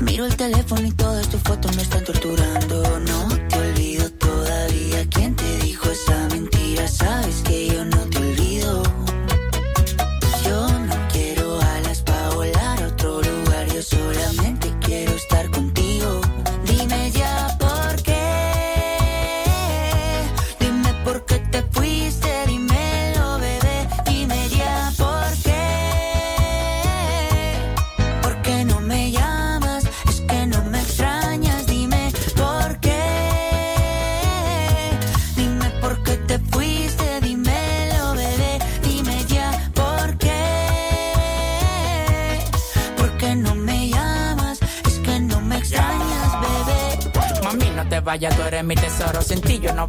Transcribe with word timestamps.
Miro 0.00 0.26
el 0.26 0.36
teléfono 0.36 0.86
y 0.86 0.92
todas 0.92 1.26
tus 1.30 1.40
fotos 1.40 1.74
me 1.74 1.80
están 1.80 2.04
torturando. 2.04 3.00
No 3.00 3.21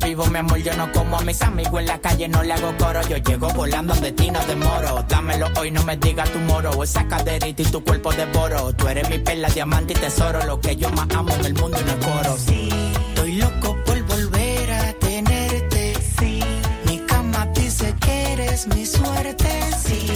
vivo, 0.03 0.25
mi 0.27 0.39
amor, 0.39 0.57
yo 0.59 0.73
no 0.75 0.91
como 0.91 1.17
a 1.17 1.21
mis 1.21 1.41
amigos 1.41 1.79
en 1.79 1.87
la 1.87 1.99
calle, 1.99 2.27
no 2.27 2.43
le 2.43 2.53
hago 2.53 2.75
coro. 2.77 3.01
Yo 3.07 3.17
llego 3.17 3.47
volando 3.49 3.93
de 3.95 4.11
ti, 4.11 4.29
no 4.29 4.39
demoro. 4.45 5.03
Dámelo 5.07 5.47
hoy, 5.57 5.71
no 5.71 5.83
me 5.83 5.97
digas 5.97 6.29
tu 6.31 6.39
moro. 6.39 6.83
Esa 6.83 7.07
caderita 7.07 7.61
y 7.61 7.65
tu 7.65 7.83
cuerpo 7.83 8.11
devoro. 8.11 8.73
Tú 8.73 8.87
eres 8.87 9.09
mi 9.09 9.19
perla, 9.19 9.49
diamante 9.49 9.93
y 9.93 9.95
tesoro. 9.95 10.43
Lo 10.45 10.59
que 10.59 10.75
yo 10.75 10.89
más 10.91 11.07
amo 11.15 11.33
en 11.33 11.45
el 11.45 11.53
mundo 11.53 11.77
y 11.79 11.83
no 11.83 11.91
es 11.91 12.05
coro. 12.05 12.37
Sí, 12.37 12.69
estoy 13.09 13.35
loco 13.37 13.77
por 13.85 14.03
volver 14.03 14.71
a 14.71 14.93
tenerte. 14.93 15.93
Sí, 16.19 16.39
mi 16.85 16.97
cama 16.99 17.47
dice 17.55 17.93
que 17.99 18.33
eres 18.33 18.67
mi 18.67 18.85
suerte. 18.85 19.49
Sí, 19.85 20.07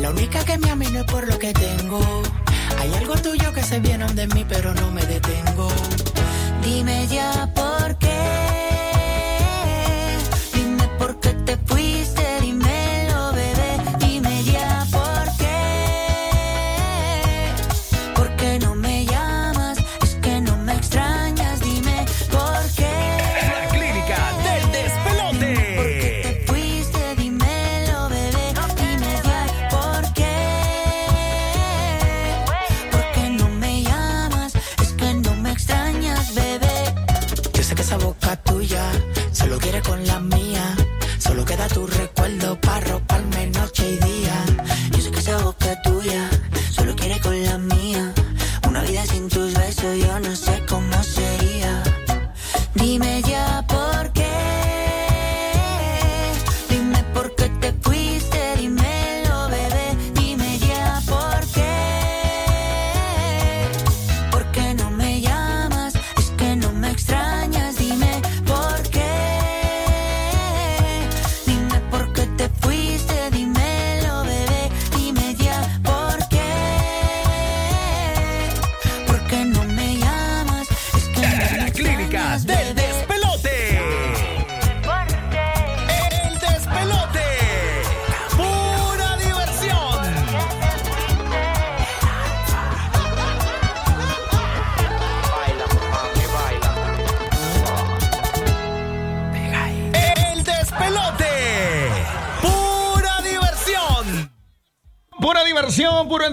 la 0.00 0.10
única 0.10 0.44
que 0.44 0.58
me 0.58 0.70
ama 0.70 0.84
no 0.90 1.00
es 1.00 1.04
por 1.04 1.26
lo 1.26 1.38
que 1.38 1.52
tengo. 1.52 2.00
Hay 2.80 2.94
algo 2.94 3.14
tuyo 3.16 3.52
que 3.52 3.62
se 3.62 3.80
viene 3.80 4.06
de 4.12 4.26
mí, 4.28 4.44
pero 4.48 4.74
no 4.74 4.90
me 4.90 5.04
detengo. 5.06 5.68
Dime 6.62 7.06
ya 7.08 7.48
por 7.54 7.73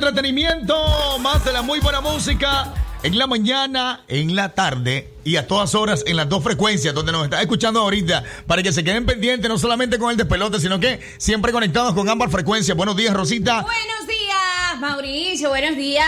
entretenimiento, 0.01 1.19
más 1.19 1.45
de 1.45 1.53
la 1.53 1.61
muy 1.61 1.79
buena 1.79 2.01
música 2.01 2.73
en 3.03 3.19
la 3.19 3.27
mañana, 3.27 4.03
en 4.07 4.35
la 4.35 4.49
tarde 4.55 5.13
y 5.23 5.35
a 5.35 5.45
todas 5.45 5.75
horas 5.75 6.03
en 6.07 6.15
las 6.15 6.27
dos 6.27 6.43
frecuencias 6.43 6.95
donde 6.95 7.11
nos 7.11 7.23
está 7.23 7.39
escuchando 7.39 7.81
ahorita 7.81 8.23
para 8.47 8.63
que 8.63 8.73
se 8.73 8.83
queden 8.83 9.05
pendientes 9.05 9.47
no 9.47 9.59
solamente 9.59 9.99
con 9.99 10.09
el 10.09 10.17
despelote, 10.17 10.59
sino 10.59 10.79
que 10.79 10.99
siempre 11.17 11.51
conectados 11.51 11.93
con 11.93 12.09
ambas 12.09 12.31
frecuencias. 12.31 12.75
Buenos 12.75 12.95
días, 12.95 13.13
Rosita. 13.13 13.61
Buenos 13.61 14.07
días, 14.07 14.20
Mauricio. 14.79 15.49
Buenos 15.49 15.75
días, 15.75 16.05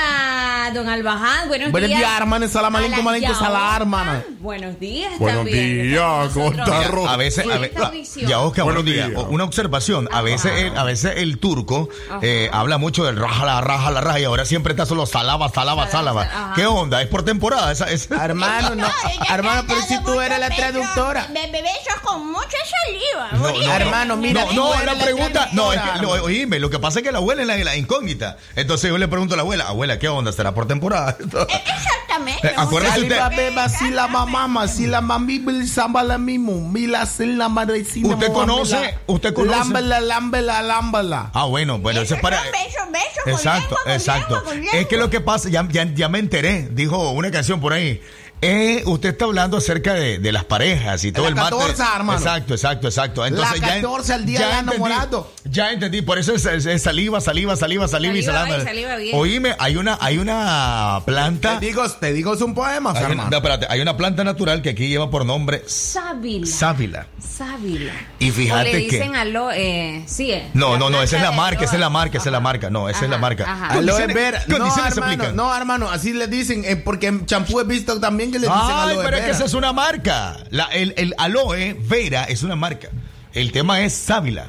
don 0.74 0.88
Albaján. 0.90 1.48
Buenos, 1.48 1.72
Buenos 1.72 1.90
días, 1.90 2.12
hermana. 2.18 2.48
Salam 2.48 2.76
aleikum, 2.76 3.08
aleikum, 3.08 3.34
salam, 3.36 3.52
Yaoca. 3.62 3.76
hermana. 3.76 4.24
Buenos 4.40 4.80
días 4.80 5.18
Buenos 5.20 5.44
también. 5.44 5.84
días, 5.84 6.28
Está 6.28 6.34
con 6.34 6.44
¿cómo 6.44 6.52
nosotros. 6.58 6.80
está, 6.80 6.92
Ro- 6.92 7.10
A 7.10 7.18
veces, 7.18 7.46
a 7.46 7.58
ve- 7.58 7.66
Esta 7.68 7.88
audición. 7.88 8.30
ya 8.30 8.40
Oscar, 8.40 8.66
buenos 8.66 8.86
días. 8.86 9.10
días. 9.10 9.22
Una 9.30 9.44
observación. 9.44 10.08
A 10.12 10.22
veces, 10.22 10.52
el, 10.58 10.78
a 10.78 10.84
veces 10.84 11.14
el 11.18 11.38
turco 11.40 11.90
eh, 12.22 12.50
habla 12.54 12.78
mucho 12.78 13.04
del 13.06 13.18
raja 13.18 13.46
la 13.46 13.62
raja 13.62 13.92
la 13.92 14.02
raja 14.02 14.20
y 14.20 14.24
ahora 14.24 14.46
siempre 14.46 14.72
está 14.74 14.86
solo 14.86 15.06
salaba, 15.06 15.50
salaba, 15.50 15.90
salaba. 15.90 16.54
¿Qué 16.56 16.66
onda? 16.66 17.02
¿Es 17.02 17.08
por 17.08 17.24
temporada? 17.26 17.72
Esa, 17.72 17.90
esa- 17.92 18.16
Hermano, 18.26 18.76
no. 18.76 18.88
Hermano, 19.30 19.64
pero 19.68 19.82
si 19.82 20.02
tú 20.04 20.20
eres 20.22 20.40
la 20.40 20.50
traductora. 20.50 21.28
Me 21.34 21.48
bebé 21.52 21.70
eso 21.86 22.00
con 22.04 22.32
mucha 22.32 22.58
saliva. 22.86 23.30
No, 23.34 23.40
Mauricio. 23.40 23.68
no, 23.68 23.74
Hermano, 23.76 24.18
mira, 24.18 24.46
no, 24.54 24.74
no, 24.76 24.84
la 24.84 24.96
pregunta, 24.96 25.50
no, 25.54 25.74
es 25.74 25.80
que, 25.80 25.86
traductora, 25.90 26.18
no, 26.20 26.24
oíme, 26.26 26.60
lo 26.60 26.70
que 26.70 26.80
pasa 26.80 27.00
es 27.00 27.04
que 27.06 27.12
la 27.12 27.18
abuela 27.20 27.42
es 27.42 27.48
la, 27.48 27.58
la 27.58 27.76
incógnita. 27.76 28.38
Entonces 28.56 28.90
yo 28.90 28.98
le 28.98 29.08
pregunto 29.08 29.34
a 29.34 29.38
la 29.38 29.42
abuela, 29.44 29.68
abuela, 29.68 29.98
¿qué 30.00 30.08
onda? 30.08 30.32
¿Será 30.32 30.54
por 30.54 30.68
temporada? 30.68 31.18
Exactamente. 31.20 32.48
Eh, 32.48 32.54
acuérdese 32.56 33.02
usted- 33.02 33.18
Saliva 33.18 33.30
beba, 33.30 33.70
si 33.70 33.90
la 33.90 34.08
mamá, 34.08 34.68
si 34.68 34.86
la 34.88 35.02
mami, 35.02 35.40
la 35.40 36.18
mismo, 36.18 36.70
mila, 36.70 37.06
si 37.06 37.26
la 37.26 37.50
madre, 37.50 37.84
si 37.84 38.06
¿Usted 38.06 38.32
conoce? 38.32 38.98
¿Usted 39.08 39.34
conoce? 39.34 39.58
Lámbala, 39.58 40.00
lámbala, 40.02 40.62
lámbala. 40.62 41.32
Ah, 41.34 41.46
bueno, 41.46 41.80
bueno, 41.80 42.02
eso 42.02 42.16
es 42.16 42.22
para... 42.22 42.42
Beso, 42.42 42.52
beso, 42.92 43.22
con 43.24 43.34
Exacto, 43.34 43.62
lengua, 43.62 43.84
con 43.84 43.92
exacto. 43.94 44.44
Es 44.74 44.88
que 44.88 44.98
lo 44.98 45.10
que 45.10 45.22
pasa, 45.22 45.50
ya, 45.50 45.68
ya, 45.70 45.86
ya 45.94 46.10
me 46.10 46.20
enteré, 46.20 46.68
dijo 46.72 47.12
una 47.12 47.32
canción 47.32 47.60
por 47.60 47.74
ahí. 47.74 48.02
Eh, 48.44 48.84
usted 48.86 49.10
está 49.10 49.26
hablando 49.26 49.58
acerca 49.58 49.94
de, 49.94 50.20
de 50.20 50.32
las 50.32 50.44
parejas 50.44 51.04
y 51.06 51.12
todo 51.12 51.24
La 51.24 51.30
el 51.30 51.36
mate. 51.36 51.56
14, 51.56 51.84
hermano. 51.96 52.20
Exacto, 52.20 52.54
exacto, 52.54 52.88
exacto. 52.88 53.26
Entonces, 53.26 53.62
La 53.62 53.68
ya 53.68 53.76
en- 53.78 53.82
14 53.84 54.14
al 54.14 54.26
día 54.26 54.40
ya 54.40 54.46
de 54.48 54.52
entendí, 54.60 54.76
enamorado. 54.76 55.32
Ya 55.46 55.72
entendí, 55.72 56.02
por 56.02 56.20
eso 56.20 56.34
es, 56.34 56.46
es- 56.46 56.66
es 56.66 56.82
saliva, 56.82 57.22
saliva, 57.22 57.56
saliva, 57.56 57.88
saliva, 57.88 58.14
y 58.18 58.24
Saliva 58.24 58.98
bien. 58.98 59.16
Oíme, 59.16 59.56
hay 59.60 59.78
una, 59.78 59.98
hay 60.02 60.18
una 60.18 61.02
planta. 61.06 61.60
Te 61.60 61.66
digo, 61.68 61.90
te 61.90 62.12
digo, 62.14 62.34
es 62.34 62.42
un 62.42 62.54
poema, 62.54 62.92
Hay 62.96 63.04
hermano. 63.04 63.30
no, 63.30 63.38
espérate, 63.38 63.68
hay 63.70 63.80
una 63.80 63.96
planta 63.96 64.24
natural 64.24 64.62
que 64.62 64.72
aquí 64.72 64.88
lleva 64.90 65.10
por 65.10 65.26
nombre 65.26 65.64
Sábila. 65.68 66.46
sábila. 66.46 67.08
Sábila. 67.20 67.94
Y 68.20 68.32
fíjate 68.32 68.62
o 68.62 68.64
le 68.64 68.72
que- 68.88 68.98
dicen 68.98 69.16
alo, 69.16 69.52
eh, 69.52 70.04
sí. 70.06 70.32
eh, 70.32 70.50
No, 70.54 70.78
no, 70.78 70.90
no, 70.90 71.02
esa 71.02 71.16
es 71.18 71.22
la 71.24 71.32
marca, 71.32 71.64
esa 71.66 71.76
es 71.76 71.80
la 71.80 71.90
marca, 71.90 72.18
esa 72.18 72.30
es 72.30 72.34
la 72.34 72.40
marca. 72.40 72.70
No, 72.70 72.90
esa 72.90 73.06
es 73.06 73.10
la 73.10 73.18
marca. 73.18 73.44
ajá. 73.52 73.68
Aloe 73.74 74.08
vera. 74.08 74.44
No, 74.48 74.68
hermano, 74.86 75.32
no, 75.34 75.56
hermano, 75.56 75.90
así 75.90 76.12
le 76.14 76.28
dicen, 76.28 76.64
eh, 76.66 76.76
porque 76.76 77.08
en 77.08 77.26
champú 77.26 77.60
he 77.60 77.64
visto 77.64 78.00
también 78.00 78.32
que 78.34 78.40
le 78.40 78.48
dicen 78.48 78.62
Ay, 78.62 78.92
aloe 78.92 79.04
pero 79.06 79.16
es 79.18 79.22
que 79.22 79.28
vera. 79.28 79.36
esa 79.38 79.46
es 79.46 79.54
una 79.54 79.72
marca. 79.74 80.38
La- 80.50 80.66
el, 80.66 80.94
el 80.98 81.16
aloe 81.18 81.74
vera 81.88 82.26
es 82.26 82.44
una 82.44 82.56
marca. 82.58 82.90
El 83.34 83.52
tema 83.54 83.80
es 83.82 83.94
sábila. 83.94 84.48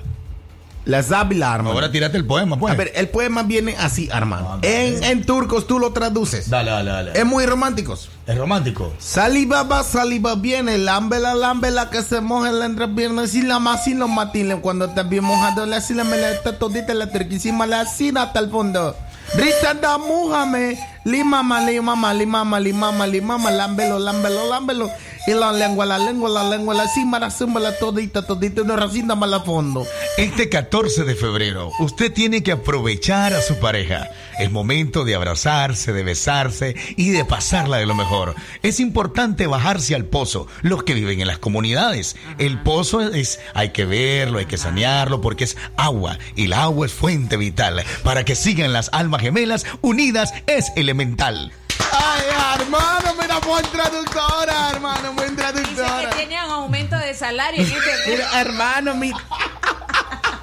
La 0.86 1.02
sábila, 1.02 1.54
hermano. 1.54 1.72
Ahora 1.72 1.90
tírate 1.90 2.18
el 2.18 2.26
poema, 2.26 2.58
pues. 2.58 2.74
A 2.74 2.76
ver, 2.76 2.92
el 2.94 3.08
poema 3.08 3.42
viene 3.42 3.74
así, 3.78 4.10
hermano. 4.12 4.50
Ah, 4.52 4.58
en, 4.60 5.02
en 5.02 5.24
turcos 5.24 5.66
tú 5.66 5.78
lo 5.78 5.94
traduces. 5.94 6.50
Dale, 6.50 6.70
dale, 6.70 6.90
dale. 6.90 7.12
Es 7.18 7.24
muy 7.24 7.46
romántico. 7.46 7.98
Es 8.26 8.36
romántico. 8.36 8.92
Saliva 8.98 9.62
va, 9.62 9.82
saliva 9.82 10.34
viene, 10.34 10.76
lámbela, 10.76 11.34
lámbela 11.34 11.88
que 11.88 12.02
se 12.02 12.20
moje 12.20 12.52
la 12.52 12.66
entrepierna, 12.66 13.26
si 13.26 13.40
la 13.40 13.58
más 13.60 13.84
sin 13.84 13.98
los 13.98 14.10
matines, 14.10 14.58
cuando 14.60 14.84
está 14.84 15.04
bien 15.04 15.24
mojado 15.24 15.64
la 15.64 15.80
sila 15.80 16.04
me 16.04 16.18
la 16.18 16.32
está 16.32 16.58
todita 16.58 16.92
la 16.92 17.08
terquísima 17.10 17.64
la 17.66 17.86
sina 17.86 18.24
hasta 18.24 18.40
el 18.40 18.50
fondo. 18.50 18.94
Risada 19.32 19.98
Muhammad, 19.98 20.76
lima 21.04 21.42
lima 21.42 21.60
lima 21.64 22.60
lima 22.60 22.60
lima 22.60 23.38
mama 23.38 23.50
lambelo 23.50 23.98
lambelo 23.98 24.44
lambelo. 24.48 24.90
Y 25.26 25.32
la 25.32 25.52
lengua, 25.52 25.86
la 25.86 25.98
lengua, 25.98 26.28
la 26.28 26.44
lengua, 26.44 26.74
la 26.74 26.86
cima, 26.86 27.18
la 27.18 27.30
cima, 27.30 27.58
la 27.58 27.78
todita, 27.78 28.26
todita, 28.26 28.60
una 28.60 28.76
racina 28.76 29.14
más 29.14 29.32
a 29.32 29.40
fondo. 29.40 29.86
Este 30.18 30.50
14 30.50 31.04
de 31.04 31.14
febrero, 31.14 31.70
usted 31.78 32.12
tiene 32.12 32.42
que 32.42 32.52
aprovechar 32.52 33.32
a 33.32 33.40
su 33.40 33.58
pareja. 33.58 34.10
Es 34.38 34.52
momento 34.52 35.02
de 35.02 35.14
abrazarse, 35.14 35.94
de 35.94 36.02
besarse 36.02 36.76
y 36.96 37.08
de 37.08 37.24
pasarla 37.24 37.78
de 37.78 37.86
lo 37.86 37.94
mejor. 37.94 38.34
Es 38.62 38.80
importante 38.80 39.46
bajarse 39.46 39.94
al 39.94 40.04
pozo, 40.04 40.46
los 40.60 40.82
que 40.82 40.92
viven 40.92 41.22
en 41.22 41.26
las 41.26 41.38
comunidades. 41.38 42.16
El 42.36 42.60
pozo 42.62 43.00
es, 43.00 43.40
hay 43.54 43.70
que 43.70 43.86
verlo, 43.86 44.40
hay 44.40 44.46
que 44.46 44.58
sanearlo 44.58 45.22
porque 45.22 45.44
es 45.44 45.56
agua 45.78 46.18
y 46.36 46.44
el 46.44 46.52
agua 46.52 46.84
es 46.84 46.92
fuente 46.92 47.38
vital. 47.38 47.82
Para 48.02 48.26
que 48.26 48.34
sigan 48.34 48.74
las 48.74 48.90
almas 48.92 49.22
gemelas 49.22 49.64
unidas 49.80 50.34
es 50.46 50.70
elemental. 50.76 51.50
Ay, 51.92 52.60
hermano, 52.60 53.14
mira, 53.20 53.38
buen 53.40 53.64
traductora, 53.66 54.70
hermano, 54.70 55.12
buen 55.14 55.34
Dice 55.36 55.42
traductora. 55.52 56.10
que 56.10 56.16
tienen 56.16 56.38
aumento 56.38 56.96
de 56.98 57.14
salario 57.14 57.60
en 57.62 57.72
este 57.72 58.10
Mira, 58.10 58.40
hermano, 58.40 58.94
mi... 58.94 59.12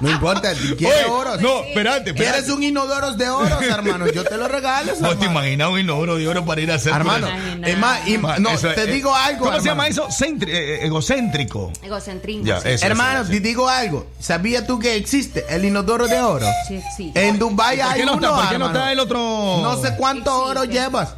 No 0.00 0.10
importa, 0.10 0.52
quieres 0.76 1.04
Oye, 1.04 1.04
oro. 1.08 1.36
No, 1.36 1.62
espérate, 1.62 2.10
espérate. 2.10 2.14
¿Quieres 2.14 2.48
un 2.48 2.60
inodoro 2.64 3.12
de 3.12 3.30
oro, 3.30 3.60
hermano? 3.60 4.08
Yo 4.10 4.24
te 4.24 4.36
lo 4.36 4.48
regalo, 4.48 4.92
No 5.00 5.16
te 5.16 5.26
imaginas 5.26 5.68
un 5.68 5.78
inodoro 5.78 6.16
de 6.16 6.26
oro 6.26 6.44
para 6.44 6.60
ir 6.60 6.72
a 6.72 6.74
hacer 6.74 6.92
Hermano, 6.92 7.28
es 7.64 7.78
más, 7.78 8.40
no, 8.40 8.50
eso 8.50 8.68
te 8.72 8.82
eh, 8.82 8.86
digo 8.86 9.14
algo, 9.14 9.44
¿Cómo 9.46 9.60
se 9.60 9.66
llama 9.66 9.86
eso? 9.86 10.08
Centri- 10.08 10.48
eh, 10.48 10.84
egocéntrico. 10.86 11.72
Egocentrismo. 11.82 12.44
Ya, 12.44 12.60
sí. 12.60 12.70
eso, 12.70 12.84
Hermano, 12.86 13.20
eso, 13.20 13.30
te 13.30 13.38
digo 13.38 13.68
algo. 13.68 14.08
¿Sabías 14.18 14.66
tú 14.66 14.80
que 14.80 14.96
existe 14.96 15.44
el 15.48 15.64
inodoro 15.66 16.08
de 16.08 16.20
oro? 16.20 16.46
Sí, 16.66 16.80
sí. 16.96 17.12
En 17.14 17.38
Dubai 17.38 17.76
¿Por 17.78 17.86
hay 17.86 18.00
qué 18.00 18.06
no 18.06 18.14
uno, 18.14 18.26
está, 18.26 18.40
por 18.40 18.48
qué 18.50 18.58
no 18.58 18.64
hermano. 18.66 18.78
está 18.80 18.92
el 18.92 18.98
otro? 18.98 19.18
No 19.62 19.80
sé 19.80 19.94
cuánto 19.96 20.30
Existe. 20.32 20.50
oro 20.50 20.64
llevas. 20.64 21.14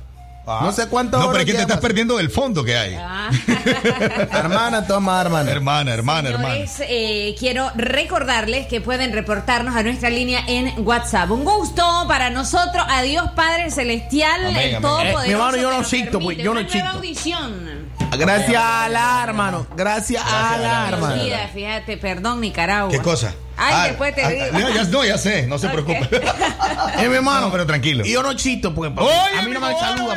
Ah. 0.46 0.61
No 0.62 0.73
sé 0.73 0.88
cuánto 0.88 1.19
No, 1.19 1.29
pero 1.29 1.41
es 1.41 1.46
que 1.46 1.55
te 1.55 1.62
estás 1.62 1.81
perdiendo 1.81 2.19
del 2.19 2.31
fondo 2.31 2.62
que 2.62 2.76
hay. 2.76 2.94
Ah. 3.00 3.31
Hermana, 4.32 4.87
toma, 4.87 5.20
hermana. 5.20 5.50
Hermana, 5.50 5.94
hermana, 5.94 6.29
hermana. 6.29 6.55
Eh, 6.81 7.35
quiero 7.38 7.70
recordarles 7.75 8.67
que 8.67 8.81
pueden 8.82 9.12
reportarnos 9.12 9.75
a 9.75 9.82
nuestra 9.82 10.11
línea 10.11 10.43
en 10.46 10.87
WhatsApp. 10.87 11.31
Un 11.31 11.44
gusto 11.44 11.82
para 12.08 12.29
nosotros. 12.31 12.85
Adiós, 12.88 13.31
Padre 13.35 13.70
Celestial, 13.70 14.46
Amén, 14.46 14.56
el 14.56 14.69
amén. 14.76 14.82
Todopoderoso. 14.82 15.23
Eh, 15.23 15.26
mi 15.26 15.32
hermano, 15.32 15.56
yo 15.56 15.70
no 15.70 15.79
nos 15.79 15.88
chito, 15.88 16.20
pues, 16.20 16.37
yo 16.37 16.44
no 16.44 16.61
una 16.61 16.62
nueva 16.62 16.73
chito. 16.73 16.88
audición. 16.99 17.94
Gracias 18.19 18.62
a 18.62 18.88
la, 18.88 19.22
hermano. 19.25 19.66
Gracias 19.76 20.22
a 20.25 20.56
la, 20.58 20.88
hermano. 20.88 21.22
Mira, 21.22 21.49
fíjate, 21.52 21.96
perdón, 21.96 22.40
Nicaragua. 22.40 22.90
¿Qué 22.90 22.99
cosa? 22.99 23.34
Ay, 23.56 23.75
Ah, 23.76 23.84
después 23.87 24.14
te 24.14 24.25
ah, 24.25 24.28
digo. 24.28 24.46
no, 24.52 24.70
ya, 24.70 24.84
no, 24.84 25.05
ya 25.05 25.19
sé, 25.19 25.46
no 25.46 25.58
se 25.58 25.66
Ok. 25.69 25.72
preocupe. 25.72 26.20
Eh, 26.99 27.08
mi 27.08 27.16
hermano. 27.16 27.43
No, 27.46 27.52
pero 27.52 27.66
tranquilo. 27.66 28.05
Y 28.05 28.12
yo 28.12 28.22
no 28.22 28.34
chito, 28.34 28.75
pues. 28.75 28.90
Oye, 28.96 29.38
a 29.38 29.43
mí 29.43 29.50
no 29.50 29.61
me 29.61 29.78
saluda, 29.78 30.14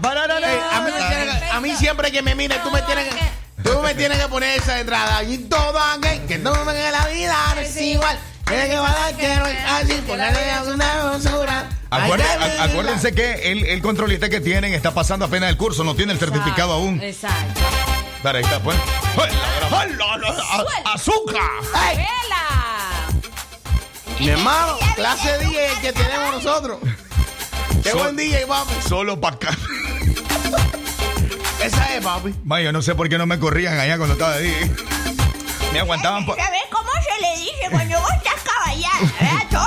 para, 0.00 0.38
Ey, 0.38 0.60
a, 0.72 0.80
mí 0.80 0.90
tienes 1.62 1.78
siempre 1.78 2.12
que 2.12 2.22
me 2.22 2.34
mires, 2.34 2.62
tú 2.62 2.70
me 2.70 2.80
tienes 2.82 3.06
que, 3.08 3.20
tú 3.62 3.80
me 3.82 3.94
tienes 3.94 4.18
que 4.18 4.28
poner 4.28 4.58
esa 4.58 4.78
entrada. 4.80 5.22
Y 5.24 5.38
todo 5.38 5.78
aquel 5.78 6.20
que 6.26 6.38
no 6.38 6.52
me 6.64 6.90
la 6.90 7.06
vida 7.06 7.34
no 7.54 7.60
es 7.60 7.76
igual. 7.80 8.18
Tiene 8.46 8.68
que 8.68 8.76
valer 8.76 9.16
que 9.16 9.36
no 9.36 9.46
es 9.46 9.58
así, 9.68 9.92
ponerle 10.06 10.72
una 10.72 11.04
basura. 11.04 11.68
Acuérdense 11.90 13.14
que 13.14 13.50
el, 13.52 13.64
el 13.66 13.82
controlista 13.82 14.28
que 14.28 14.40
tienen 14.40 14.74
está 14.74 14.92
pasando 14.92 15.24
apenas 15.24 15.50
el 15.50 15.56
curso, 15.56 15.84
no 15.84 15.94
tiene 15.94 16.12
el 16.12 16.18
certificado 16.18 16.72
aún. 16.72 17.00
Exacto. 17.02 17.60
Dale, 18.22 18.38
ahí 18.38 18.44
está, 18.44 18.60
pues. 18.60 18.76
¡Ay, 19.70 19.90
la, 19.96 20.16
la, 20.16 20.16
la, 20.18 20.28
a- 20.28 20.94
¡Azúcar! 20.94 21.42
Mi 24.18 24.28
hermano, 24.30 24.78
clase 24.94 25.38
10 25.46 25.72
que 25.80 25.92
tenemos 25.92 26.32
nosotros. 26.42 26.78
Qué 27.82 27.90
So- 27.90 27.98
buen 27.98 28.16
día, 28.16 28.38
papi. 28.46 28.72
Solo 28.88 29.20
para 29.20 29.36
acá. 29.36 29.50
Esa 31.62 31.94
es, 31.96 32.02
papi. 32.04 32.34
Ma, 32.44 32.60
yo 32.62 32.72
no 32.72 32.80
sé 32.82 32.94
por 32.94 33.08
qué 33.08 33.18
no 33.18 33.26
me 33.26 33.38
corrían 33.38 33.78
allá 33.78 33.96
cuando 33.98 34.14
estaba 34.14 34.34
ahí. 34.34 34.54
Me 35.72 35.80
aguantaban 35.80 36.24
por... 36.24 36.36
¿Sabes 36.36 36.62
cómo 36.70 36.88
se 36.92 37.20
le 37.20 37.36
dice 37.40 37.68
cuando 37.70 38.00
vos 38.00 38.10
estás 38.16 38.42
caballada? 38.42 39.12
¿Verdad? 39.20 39.46
Todo 39.50 39.66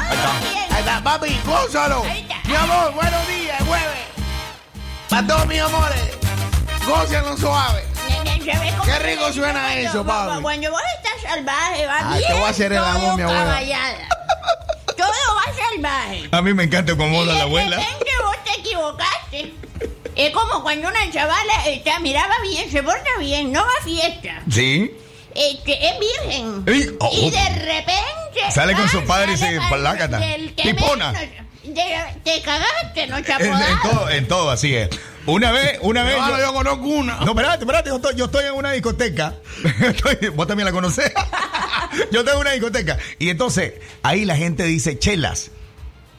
bien. 0.51 0.68
Ahí 0.79 0.85
está, 0.85 1.03
papi, 1.03 1.37
gózalo. 1.45 2.03
Mi 2.45 2.55
amor, 2.55 2.93
buenos 2.93 3.27
días, 3.27 3.61
jueves. 3.67 3.99
Para 5.09 5.27
todos 5.27 5.45
mis 5.47 5.59
amores, 5.59 6.17
gózalo 6.87 7.35
suave. 7.35 7.83
¿Sabes 8.45 8.71
cómo 8.75 8.83
Qué 8.85 8.99
rico 8.99 9.33
suena 9.33 9.75
eso, 9.75 10.05
cuando- 10.05 10.29
papi. 10.31 10.41
Cuando 10.41 10.71
vos 10.71 10.81
estás 10.97 11.31
salvaje, 11.33 11.85
va 11.85 11.97
Ah, 11.99 12.15
bien. 12.17 12.27
te 12.29 12.33
voy 12.33 12.43
a 12.43 12.47
hacer 12.49 12.71
el 12.71 12.77
amor, 12.77 13.01
todo 13.01 13.17
mi 13.17 13.23
abuela. 13.23 13.59
Todo 14.95 15.35
va 15.35 15.53
salvaje. 15.69 16.29
A 16.31 16.41
mí 16.41 16.53
me 16.53 16.63
encanta 16.63 16.95
cómo 16.95 17.25
de 17.25 17.33
la 17.33 17.41
abuela. 17.43 17.75
repente 17.75 18.11
vos 18.23 18.37
te 18.45 18.59
equivocaste. 18.61 19.53
Es 20.15 20.31
como 20.33 20.63
cuando 20.63 20.87
una 20.87 21.11
chavala 21.11 21.65
está, 21.67 21.99
miraba 21.99 22.35
bien, 22.41 22.71
se 22.71 22.81
porta 22.83 23.09
bien, 23.19 23.51
no 23.51 23.61
va 23.65 23.71
a 23.81 23.83
fiesta. 23.83 24.41
¿Sí? 24.49 24.91
Este, 25.39 25.87
es 25.87 25.93
virgen. 25.99 26.63
Ey, 26.67 26.97
oh. 26.99 27.09
Y 27.13 27.31
de 27.31 27.49
repente. 27.49 28.51
Sale 28.51 28.73
con 28.73 28.89
su 28.89 29.03
padre 29.05 29.33
y 29.33 29.37
se 29.37 29.59
que 30.55 30.63
Tipona. 30.63 31.13
Te 32.23 32.41
cagaste, 32.41 33.07
no 33.07 33.17
En, 33.17 33.25
chapodaste. 33.25 33.71
en 33.71 33.79
todo, 33.81 34.09
en 34.09 34.27
todo, 34.27 34.51
así 34.51 34.75
es. 34.75 34.89
Una 35.25 35.51
vez, 35.51 35.77
una 35.81 36.03
vez. 36.03 36.17
Yo- 36.17 36.39
yo 36.39 36.53
conozco 36.53 36.85
una. 36.87 37.17
No, 37.17 37.31
espérate, 37.31 37.63
espérate, 37.63 37.89
yo 37.89 37.95
estoy, 37.97 38.15
yo 38.15 38.25
estoy 38.25 38.45
en 38.45 38.53
una 38.53 38.71
discoteca. 38.71 39.35
Estoy- 39.79 40.29
vos 40.29 40.47
también 40.47 40.65
la 40.65 40.71
conocés. 40.71 41.11
yo 42.11 42.23
tengo 42.25 42.39
una 42.39 42.51
discoteca. 42.51 42.97
Y 43.19 43.29
entonces, 43.29 43.73
ahí 44.03 44.25
la 44.25 44.35
gente 44.35 44.63
dice 44.63 44.97
chelas. 44.97 45.51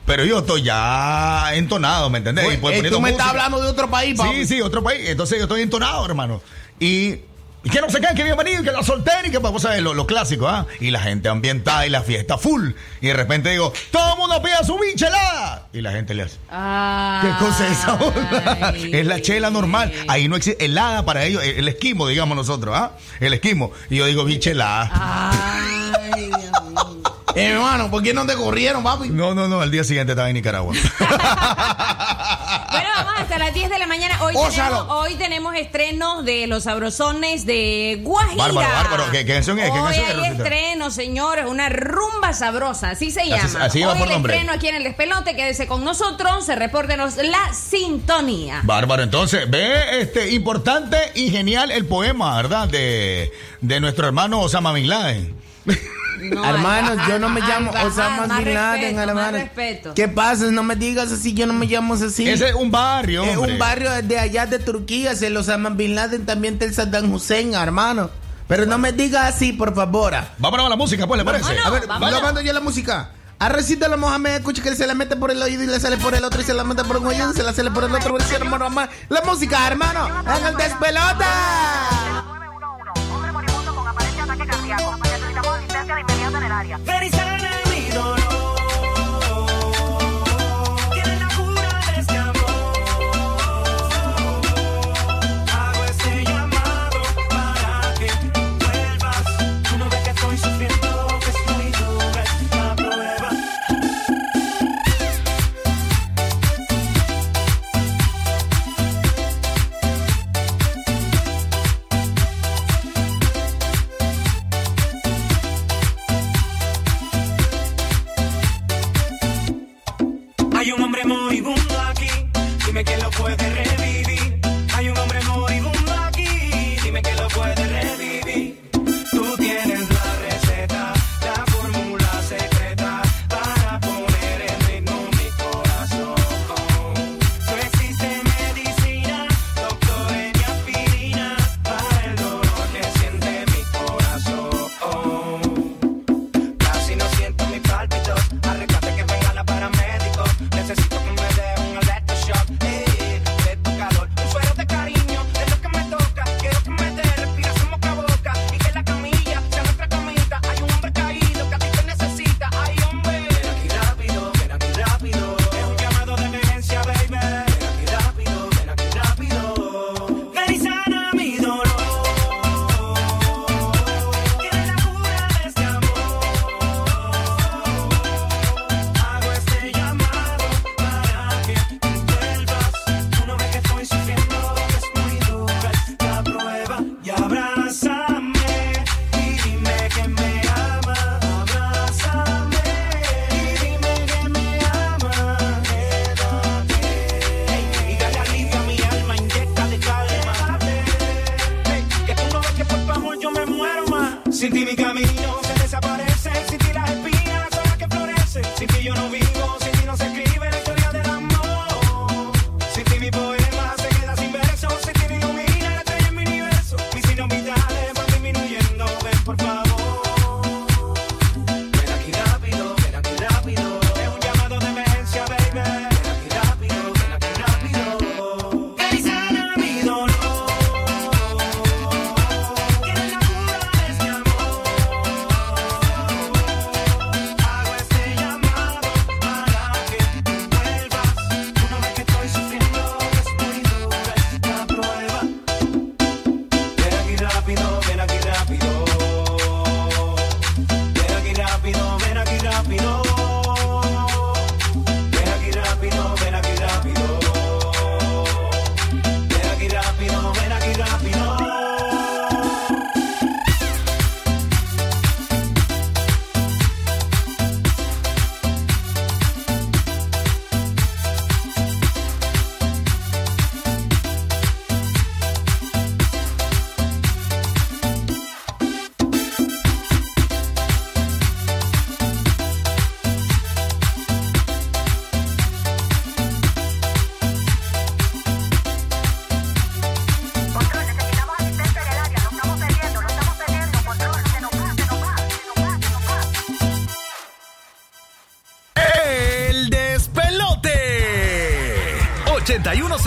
Pero 0.06 0.24
yo 0.24 0.40
estoy 0.40 0.62
ya 0.62 1.50
entonado, 1.54 2.10
¿me 2.10 2.18
entendés? 2.18 2.44
Oye, 2.46 2.54
Y 2.56 2.58
pues 2.58 2.74
eh, 2.74 2.76
poniendo 2.78 2.96
tú 2.98 3.02
me 3.02 3.10
estás 3.10 3.28
hablando 3.28 3.60
de 3.60 3.68
otro 3.68 3.90
país, 3.90 4.16
papi. 4.16 4.36
Sí, 4.38 4.46
sí, 4.46 4.60
otro 4.60 4.82
país. 4.82 5.08
Entonces 5.08 5.38
yo 5.38 5.44
estoy 5.44 5.62
entonado, 5.62 6.04
hermano. 6.04 6.42
Y, 6.80 7.16
y 7.62 7.68
que 7.68 7.80
no 7.80 7.90
se 7.90 8.00
caen, 8.00 8.16
que 8.16 8.24
bienvenido, 8.24 8.62
que 8.62 8.72
la 8.72 8.82
soltera 8.82 9.26
y 9.26 9.30
que 9.30 9.38
vamos 9.38 9.64
a 9.66 9.70
ver 9.70 9.82
lo, 9.82 9.92
lo 9.92 10.06
clásico, 10.06 10.48
¿ah? 10.48 10.66
Y 10.80 10.90
la 10.90 11.00
gente 11.00 11.28
ambientada 11.28 11.86
y 11.86 11.90
la 11.90 12.02
fiesta 12.02 12.38
full. 12.38 12.70
Y 13.00 13.08
de 13.08 13.14
repente 13.14 13.50
digo, 13.50 13.72
todo 13.90 14.12
el 14.12 14.18
mundo 14.18 14.42
pida 14.42 14.64
su 14.64 14.78
bichelada. 14.78 15.68
Y 15.72 15.82
la 15.82 15.92
gente 15.92 16.14
le 16.14 16.22
hace. 16.22 16.36
¿Qué 16.36 17.44
cosa 17.44 17.66
es 17.66 17.78
esa? 17.78 17.98
Ay. 18.68 18.90
es 18.94 19.06
la 19.06 19.20
chela 19.20 19.50
normal. 19.50 19.92
Ahí 20.08 20.26
no 20.28 20.36
existe 20.36 20.64
helada 20.64 21.04
para 21.04 21.24
ellos, 21.24 21.42
el, 21.42 21.58
el 21.58 21.68
esquimo, 21.68 22.08
digamos 22.08 22.34
nosotros, 22.36 22.74
¿ah? 22.76 22.92
El 23.20 23.34
esquimo. 23.34 23.72
Y 23.90 23.96
yo 23.96 24.06
digo 24.06 24.24
bichelada. 24.24 24.90
Ay, 24.92 26.30
Dios 26.30 26.62
mío. 26.64 27.00
Eh, 27.34 27.44
hermano, 27.44 27.90
¿por 27.90 28.02
qué 28.02 28.12
no 28.12 28.26
te 28.26 28.34
corrieron, 28.34 28.82
papi? 28.82 29.08
No, 29.10 29.34
no, 29.34 29.46
no, 29.46 29.60
al 29.60 29.70
día 29.70 29.84
siguiente 29.84 30.12
estaba 30.12 30.28
en 30.28 30.34
Nicaragua. 30.34 30.74
Bueno, 32.70 32.88
vamos 32.94 33.12
hasta 33.18 33.38
las 33.38 33.52
10 33.52 33.68
de 33.70 33.78
la 33.78 33.86
mañana. 33.86 34.22
Hoy, 34.22 34.34
Gózalo. 34.34 34.76
tenemos, 34.76 34.86
hoy 34.98 35.14
tenemos 35.16 35.54
estrenos 35.56 36.24
de 36.24 36.46
los 36.46 36.64
sabrosones 36.64 37.44
de 37.44 37.98
Guajira. 38.02 38.44
Bárbaro, 38.44 38.68
bárbaro. 38.74 39.04
¿Qué- 39.10 39.24
qué 39.24 39.32
canción 39.34 39.58
es? 39.58 39.64
¿Qué 39.70 39.70
Hoy 39.78 39.82
canción 39.84 40.04
es, 40.04 40.10
hay 40.10 40.16
Rosita? 40.16 40.42
estreno, 40.44 40.90
señores. 40.90 41.46
Una 41.48 41.68
rumba 41.68 42.32
sabrosa. 42.32 42.90
Así 42.90 43.10
se 43.10 43.26
llama. 43.28 43.64
así 43.64 43.82
va 43.82 43.92
hoy 43.92 43.98
por 43.98 44.06
el 44.08 44.14
nombre. 44.14 44.34
estreno 44.34 44.52
aquí 44.52 44.68
en 44.68 44.76
el 44.76 44.84
despelote. 44.84 45.34
Quédese 45.34 45.66
con 45.66 45.84
nosotros. 45.84 46.44
Se 46.46 46.54
repórtenos 46.54 47.16
la 47.16 47.52
sintonía. 47.52 48.60
Bárbaro, 48.64 49.02
entonces, 49.02 49.50
ve, 49.50 50.00
este, 50.00 50.30
importante 50.30 50.96
y 51.14 51.30
genial 51.30 51.70
el 51.72 51.86
poema, 51.86 52.36
¿verdad? 52.36 52.68
De, 52.68 53.32
de 53.60 53.80
nuestro 53.80 54.06
hermano 54.06 54.40
Osama 54.40 54.72
Bin 54.72 54.88
Laden. 54.88 55.34
No, 56.20 56.44
hermano, 56.44 56.92
al- 56.92 57.08
yo 57.08 57.18
no 57.18 57.28
me 57.28 57.40
llamo 57.40 57.72
al- 57.74 57.86
Osama 57.88 58.26
más 58.26 58.38
Bin 58.44 58.54
Laden, 58.54 58.98
hermano. 58.98 59.38
respeto. 59.38 59.94
¿Qué 59.94 60.08
pasa? 60.08 60.46
No 60.50 60.62
me 60.62 60.76
digas 60.76 61.10
así, 61.12 61.32
yo 61.34 61.46
no 61.46 61.52
me 61.52 61.66
llamo 61.66 61.94
así. 61.94 62.28
Ese 62.28 62.48
es 62.50 62.54
un 62.54 62.70
barrio, 62.70 63.24
Es 63.24 63.36
hombre. 63.36 63.52
un 63.54 63.58
barrio 63.58 63.90
de 64.02 64.18
allá 64.18 64.46
de 64.46 64.58
Turquía, 64.58 65.14
se 65.16 65.30
los 65.30 65.48
Osama 65.48 65.70
Bin 65.70 65.94
Laden, 65.94 66.26
también 66.26 66.58
del 66.58 66.74
Saddam 66.74 67.12
Hussein, 67.12 67.54
hermano. 67.54 68.10
Pero 68.48 68.66
no 68.66 68.78
me 68.78 68.92
digas 68.92 69.34
así, 69.34 69.52
por 69.52 69.74
favor. 69.74 70.12
Vámonos 70.38 70.66
a 70.66 70.68
la 70.68 70.76
música, 70.76 71.06
pues, 71.06 71.18
¿le 71.18 71.24
parece? 71.24 71.44
Vámonos. 71.44 71.66
A 71.66 71.70
ver, 71.70 71.86
vámonos. 71.86 72.14
lo 72.14 72.20
mando 72.22 72.40
yo 72.40 72.52
la 72.52 72.60
música. 72.60 73.10
Arrecita 73.38 73.88
la 73.88 73.96
Mohamed, 73.96 74.32
escucha 74.36 74.62
que 74.62 74.68
él 74.68 74.76
se 74.76 74.86
la 74.86 74.94
mete 74.94 75.16
por 75.16 75.30
el 75.30 75.40
oído 75.40 75.62
y 75.62 75.66
le 75.66 75.80
sale 75.80 75.96
por 75.96 76.14
el 76.14 76.22
otro 76.24 76.42
y 76.42 76.44
se 76.44 76.52
la 76.52 76.62
mete 76.64 76.84
por 76.84 76.98
un 76.98 77.06
oído 77.06 77.30
y 77.30 77.34
se 77.34 77.42
la 77.42 77.52
sale 77.54 77.70
por 77.70 77.84
el 77.84 77.94
otro. 77.94 78.18
la 78.18 78.50
por- 78.50 78.88
La 79.08 79.22
música, 79.24 79.66
hermano, 79.66 80.06
en 80.36 80.46
el 80.46 80.56
despelota. 80.56 81.26
Asistencia 85.80 86.30
de. 86.30 87.39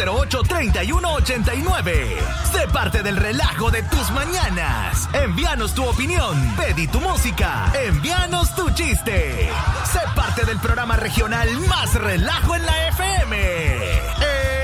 8108-3189. 0.10 2.17
Sé 2.51 2.67
parte 2.69 3.03
del 3.03 3.17
relajo 3.17 3.69
de 3.72 3.83
tus 3.83 4.10
mañanas. 4.12 5.10
Envíanos 5.13 5.74
tu 5.74 5.83
opinión. 5.83 6.55
Pedí 6.55 6.88
tu 6.88 7.00
música. 7.00 7.72
Envíanos 7.74 8.53
tu 8.55 8.69
chiste. 8.72 9.50
Sé 9.91 10.00
parte 10.15 10.45
del 10.45 10.60
programa 10.60 10.95
regional 10.95 11.50
más 11.67 11.93
relajo 11.95 12.55
en 12.55 12.65
la 12.65 12.88
FM. 12.88 13.38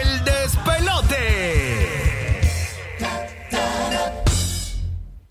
El 0.01 0.23
despelote. 0.23 1.89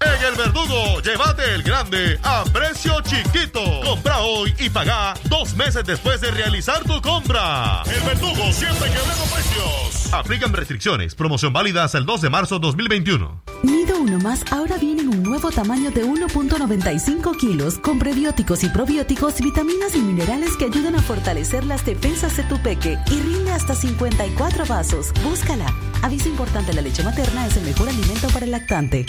En 0.01 0.25
el 0.25 0.35
verdugo, 0.37 1.01
llévate 1.01 1.55
el 1.55 1.63
grande 1.63 2.19
a 2.23 2.45
precio 2.45 3.01
chiquito. 3.03 3.61
Compra 3.85 4.19
hoy 4.19 4.55
y 4.59 4.71
paga 4.71 5.15
dos 5.25 5.55
meses 5.55 5.85
después 5.85 6.21
de 6.21 6.31
realizar 6.31 6.83
tu 6.85 7.01
compra. 7.03 7.83
El 7.87 8.01
verdugo 8.03 8.53
siempre 8.53 8.91
quebrando 8.91 9.25
precios. 9.25 9.88
Aplican 10.13 10.53
restricciones. 10.53 11.15
Promoción 11.15 11.53
válida 11.53 11.85
hasta 11.85 11.99
el 11.99 12.07
2 12.07 12.23
de 12.23 12.31
marzo 12.31 12.59
2021. 12.59 13.43
Nido 13.63 13.99
Uno 13.99 14.19
Más 14.19 14.45
ahora 14.51 14.79
viene 14.79 15.03
en 15.03 15.09
un 15.09 15.23
nuevo 15.23 15.51
tamaño 15.51 15.91
de 15.91 16.05
1.95 16.05 17.37
kilos 17.37 17.79
con 17.79 17.99
prebióticos 17.99 18.65
y 18.65 18.69
probióticos, 18.69 19.41
vitaminas 19.41 19.95
y 19.95 20.01
minerales 20.01 20.57
que 20.57 20.65
ayudan 20.67 20.95
a 20.95 21.03
fortalecer 21.03 21.65
las 21.65 21.85
defensas 21.85 22.37
de 22.37 22.45
tu 22.45 22.61
peque 22.63 22.99
y 23.11 23.21
rinde 23.21 23.53
hasta 23.53 23.75
54 23.75 24.67
vasos. 24.67 25.13
Búscala. 25.23 25.67
Aviso 26.03 26.29
importante, 26.29 26.73
la 26.73 26.83
leche 26.83 27.03
materna 27.03 27.47
es 27.47 27.57
el 27.57 27.65
mejor 27.65 27.89
alimento 27.89 28.29
para 28.29 28.45
el 28.47 28.53
lactante. 28.53 29.07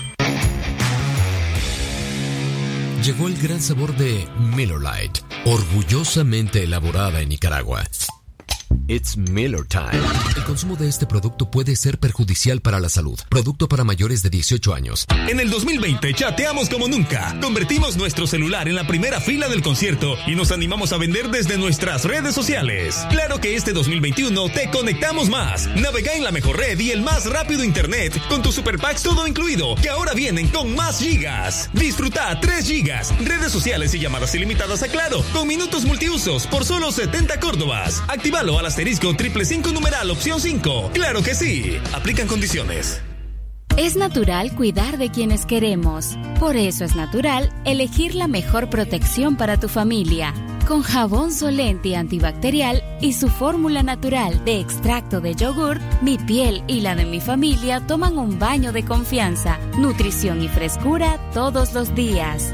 llegó 3.04 3.28
el 3.28 3.38
gran 3.42 3.62
sabor 3.62 3.96
de 3.96 4.28
Miller 4.56 4.78
Lite, 4.80 5.22
orgullosamente 5.46 6.64
elaborada 6.64 7.22
en 7.22 7.30
Nicaragua. 7.30 7.84
It's 8.90 9.16
Miller 9.16 9.64
Time. 9.68 10.02
El 10.36 10.44
consumo 10.46 10.76
de 10.76 10.90
este 10.90 11.06
producto 11.06 11.52
puede 11.52 11.76
ser 11.76 12.00
perjudicial 12.00 12.60
para 12.60 12.80
la 12.80 12.90
salud. 12.90 13.20
Producto 13.30 13.68
para 13.68 13.84
mayores 13.84 14.24
de 14.24 14.32
18 14.32 14.74
años. 14.74 15.06
En 15.28 15.40
el 15.40 15.52
2020 15.52 16.12
chateamos 16.16 16.70
como 16.70 16.88
nunca. 16.88 17.38
Convertimos 17.40 17.98
nuestro 17.98 18.26
celular 18.26 18.68
en 18.68 18.74
la 18.74 18.88
primera 18.88 19.22
fila 19.22 19.48
del 19.48 19.62
concierto 19.62 20.16
y 20.26 20.34
nos 20.34 20.52
animamos 20.52 20.92
a 20.92 20.98
vender 20.98 21.30
desde 21.30 21.60
nuestras 21.60 22.04
redes 22.04 22.34
sociales. 22.34 23.06
Claro 23.12 23.40
que 23.40 23.56
este 23.56 23.74
2021 23.74 24.50
te 24.50 24.72
conectamos 24.72 25.30
más. 25.30 25.68
Navega 25.76 26.16
en 26.16 26.24
la 26.24 26.32
mejor 26.32 26.58
red 26.58 26.80
y 26.80 26.90
el 26.90 27.04
más 27.04 27.28
rápido 27.28 27.64
internet 27.64 28.20
con 28.28 28.42
tu 28.42 28.52
super 28.52 28.80
packs 28.80 29.04
todo 29.04 29.28
incluido, 29.28 29.76
que 29.76 29.90
ahora 29.90 30.16
vienen 30.16 30.48
con 30.48 30.74
más 30.74 30.98
gigas. 30.98 31.70
Disfruta 31.74 32.40
3 32.42 32.66
gigas, 32.68 33.14
redes 33.24 33.52
sociales 33.52 33.94
y 33.94 34.00
llamadas 34.00 34.34
ilimitadas 34.34 34.82
a 34.82 34.88
Claro, 34.88 35.24
con 35.32 35.48
minutos 35.48 35.86
multiusos 35.86 36.48
por 36.48 36.66
solo 36.66 36.92
70 36.92 37.40
córdobas. 37.40 38.02
Actívalo 38.08 38.58
al 38.58 38.66
asterisco 38.80 39.14
triple 39.14 39.44
5 39.44 39.74
numeral 39.74 40.10
opción 40.10 40.40
5. 40.40 40.92
Claro 40.94 41.22
que 41.22 41.36
sí. 41.36 41.78
Aplican 41.94 42.28
condiciones. 42.28 43.02
Es 43.76 43.98
natural 43.98 44.56
cuidar 44.56 44.98
de 44.98 45.12
quienes 45.12 45.46
queremos. 45.46 46.18
Por 46.40 46.56
eso 46.56 46.86
es 46.86 46.96
natural 46.96 47.52
elegir 47.66 48.16
la 48.16 48.30
mejor 48.30 48.70
protección 48.70 49.36
para 49.36 49.60
tu 49.60 49.68
familia. 49.68 50.34
Con 50.66 50.82
jabón 50.82 51.34
Solenti 51.34 51.94
antibacterial 51.94 52.82
y 53.02 53.12
su 53.12 53.28
fórmula 53.28 53.84
natural 53.84 54.46
de 54.46 54.62
extracto 54.62 55.20
de 55.20 55.36
yogur, 55.36 55.80
mi 56.02 56.18
piel 56.18 56.64
y 56.68 56.80
la 56.80 56.96
de 56.96 57.04
mi 57.04 57.20
familia 57.20 57.86
toman 57.86 58.18
un 58.18 58.40
baño 58.40 58.72
de 58.72 58.86
confianza, 58.86 59.60
nutrición 59.78 60.42
y 60.42 60.48
frescura 60.48 61.20
todos 61.34 61.74
los 61.74 61.94
días. 61.96 62.54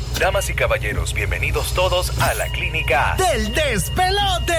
Damas 0.21 0.49
y 0.51 0.53
caballeros, 0.53 1.13
bienvenidos 1.15 1.73
todos 1.73 2.15
a 2.21 2.35
la 2.35 2.47
clínica 2.49 3.15
del 3.17 3.51
despelote. 3.55 4.53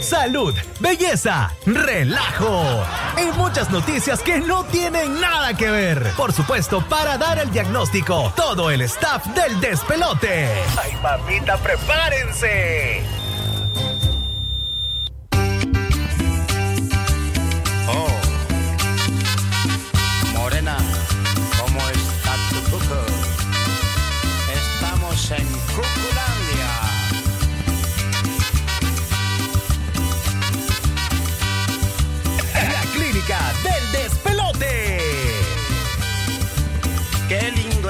Salud, 0.00 0.54
belleza, 0.78 1.52
relajo 1.66 2.84
y 3.20 3.36
muchas 3.36 3.68
noticias 3.70 4.22
que 4.22 4.38
no 4.38 4.62
tienen 4.66 5.20
nada 5.20 5.54
que 5.54 5.68
ver. 5.68 6.12
Por 6.16 6.32
supuesto, 6.32 6.86
para 6.88 7.18
dar 7.18 7.40
el 7.40 7.50
diagnóstico, 7.50 8.32
todo 8.36 8.70
el 8.70 8.82
staff 8.82 9.26
del 9.26 9.58
despelote. 9.60 10.46
Ay, 10.80 10.92
mamita, 11.02 11.56
prepárense. 11.56 13.21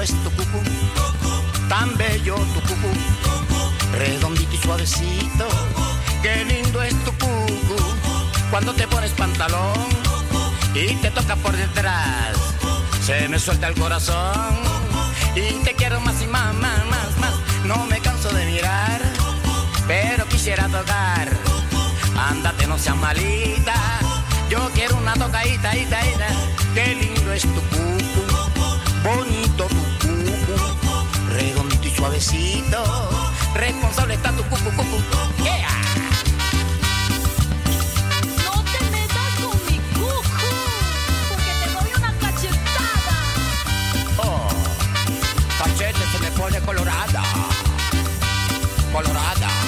Es 0.03 0.11
tu 0.21 0.29
cucu, 0.31 0.61
tan 1.69 1.95
bello 1.97 2.35
tu 2.35 2.59
cucu, 2.61 2.91
redondito 3.93 4.53
y 4.53 4.57
suavecito. 4.57 5.47
Qué 6.21 6.43
lindo 6.43 6.83
es 6.83 6.93
tu 7.05 7.11
cucu, 7.13 7.77
cuando 8.51 8.73
te 8.73 8.85
pones 8.85 9.11
pantalón 9.11 9.87
y 10.75 10.95
te 10.95 11.09
toca 11.11 11.37
por 11.37 11.55
detrás. 11.55 12.35
Se 13.05 13.29
me 13.29 13.39
suelta 13.39 13.69
el 13.69 13.75
corazón 13.75 14.57
y 15.35 15.63
te 15.63 15.73
quiero 15.73 16.01
más 16.01 16.21
y 16.21 16.27
más, 16.27 16.53
más, 16.55 16.85
más, 16.87 17.17
más. 17.19 17.33
No 17.63 17.85
me 17.85 17.99
canso 18.01 18.29
de 18.33 18.45
mirar, 18.45 18.99
pero 19.87 20.27
quisiera 20.27 20.67
tocar. 20.67 21.29
Ándate, 22.29 22.67
no 22.67 22.77
seas 22.77 22.97
malita. 22.97 23.73
Yo 24.49 24.69
quiero 24.73 24.97
una 24.97 25.13
tocadita, 25.13 25.77
ita, 25.77 26.05
ita. 26.05 26.27
Qué 26.73 26.93
lindo 26.93 27.31
es 27.31 27.43
tu 27.43 27.61
cucu, 27.71 28.23
bonito 29.01 29.65
tu 29.67 29.92
Responsable 33.53 34.13
está 34.13 34.31
tu 34.31 34.43
cucu, 34.43 34.71
cucu. 34.77 35.43
Yeah. 35.43 35.67
No 38.45 38.63
te 38.63 38.79
metas 38.91 39.33
con 39.41 39.57
mi 39.67 39.77
cucu, 39.93 40.23
porque 41.27 41.51
te 41.61 41.69
doy 41.73 41.91
una 41.97 42.13
cachetada. 42.19 43.17
Oh, 44.17 44.47
cachete 45.59 45.99
se 46.11 46.19
me 46.19 46.31
pone 46.31 46.61
colorada. 46.61 47.23
Colorada. 48.93 49.62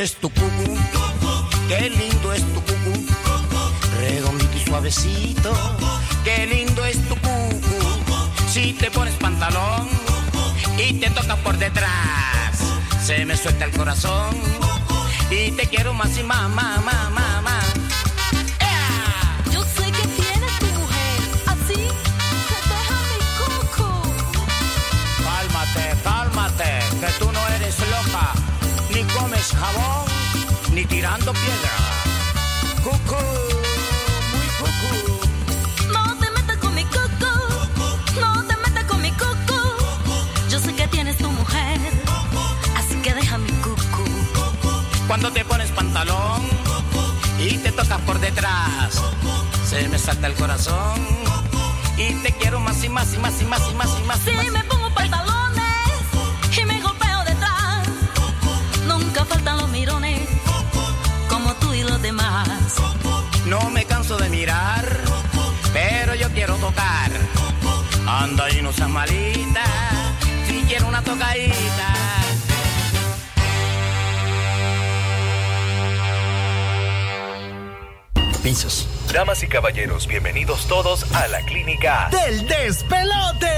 Es 0.00 0.16
tu 0.16 0.30
cucu, 0.30 0.78
qué 1.68 1.90
lindo 1.90 2.32
es 2.32 2.40
tu 2.54 2.60
cucu, 2.62 3.06
redondito 4.00 4.56
y 4.56 4.64
suavecito. 4.64 5.52
Qué 6.24 6.46
lindo 6.46 6.84
es 6.86 6.96
tu 7.08 7.16
cucu, 7.16 8.48
si 8.48 8.72
te 8.72 8.90
pones 8.90 9.14
pantalón 9.14 9.88
y 10.78 10.94
te 10.94 11.10
toca 11.10 11.36
por 11.36 11.58
detrás, 11.58 11.90
se 13.04 13.26
me 13.26 13.36
suelta 13.36 13.66
el 13.66 13.72
corazón 13.72 14.36
y 15.30 15.50
te 15.52 15.66
quiero 15.66 15.92
más 15.92 16.16
y 16.16 16.22
más, 16.22 16.48
más, 16.50 16.82
más, 16.82 17.10
más, 17.10 17.42
más. 17.42 17.66
Yo 19.52 19.62
sé 19.64 19.84
que 19.84 20.08
tienes 20.08 20.58
tu 20.60 20.66
mujer, 20.66 21.20
así 21.46 21.74
que 22.48 22.58
deja 22.70 22.98
mi 23.10 23.18
coco. 23.38 24.02
Cálmate, 25.24 25.96
cálmate, 26.02 26.78
que 27.00 27.12
tú 27.18 27.30
no 27.32 27.48
eres 27.48 27.78
loca, 27.80 28.29
comes 29.16 29.52
jabón, 29.52 30.04
ni 30.72 30.84
tirando 30.84 31.32
piedra. 31.32 31.72
Cucú, 32.82 33.22
muy 34.32 34.46
cucú. 34.58 34.92
No 35.92 36.16
te 36.18 36.30
metas 36.30 36.56
con 36.58 36.74
mi 36.74 36.84
coco, 36.84 37.30
no 38.20 38.44
te 38.44 38.56
metas 38.56 38.84
con 38.84 39.02
mi 39.02 39.10
coco. 39.12 39.76
Yo 40.48 40.58
sé 40.60 40.74
que 40.74 40.86
tienes 40.88 41.16
tu 41.18 41.30
mujer, 41.30 41.78
así 42.76 42.94
que 43.02 43.14
deja 43.14 43.38
mi 43.38 43.50
coco. 43.62 44.04
Cuando 45.06 45.30
te 45.32 45.44
pones 45.44 45.70
pantalón 45.70 46.42
y 47.38 47.58
te 47.58 47.72
tocas 47.72 48.00
por 48.02 48.18
detrás, 48.20 49.00
se 49.68 49.88
me 49.88 49.98
salta 49.98 50.26
el 50.26 50.34
corazón 50.34 51.00
y 51.96 52.12
te 52.22 52.32
quiero 52.32 52.60
más 52.60 52.82
y 52.84 52.88
más 52.88 53.12
y 53.14 53.18
más 53.18 53.40
y 53.40 53.44
más 53.44 53.60
y 53.70 53.74
más 53.74 53.88
y 53.98 54.02
más. 54.04 54.18
y 54.20 54.30
Si 54.30 54.36
más. 54.36 54.50
me 54.52 54.64
No 63.46 63.70
me 63.70 63.84
canso 63.84 64.16
de 64.16 64.28
mirar, 64.28 64.84
pero 65.72 66.14
yo 66.14 66.28
quiero 66.30 66.56
tocar. 66.56 67.10
Anda 68.06 68.50
y 68.50 68.62
no 68.62 68.72
seas 68.72 68.88
malita, 68.88 69.64
si 70.46 70.62
quiero 70.68 70.88
una 70.88 71.02
tocadita. 71.02 71.94
Pisos. 78.42 78.99
Damas 79.12 79.42
y 79.42 79.48
caballeros, 79.48 80.06
bienvenidos 80.06 80.68
todos 80.68 81.12
a 81.14 81.26
la 81.26 81.40
clínica 81.42 82.08
del 82.12 82.46
despelote. 82.46 83.48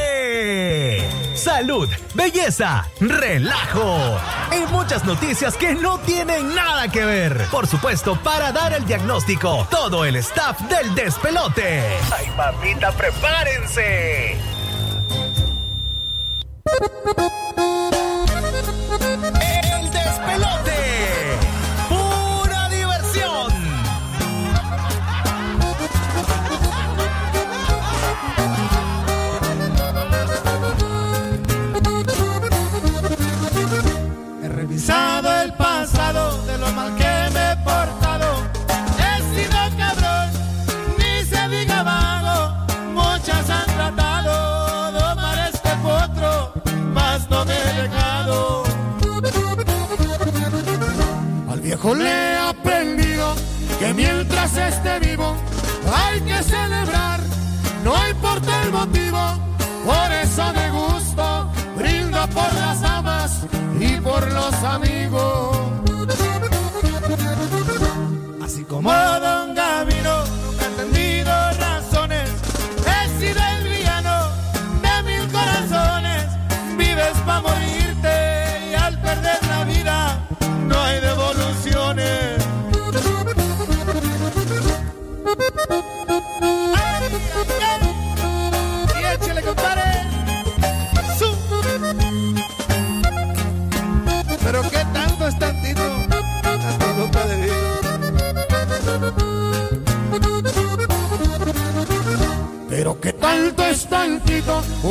Salud, 1.34 1.90
belleza, 2.14 2.88
relajo 3.00 4.18
y 4.50 4.60
muchas 4.72 5.04
noticias 5.04 5.58
que 5.58 5.74
no 5.74 5.98
tienen 5.98 6.54
nada 6.54 6.88
que 6.88 7.04
ver. 7.04 7.46
Por 7.50 7.66
supuesto, 7.66 8.18
para 8.22 8.50
dar 8.50 8.72
el 8.72 8.86
diagnóstico, 8.86 9.66
todo 9.70 10.06
el 10.06 10.16
staff 10.16 10.58
del 10.62 10.94
despelote. 10.94 11.82
Ay, 12.10 12.30
mamita, 12.34 12.90
prepárense. 12.92 14.38
Mientras 53.94 54.56
esté 54.56 54.98
vivo 55.00 55.36
hay 55.92 56.20
que 56.20 56.42
celebrar, 56.42 57.20
no 57.84 57.94
importa 58.08 58.62
el 58.62 58.72
motivo. 58.72 59.18
Por 59.84 60.12
eso 60.12 60.52
me 60.52 60.70
gusto, 60.70 61.50
brindo 61.76 62.26
por 62.28 62.54
las 62.54 62.82
amas 62.82 63.40
y 63.80 63.96
por 63.96 64.30
los 64.32 64.54
amigos. 64.62 65.71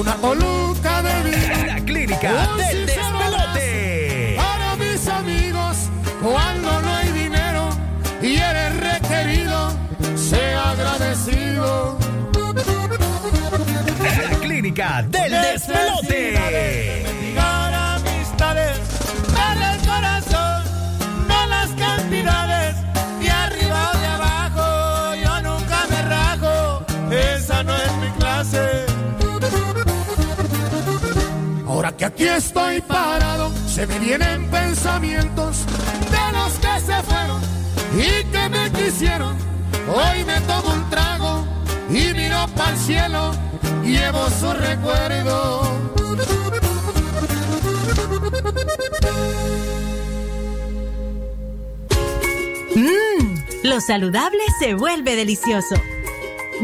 Una 0.02 0.16
coluca 0.16 0.81
que 32.02 32.06
aquí 32.06 32.24
estoy 32.24 32.82
parado, 32.82 33.52
se 33.68 33.86
me 33.86 34.00
vienen 34.00 34.50
pensamientos 34.50 35.58
de 36.10 36.32
los 36.36 36.54
que 36.54 36.80
se 36.84 37.04
fueron 37.04 37.40
y 37.96 38.24
que 38.24 38.50
me 38.50 38.72
quisieron. 38.72 39.38
Hoy 39.88 40.24
me 40.26 40.42
tomo 40.42 40.74
un 40.74 40.90
trago 40.90 41.46
y 41.92 42.12
miro 42.16 42.48
para 42.58 42.72
el 42.72 42.78
cielo, 42.80 43.32
llevo 43.84 44.28
su 44.32 44.52
recuerdo. 44.52 45.80
Mmm, 52.76 53.36
lo 53.62 53.80
saludable 53.80 54.42
se 54.60 54.74
vuelve 54.74 55.16
delicioso. 55.16 55.76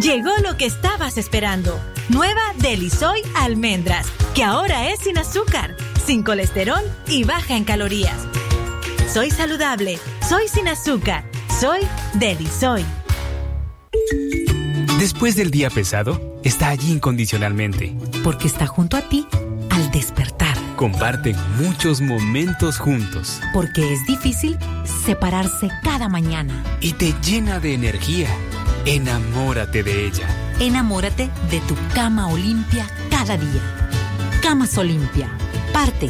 Llegó 0.01 0.31
lo 0.43 0.57
que 0.57 0.65
estabas 0.65 1.19
esperando. 1.19 1.79
Nueva 2.09 2.41
Delisoy 2.55 3.21
Almendras, 3.35 4.07
que 4.37 4.43
ahora 4.43 4.89
es 4.89 4.99
sin 4.99 5.17
azúcar, 5.17 5.75
sin 6.05 6.21
colesterol 6.21 6.83
y 7.07 7.23
baja 7.23 7.57
en 7.57 7.63
calorías. 7.63 8.19
Soy 9.11 9.31
saludable, 9.31 9.97
soy 10.29 10.47
sin 10.47 10.67
azúcar, 10.67 11.23
soy 11.59 11.79
Delisoy. 12.13 12.85
Después 14.99 15.35
del 15.35 15.49
día 15.49 15.71
pesado, 15.71 16.39
está 16.43 16.67
allí 16.67 16.91
incondicionalmente. 16.91 17.97
Porque 18.23 18.45
está 18.45 18.67
junto 18.67 18.95
a 18.95 19.01
ti 19.01 19.25
al 19.71 19.89
despertar. 19.89 20.55
Comparten 20.75 21.35
muchos 21.59 22.01
momentos 22.01 22.77
juntos 22.77 23.41
Porque 23.55 23.91
es 23.91 24.05
difícil 24.05 24.55
separarse 25.03 25.71
cada 25.83 26.09
mañana. 26.09 26.63
y 26.79 26.93
te 26.93 27.11
llena 27.23 27.59
de 27.59 27.73
energía. 27.73 28.29
Enamórate 28.85 29.81
de 29.81 30.05
ella. 30.05 30.27
Enamórate 30.59 31.31
de 31.49 31.59
tu 31.61 31.75
cama 31.95 32.27
Olimpia 32.27 32.87
cada 33.09 33.35
día. 33.35 33.96
Camas 34.47 34.77
Olimpia, 34.77 35.27
parte 35.73 36.09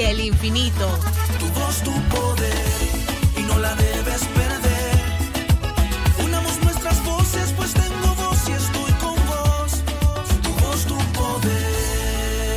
el 0.05 0.19
infinito. 0.19 0.87
Tu 1.39 1.47
voz, 1.59 1.81
tu 1.83 1.91
poder, 2.09 2.53
y 3.37 3.41
no 3.41 3.59
la 3.59 3.75
debes 3.75 4.21
perder. 4.23 4.99
Unamos 6.23 6.63
nuestras 6.63 7.03
voces, 7.05 7.53
pues 7.55 7.73
tengo 7.73 8.15
voz 8.15 8.49
y 8.49 8.51
estoy 8.53 8.91
con 8.93 9.15
vos. 9.27 9.71
Tu 10.41 10.49
voz, 10.65 10.85
tu 10.85 10.97
poder. 11.13 12.49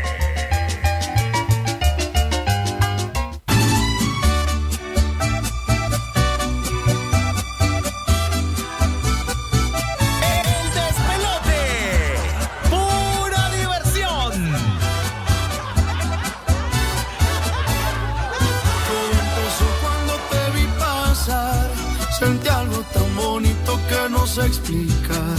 No 24.19 24.27
sé 24.27 24.45
explicar. 24.45 25.35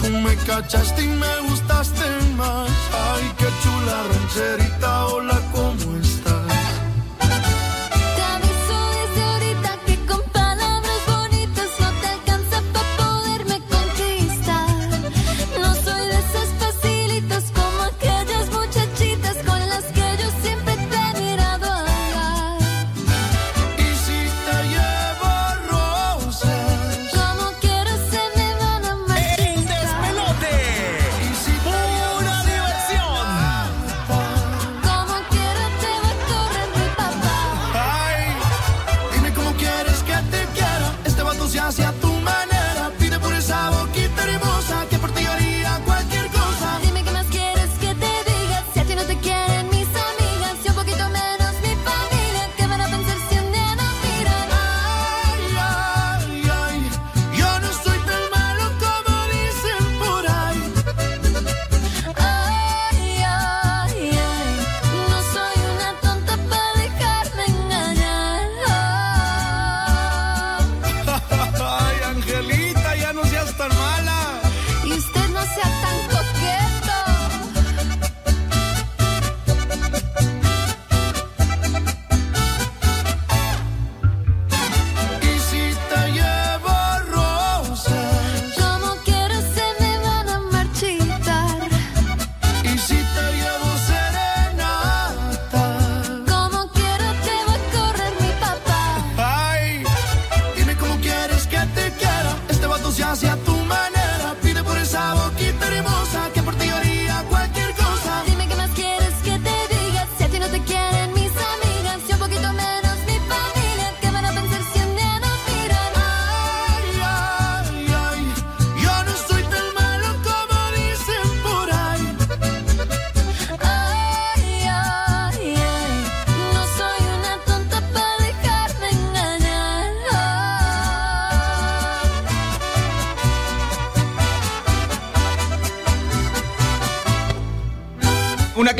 Tú 0.00 0.08
me 0.24 0.34
cachaste 0.46 1.02
y 1.02 1.08
me 1.08 1.34
gustaste 1.48 2.06
más. 2.36 2.70
Ay, 2.92 3.24
qué 3.38 3.48
chula 3.62 3.96
rancherita, 4.10 5.06
hola, 5.06 5.40
¿cómo 5.52 5.96
estás? 5.96 6.05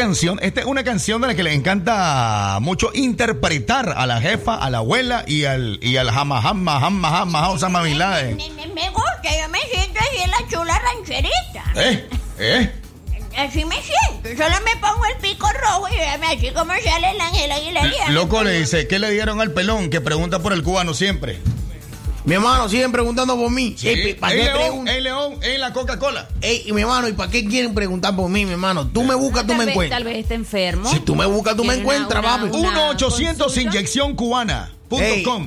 Canción, 0.07 0.39
esta 0.43 0.61
es 0.61 0.67
una 0.67 0.85
canción 0.85 1.21
de 1.21 1.27
la 1.29 1.35
que 1.35 1.43
le 1.43 1.53
encanta 1.53 2.59
mucho 2.61 2.91
interpretar 2.95 3.93
a 3.97 4.07
la 4.07 4.21
jefa, 4.21 4.55
a 4.55 4.71
la 4.71 4.79
abuela 4.79 5.25
y 5.27 5.45
al 5.45 5.79
y 5.83 5.97
al 5.97 6.11
jama 6.11 6.41
jama 6.41 6.79
jama 6.81 7.11
jama 7.11 7.49
Osama 7.51 7.83
Bin 7.83 7.99
Laden. 7.99 8.37
Me, 8.37 8.51
me- 8.51 8.67
me 8.69 8.89
gusta, 8.91 9.23
yo 9.25 9.49
me 9.49 9.59
siento 9.73 9.99
así 10.01 10.23
en 10.23 10.31
la 10.31 10.39
chula 10.49 10.79
rancherita. 10.79 11.65
¿Eh? 11.75 12.09
¿Eh? 12.39 12.73
Así 13.37 13.65
me 13.65 13.77
siento. 13.83 14.43
Solo 14.43 14.57
me 14.65 14.81
pongo 14.81 15.05
el 15.07 15.17
pico 15.21 15.49
rojo 15.61 15.89
y 15.89 15.99
así 16.35 16.51
como 16.55 16.73
sale 16.85 17.11
el 17.11 17.21
ángel 17.21 17.51
Aguilar. 17.53 18.11
Loco 18.11 18.43
le 18.45 18.53
dice, 18.61 18.87
¿qué 18.87 18.99
le 18.99 19.11
dieron 19.11 19.41
al 19.41 19.51
pelón? 19.53 19.91
Que 19.91 20.01
pregunta 20.01 20.39
por 20.39 20.53
el 20.53 20.63
cubano 20.63 20.95
siempre. 20.95 21.39
Mi 22.25 22.35
hermano, 22.35 22.69
siguen 22.69 22.93
preguntando 22.93 23.37
por 23.37 23.51
mí. 23.51 23.75
Sí. 23.79 23.89
Ey, 23.89 24.15
¿para 24.15 24.33
Ey, 24.33 24.39
qué 24.41 24.45
León, 24.47 24.59
preguntan? 24.59 24.95
ey, 24.95 25.01
León, 25.03 25.39
en 25.43 25.61
la 25.61 25.73
Coca-Cola. 25.73 26.26
Ey, 26.47 26.63
y 26.67 26.73
mi 26.73 26.83
hermano, 26.83 27.09
¿y 27.09 27.13
para 27.13 27.31
qué 27.31 27.45
quieren 27.45 27.75
preguntar 27.75 28.15
por 28.15 28.29
mí, 28.31 28.45
mi 28.45 28.53
hermano? 28.53 28.87
Tú 28.87 29.03
me 29.03 29.15
buscas, 29.15 29.47
tú 29.47 29.55
me 29.55 29.65
vez, 29.65 29.69
encuentras. 29.69 29.99
tal 29.99 30.05
vez 30.05 30.19
esté 30.19 30.35
enfermo. 30.35 30.89
Si 30.91 31.01
tú 31.01 31.17
me 31.17 31.27
buscas, 31.27 31.57
tú 31.57 31.65
me 31.65 31.75
encuentras, 31.75 32.23
papi. 32.23 32.57
una 32.57 32.93
1-800 32.93 33.37
consulta. 33.39 33.61
inyección 33.63 34.15
cubana. 34.15 34.71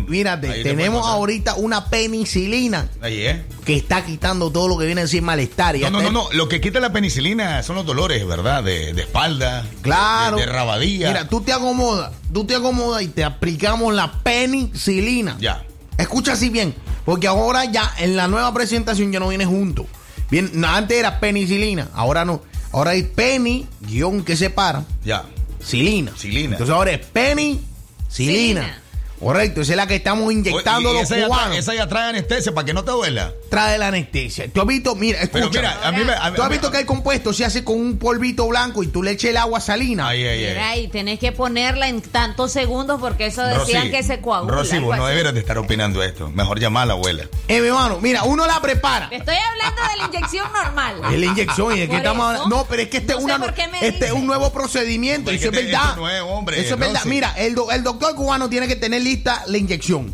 mírate, 0.08 0.50
Ahí 0.50 0.64
tenemos 0.64 1.08
ahorita 1.08 1.56
una 1.56 1.86
penicilina 1.86 2.90
Ahí 3.02 3.22
es. 3.22 3.38
que 3.64 3.78
está 3.78 4.04
quitando 4.06 4.52
todo 4.52 4.68
lo 4.68 4.78
que 4.78 4.86
viene 4.86 5.00
a 5.00 5.04
decir 5.06 5.22
malestar. 5.22 5.78
y 5.78 5.80
No, 5.80 5.90
no, 5.90 6.02
no, 6.02 6.12
no. 6.12 6.28
Lo 6.34 6.50
que 6.50 6.60
quita 6.60 6.82
la 6.82 6.92
penicilina 6.92 7.64
son 7.64 7.78
los 7.78 7.86
dolores, 7.86 8.28
¿verdad? 8.28 8.62
De, 8.64 8.92
de 8.94 9.02
espalda. 9.02 9.66
Claro. 9.82 10.36
De, 10.36 10.46
de 10.46 10.52
rabadilla. 10.52 11.08
Mira, 11.08 11.30
tú 11.30 11.40
te 11.40 11.54
acomodas, 11.54 12.12
tú 12.34 12.44
te 12.46 12.56
acomodas 12.56 13.02
y 13.04 13.08
te 13.08 13.24
aplicamos 13.24 13.94
la 13.94 14.12
penicilina. 14.24 15.38
Ya. 15.40 15.64
Escucha 15.98 16.34
así 16.34 16.50
bien, 16.50 16.76
porque 17.06 17.28
ahora 17.28 17.64
ya 17.66 17.90
en 18.00 18.16
la 18.18 18.28
nueva 18.28 18.54
presentación 18.54 19.12
ya 19.14 19.20
no 19.20 19.30
viene 19.30 19.46
junto. 19.46 19.86
Bien, 20.32 20.50
no, 20.54 20.68
antes 20.68 20.98
era 20.98 21.20
penicilina, 21.20 21.90
ahora 21.94 22.26
no. 22.26 22.42
Ahora 22.72 22.92
hay 22.92 23.04
peni, 23.04 23.66
guion 23.82 24.24
que 24.24 24.36
separa, 24.36 24.84
Ya. 25.04 25.26
silina. 25.64 26.12
Silina. 26.16 26.54
Entonces 26.54 26.74
ahora 26.76 26.92
es 26.92 27.06
penicilina. 27.06 27.62
Silina. 28.10 28.82
Correcto, 29.20 29.62
esa 29.62 29.74
es 29.74 29.78
la 29.78 29.88
que 29.88 29.96
estamos 29.96 30.32
inyectando 30.32 30.94
los 30.94 31.04
esa 31.12 31.26
cubanos. 31.28 31.58
esa 31.58 31.74
ya 31.76 31.88
trae 31.88 32.10
anestesia 32.10 32.54
para 32.54 32.66
que 32.66 32.74
no 32.74 32.84
te 32.84 32.92
duela. 32.92 33.34
Trae 33.50 33.78
la 33.78 33.88
anestesia. 33.88 34.48
Tú 34.52 34.62
has 34.62 34.68
visto, 34.68 34.96
mira, 34.96 35.20
escucha. 35.22 35.50
Pero 35.52 35.62
mira, 35.62 35.80
a 35.88 35.92
mí 35.92 36.04
me- 36.06 36.14
a 36.14 36.30
mí- 36.30 36.36
tú 36.36 36.42
has 36.42 36.48
a 36.48 36.50
visto 36.50 36.72
que 36.72 36.80
el 36.80 36.86
compuesto 36.86 37.34
se 37.34 37.44
hace 37.44 37.64
con 37.64 37.78
un 37.80 37.98
polvito 37.98 38.48
blanco 38.48 38.82
y 38.84 38.88
tú 38.88 39.04
le 39.04 39.12
eches 39.12 39.32
el 39.32 39.38
agua 39.38 39.60
salina. 39.60 40.08
Ay, 40.08 40.24
ay, 40.26 40.46
ay. 40.46 40.50
Mira, 40.54 40.78
y 40.78 40.88
tenés 40.88 41.20
que 41.20 41.32
ponerla 41.32 41.90
en 41.90 42.02
tantos 42.02 42.52
segundos 42.54 43.00
porque 43.02 43.26
eso 43.26 43.44
decían 43.44 43.82
Rosy, 43.84 43.92
que 43.92 44.04
se 44.04 44.22
coagula. 44.22 44.54
Rosy, 44.56 44.80
vos 44.80 44.96
no 44.96 45.04
así. 45.04 45.12
deberías 45.12 45.34
de 45.34 45.40
estar 45.42 45.58
opinando 45.58 46.02
esto. 46.02 46.30
Mejor 46.30 46.60
llamar 46.60 46.84
a 46.84 46.86
la 46.88 46.94
abuela. 46.94 47.26
Eh, 47.48 47.60
mi 47.60 47.68
hermano, 47.68 48.00
mira, 48.02 48.24
uno 48.24 48.48
la 48.48 48.62
prepara. 48.62 49.10
Te 49.10 49.18
Estoy 49.18 49.36
hablando 49.36 49.82
de 49.82 49.98
la 49.98 50.06
inyección 50.08 50.48
normal. 50.54 50.96
Es 51.14 51.20
la 51.20 51.26
inyección 51.26 51.76
y 51.76 51.80
de 51.80 51.86
qué 51.86 51.88
Por 51.90 51.98
estamos 51.98 52.18
eso, 52.34 52.44
hablando. 52.44 52.56
No, 52.56 52.66
pero 52.70 52.82
es 52.84 52.88
que 52.90 52.98
este, 52.98 53.14
no 53.14 53.20
es 53.20 53.26
una, 53.26 53.46
este 53.82 54.06
es 54.06 54.12
un 54.14 54.26
nuevo 54.28 54.52
procedimiento. 54.54 55.30
Eso 55.32 55.50
es 55.50 55.54
este- 55.54 55.66
verdad. 55.66 55.96
no 55.98 56.10
es, 56.10 56.58
Eso 56.66 56.74
es 56.76 56.80
verdad. 56.80 57.02
Mira, 57.06 57.34
el, 57.38 57.54
do- 57.56 57.70
el 57.72 57.84
doctor 57.84 58.16
cubano 58.16 58.50
tiene 58.50 58.68
que 58.68 58.76
tener 58.76 59.02
lista 59.10 59.44
la 59.48 59.58
inyección. 59.58 60.14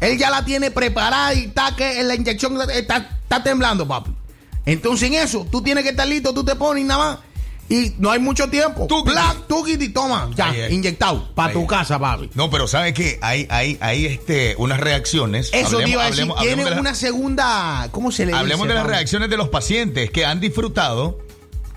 Él 0.00 0.18
ya 0.18 0.30
la 0.30 0.44
tiene 0.44 0.70
preparada 0.70 1.32
y 1.34 1.44
está 1.46 1.74
que 1.74 2.02
la 2.02 2.14
inyección 2.14 2.58
está, 2.70 2.96
está 3.22 3.42
temblando, 3.42 3.86
papi. 3.88 4.10
Entonces 4.64 5.08
en 5.08 5.14
eso, 5.14 5.46
tú 5.50 5.62
tienes 5.62 5.84
que 5.84 5.90
estar 5.90 6.06
listo, 6.06 6.34
tú 6.34 6.44
te 6.44 6.54
pones 6.56 6.84
nada 6.84 7.04
más. 7.04 7.18
Y 7.68 7.94
no 7.98 8.12
hay 8.12 8.20
mucho 8.20 8.48
tiempo. 8.48 8.86
Tuquiti. 8.86 9.10
Black, 9.10 9.46
tuquiti, 9.48 9.88
toma, 9.88 10.30
ya, 10.36 10.50
Ahí 10.50 10.72
inyectado, 10.72 11.34
para 11.34 11.52
tu 11.52 11.66
casa, 11.66 11.98
papi. 11.98 12.30
No, 12.34 12.48
pero 12.48 12.68
¿sabes 12.68 12.94
qué? 12.94 13.18
Hay, 13.22 13.46
hay, 13.50 13.76
hay 13.80 14.06
este, 14.06 14.54
unas 14.58 14.78
reacciones. 14.78 15.50
Eso 15.52 15.78
Hablemos- 15.78 15.90
iba 15.90 16.02
a 16.04 16.06
decir, 16.06 16.22
hablemos- 16.22 16.38
tiene 16.38 16.52
hablemos 16.62 16.70
la- 16.74 16.80
una 16.80 16.94
segunda, 16.94 17.88
¿cómo 17.90 18.12
se 18.12 18.22
le 18.24 18.32
dice? 18.32 18.38
Hablemos 18.38 18.68
de 18.68 18.74
las 18.74 18.84
papi? 18.84 18.94
reacciones 18.94 19.30
de 19.30 19.36
los 19.36 19.48
pacientes 19.48 20.10
que 20.12 20.24
han 20.24 20.38
disfrutado 20.38 21.18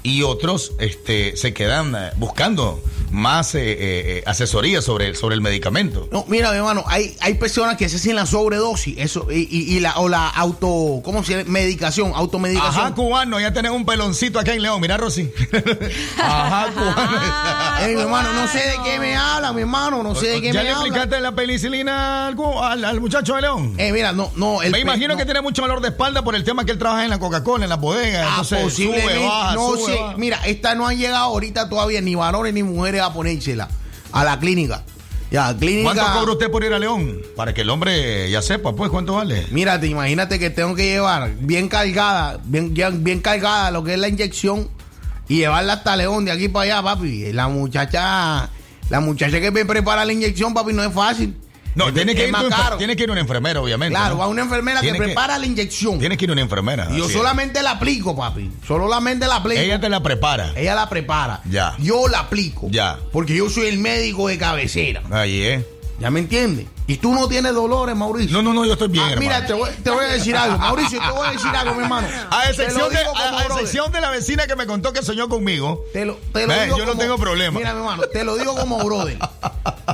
y 0.04 0.24
otros 0.24 0.74
este, 0.80 1.36
se 1.38 1.54
quedan 1.54 1.96
eh, 1.96 2.12
buscando 2.18 2.82
más 3.12 3.56
eh, 3.56 3.60
eh, 3.72 3.76
eh, 3.80 4.24
asesoría 4.28 4.82
sobre, 4.84 5.16
sobre 5.16 5.34
el 5.36 5.42
medicamento. 5.42 6.08
No, 6.12 6.26
mira, 6.28 6.52
mi 6.52 6.58
hermano, 6.58 6.84
hay, 6.88 7.16
hay 7.22 7.34
personas 7.36 7.76
que 7.76 7.90
se 7.90 7.96
hacen 7.96 8.16
la 8.16 8.28
sobredosis, 8.28 8.96
eso, 9.00 9.28
y, 9.32 9.48
y- 9.50 9.76
y 9.78 9.80
la, 9.80 9.98
o 9.98 10.08
la 10.08 10.30
auto, 10.30 11.02
¿cómo 11.04 11.24
se 11.24 11.38
llama? 11.38 11.50
Medicación, 11.50 12.12
automedicación. 12.16 12.86
Ajá, 12.86 12.94
cubano, 12.96 13.40
ya 13.40 13.52
tenés 13.52 13.72
un 13.72 13.84
peloncito 13.86 14.38
acá 14.40 14.54
en 14.54 14.62
León. 14.62 14.80
Mira, 14.80 14.98
Rosy. 14.98 15.32
Ajá, 16.18 16.68
cubano. 16.74 17.20
Ey, 17.82 17.96
mi 17.96 18.02
hermano, 18.02 18.32
no 18.34 18.48
sé 18.48 18.60
de 18.60 18.76
qué 18.84 19.00
me 19.00 19.16
habla, 19.16 19.54
mi 19.54 19.62
hermano, 19.62 20.04
no 20.04 20.14
sé 20.16 20.28
de 20.28 20.42
qué 20.42 20.52
¿Ya 20.52 20.60
me 20.60 20.64
le 20.66 20.70
habla. 20.72 20.82
aplicaste 20.82 21.20
la 21.22 21.32
penicilina 21.34 22.28
al, 22.28 22.36
al- 22.62 22.86
al 22.86 23.02
muchacho 23.02 23.36
de 23.36 23.42
León? 23.42 23.74
Eh, 23.78 23.92
mira, 23.92 24.12
no, 24.12 24.32
no. 24.36 24.62
el 24.62 24.72
Me 24.72 24.80
imagino 24.80 25.14
no. 25.14 25.18
que 25.18 25.26
tiene 25.26 25.42
mucho 25.42 25.62
dolor 25.64 25.82
de 25.82 25.90
espalda 25.90 26.24
por 26.24 26.36
el 26.36 26.44
tema 26.44 26.66
que 26.66 26.72
él 26.72 26.78
trabaja 26.78 27.04
en 27.06 27.10
la 27.10 27.20
Coca-Cola, 27.20 27.64
en 27.66 27.70
la 27.70 27.78
bodega. 27.78 28.24
Ah, 28.26 28.30
entonces, 28.42 28.62
posiblemente. 28.64 29.14
sube, 29.16 29.26
baja, 29.28 29.56
no 29.56 29.70
sube, 29.72 29.80
Mira, 30.18 30.40
esta 30.46 30.76
no 30.76 30.88
han 30.88 30.98
llegado 30.98 31.26
ahorita 31.26 31.70
todavía 31.70 32.02
ni 32.02 32.16
varones 32.16 32.54
ni 32.54 32.64
mujeres 32.64 33.02
a 33.02 33.14
ponérsela 33.14 33.70
a 34.12 34.24
la 34.24 34.40
clínica. 34.40 34.84
Ya, 35.32 35.56
clínica. 35.56 35.94
¿Cuánto 35.94 36.20
cobra 36.20 36.32
usted 36.34 36.50
por 36.50 36.64
ir 36.64 36.74
a 36.74 36.80
León? 36.80 37.22
Para 37.36 37.54
que 37.54 37.62
el 37.62 37.70
hombre 37.70 38.30
ya 38.32 38.42
sepa, 38.42 38.74
pues, 38.74 38.90
¿cuánto 38.90 39.14
vale? 39.14 39.46
Mírate, 39.52 39.88
imagínate 39.88 40.40
que 40.40 40.50
tengo 40.50 40.74
que 40.76 40.86
llevar 40.86 41.32
bien 41.40 41.68
cargada, 41.68 42.40
bien, 42.44 42.74
bien, 42.74 43.04
bien 43.04 43.22
cargada 43.22 43.70
lo 43.70 43.84
que 43.84 43.94
es 43.94 44.00
la 44.00 44.08
inyección 44.08 44.70
y 45.28 45.38
llevarla 45.38 45.74
hasta 45.74 45.96
León 45.96 46.26
de 46.26 46.32
aquí 46.32 46.48
para 46.48 46.78
allá, 46.78 46.84
papi. 46.84 47.32
La 47.32 47.48
muchacha, 47.48 48.50
la 48.90 49.00
muchacha 49.00 49.40
que 49.40 49.52
me 49.52 49.66
prepara 49.66 50.04
la 50.04 50.14
inyección, 50.14 50.54
papi, 50.54 50.74
no 50.74 50.84
es 50.84 50.92
fácil. 50.92 51.36
No, 51.76 51.94
tiene 51.94 52.16
que, 52.16 52.26
ir 52.26 52.32
más 52.32 52.46
caro. 52.46 52.78
tiene 52.78 52.96
que 52.96 53.04
ir 53.04 53.12
una 53.12 53.22
enfermera, 53.22 53.62
obviamente. 53.62 53.94
Claro, 53.96 54.16
¿no? 54.16 54.20
va 54.22 54.28
una 54.28 54.42
enfermera 54.42 54.82
que 54.82 54.94
prepara 54.94 55.38
la 55.38 55.46
inyección. 55.46 56.00
Tiene 56.00 56.18
que 56.18 56.26
ir 56.26 56.32
una 56.32 56.42
enfermera. 56.42 56.90
Yo 56.92 57.06
es. 57.06 57.14
solamente 57.14 57.62
la 57.64 57.72
aplico, 57.72 58.16
papi. 58.16 58.50
Solamente 58.68 59.28
la 59.28 59.38
aplico. 59.38 59.62
Ella 59.62 59.80
te 59.80 59.90
la 59.90 60.02
prepara. 60.02 60.54
Ella 60.56 60.76
la 60.76 60.90
prepara. 60.90 61.42
Ya. 61.50 61.76
Yo 61.80 62.08
la 62.08 62.20
aplico. 62.22 62.68
Ya. 62.70 62.98
Porque 63.12 63.36
yo 63.36 63.50
soy 63.50 63.68
el 63.68 63.80
médico 63.80 64.28
de 64.28 64.38
cabecera. 64.38 65.04
Ahí 65.12 65.42
es. 65.44 65.64
¿Ya 66.00 66.10
me 66.10 66.22
entiendes? 66.22 66.66
Y 66.88 66.96
tú 66.96 67.14
no 67.14 67.28
tienes 67.28 67.54
dolores, 67.54 67.94
Mauricio. 67.94 68.32
No, 68.32 68.42
no, 68.42 68.54
no, 68.54 68.66
yo 68.66 68.74
estoy 68.74 68.88
bien, 68.88 69.04
Ah, 69.04 69.12
hermano. 69.12 69.22
Mira, 69.30 69.46
te 69.46 69.52
voy, 69.54 69.70
te 69.84 69.90
voy 69.90 70.06
a 70.06 70.08
decir 70.08 70.36
algo. 70.36 70.58
Mauricio, 70.58 70.98
te 71.00 71.12
voy 71.12 71.28
a 71.28 71.32
decir 71.34 71.50
algo, 71.50 71.76
mi 71.76 71.84
hermano. 71.84 72.08
A 72.32 72.50
excepción, 72.50 72.90
de, 72.90 72.98
a- 73.00 73.38
a 73.38 73.44
excepción 73.44 73.92
de 73.92 74.00
la 74.00 74.10
vecina 74.10 74.48
que 74.48 74.56
me 74.56 74.66
contó 74.66 74.94
que 74.94 75.04
soñó 75.04 75.28
conmigo. 75.28 75.84
Te 75.92 76.06
lo, 76.06 76.16
te 76.34 76.48
lo 76.48 76.54
digo 76.54 76.78
yo 76.78 76.86
no 76.86 76.96
tengo 76.96 77.18
problema. 77.18 77.60
Mira, 77.60 77.74
mi 77.74 77.80
hermano, 77.80 78.04
te 78.04 78.24
lo 78.24 78.38
digo 78.38 78.56
como 78.56 78.82
brother. 78.84 79.20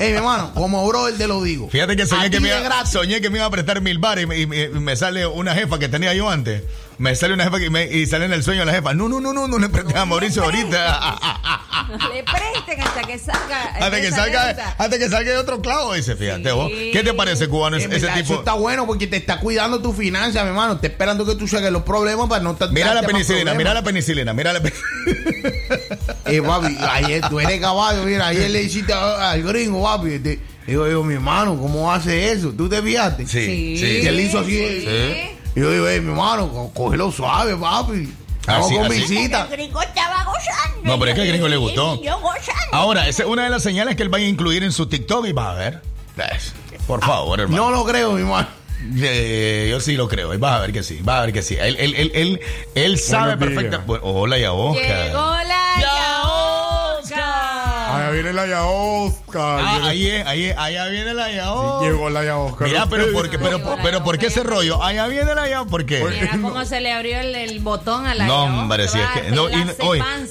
Ey, 0.06 0.12
mi 0.12 0.18
hermano, 0.18 0.52
como 0.54 0.88
brother 0.88 1.18
te 1.18 1.28
lo 1.28 1.42
digo. 1.44 1.70
Fíjate 1.70 1.96
que 1.96 2.06
soñé 2.06 2.30
que, 2.30 2.40
me 2.40 2.50
iba, 2.50 2.60
gratis. 2.60 2.92
soñé 2.92 3.22
que 3.22 3.30
me 3.30 3.38
iba 3.38 3.46
a 3.46 3.50
prestar 3.50 3.82
mil 3.82 3.98
bares 3.98 4.28
y, 4.36 4.42
y 4.44 4.48
me 4.70 4.96
sale 4.96 5.26
una 5.26 5.56
jefa 5.56 5.80
que 5.80 5.90
tenía 5.90 6.14
yo 6.14 6.30
antes. 6.30 6.64
Me 6.98 7.14
sale 7.16 7.34
una 7.34 7.44
jefa 7.44 7.60
que 7.60 7.70
me- 7.70 7.86
y 7.92 8.06
sale 8.06 8.26
en 8.26 8.34
el 8.34 8.42
sueño 8.44 8.64
la 8.66 8.72
jefa. 8.74 8.94
No, 8.94 9.10
no, 9.10 9.20
no, 9.20 9.34
no, 9.34 9.48
no 9.48 9.60
le 9.60 9.68
prestes 9.70 9.96
a 9.96 10.06
Mauricio 10.06 10.44
ahorita. 10.44 11.20
No 11.86 11.98
le 12.12 12.24
presten 12.24 12.82
hasta 12.82 13.04
que 13.04 13.20
salga. 13.20 13.62
Hasta 13.76 14.02
que 14.02 14.10
salga, 14.12 14.74
hasta 14.80 14.98
que 14.98 15.08
salga 15.08 15.32
de 15.32 15.38
otro 15.38 15.62
clavo, 15.62 15.94
dice, 15.94 16.16
fíjate 16.16 16.52
vos. 16.52 16.72
¿Qué 16.72 17.02
te 17.06 17.14
parece, 17.14 17.48
cubano, 17.48 17.78
ese, 17.78 17.86
ese 17.86 18.00
verdad, 18.08 18.18
Eso 18.18 18.28
tipo? 18.30 18.40
está 18.40 18.54
bueno 18.54 18.88
porque 18.88 19.06
te 19.06 19.18
está 19.18 19.40
cuidando 19.40 19.80
tu 19.84 19.94
financia, 19.94 20.42
mi 20.44 20.50
hermano. 20.50 20.74
Está 20.74 20.88
esperando 20.88 21.28
que 21.28 21.36
tú 21.36 21.48
saques 21.48 21.72
los 21.72 21.84
problemas 21.84 22.28
para 22.28 22.42
no 22.44 22.54
estar 22.54 22.72
Mira 22.72 22.92
la 22.96 23.04
penicilina, 23.04 23.54
mira 23.54 23.72
la 23.76 23.84
penicilina, 23.84 24.34
mira 24.34 24.52
la 24.52 24.62
penicilina. 24.64 25.50
Eh, 26.26 26.42
papi, 26.42 26.76
ayer 26.92 27.22
tú 27.30 27.40
eres 27.40 27.62
caballo, 27.62 28.04
mira, 28.04 28.28
ayer 28.28 28.50
le 28.50 28.64
hiciste 28.64 28.92
al 28.92 29.44
gringo, 29.44 29.84
papi. 29.84 30.18
Te- 30.20 30.40
digo, 30.66 30.88
digo, 30.88 31.04
mi 31.04 31.14
hermano, 31.14 31.56
¿cómo 31.60 31.94
hace 31.94 32.32
eso? 32.32 32.50
¿Tú 32.52 32.68
te 32.68 32.82
fijaste? 32.82 33.28
Sí, 33.28 33.78
sí. 33.78 34.00
Y 34.02 34.08
él 34.08 34.20
hizo 34.22 34.40
así. 34.40 34.58
Sí. 34.82 35.35
Y 35.56 35.60
yo 35.62 35.72
digo, 35.72 35.88
eh, 35.88 36.02
mi 36.02 36.10
hermano, 36.12 36.50
co- 36.52 36.72
cógelo 36.74 37.12
suave, 37.12 37.56
papi. 37.56 38.14
Vamos 38.48 38.68
Así, 38.68 38.76
con 38.76 38.86
así. 38.86 38.96
visita. 39.02 39.42
El 39.44 39.48
gringo 39.52 39.82
estaba 39.82 40.24
gozando. 40.24 40.82
No, 40.84 41.00
pero 41.00 41.12
es 41.12 41.16
que 41.16 41.22
al 41.22 41.28
gringo 41.30 41.48
le 41.48 41.58
gustó. 41.58 42.02
Yo 42.04 42.20
gozando. 42.20 42.74
Ahora, 42.74 43.08
esa 43.08 43.24
es 43.24 43.30
una 43.30 43.44
de 43.46 43.50
las 43.50 43.64
señales 43.64 43.96
que 43.96 44.04
él 44.04 44.14
va 44.14 44.18
a 44.18 44.22
incluir 44.22 44.64
en 44.64 44.72
su 44.72 44.86
TikTok 44.88 45.26
y 45.28 45.32
va 45.32 45.52
a 45.52 45.54
ver. 45.56 45.82
Por 46.86 47.04
favor, 47.04 47.40
hermano. 47.40 47.64
No 47.64 47.72
lo 47.72 47.84
creo, 47.86 48.12
mi 48.14 48.22
hermano. 48.22 48.48
Eh, 48.98 49.68
yo 49.72 49.80
sí 49.80 49.96
lo 49.96 50.08
creo. 50.08 50.32
y 50.34 50.38
Vas 50.38 50.58
a 50.58 50.60
ver 50.60 50.72
que 50.74 50.84
sí. 50.84 51.00
Vas 51.02 51.18
a 51.18 51.22
ver 51.22 51.34
que 51.34 51.42
sí. 51.42 51.56
Él, 51.60 51.76
él, 51.80 51.96
él, 51.96 52.12
él, 52.14 52.40
él 52.76 53.00
sabe 53.00 53.36
perfectamente. 53.38 54.00
Hola, 54.04 54.38
ya 54.38 54.52
Oscar. 54.54 55.06
Llegó 55.08 55.20
la 55.48 55.76
viene 58.16 58.34
la 58.34 58.48
ya 58.48 58.66
Oscar. 58.66 59.60
Ah, 59.64 59.80
ahí 59.84 60.08
es, 60.08 60.26
ahí 60.26 60.46
es, 60.46 60.58
allá 60.58 60.88
viene 60.88 61.14
la 61.14 61.32
ya 61.32 61.52
Oscar. 61.54 61.92
Llegó 61.92 62.10
la 62.10 62.24
ya 62.24 62.38
Oscar. 62.38 62.68
Mira, 62.68 62.88
pero 62.90 63.12
¿por 63.12 63.30
qué, 63.30 63.38
pero, 63.38 63.62
pero 63.84 64.04
¿por 64.04 64.18
qué 64.18 64.28
ese 64.28 64.44
rollo? 64.44 64.82
Allá 64.84 65.08
viene 65.08 65.36
la 65.36 65.48
ya, 65.48 65.66
¿por 65.66 65.86
qué? 65.86 66.04
Mira 66.04 66.32
cómo 66.42 66.66
se 66.66 66.82
le 66.82 66.92
abrió 66.92 67.20
el, 67.20 67.36
el 67.36 67.60
botón 67.60 68.08
a 68.08 68.16
la 68.16 68.26
No, 68.26 68.46
yaosca, 68.46 68.62
hombre, 68.62 68.88
si 68.88 69.00
es 69.00 69.08
que. 69.10 69.32
No, 69.32 69.50
y, 69.50 69.56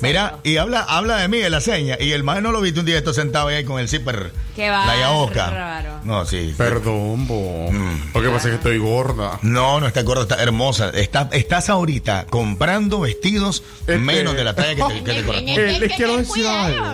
mira, 0.01 0.39
y 0.43 0.57
habla, 0.57 0.81
habla 0.81 1.17
de 1.19 1.29
mí, 1.29 1.39
de 1.39 1.51
la 1.51 1.61
seña. 1.61 1.97
Y 2.01 2.13
el 2.13 2.23
más 2.25 2.43
no 2.43 2.51
lo 2.53 2.61
viste 2.61 2.81
un 2.81 2.87
día 2.87 2.99
esto 2.99 3.13
sentado 3.15 3.49
ahí 3.49 3.65
con 3.65 3.79
el 3.81 3.89
zipper. 3.89 4.33
Qué 4.57 4.69
La 4.69 4.97
ya 4.99 5.11
Oscar. 5.11 6.01
No, 6.05 6.25
sí. 6.27 6.55
Perdón, 6.57 7.27
bo. 7.27 7.71
Lo 8.15 8.23
que 8.23 8.29
pasa 8.29 8.49
es 8.49 8.53
que 8.53 8.57
estoy 8.57 8.79
gorda. 8.79 9.39
No, 9.43 9.81
no 9.81 9.87
está 9.87 10.03
gorda, 10.03 10.23
está 10.23 10.43
hermosa. 10.43 10.91
Está, 10.91 11.29
estás 11.33 11.69
ahorita 11.71 12.27
comprando 12.29 13.01
vestidos 13.01 13.63
Este- 13.81 13.99
menos 13.99 14.37
de 14.37 14.45
la 14.45 14.55
talla 14.55 14.75
que 14.75 14.83
te, 14.83 15.03
que 15.05 15.13
te 15.15 15.23
corresponde. 15.27 15.55
Eh, 15.77 15.81
les 15.81 15.93
quiero 15.95 16.17
decir 16.17 16.47
algo. 16.47 16.85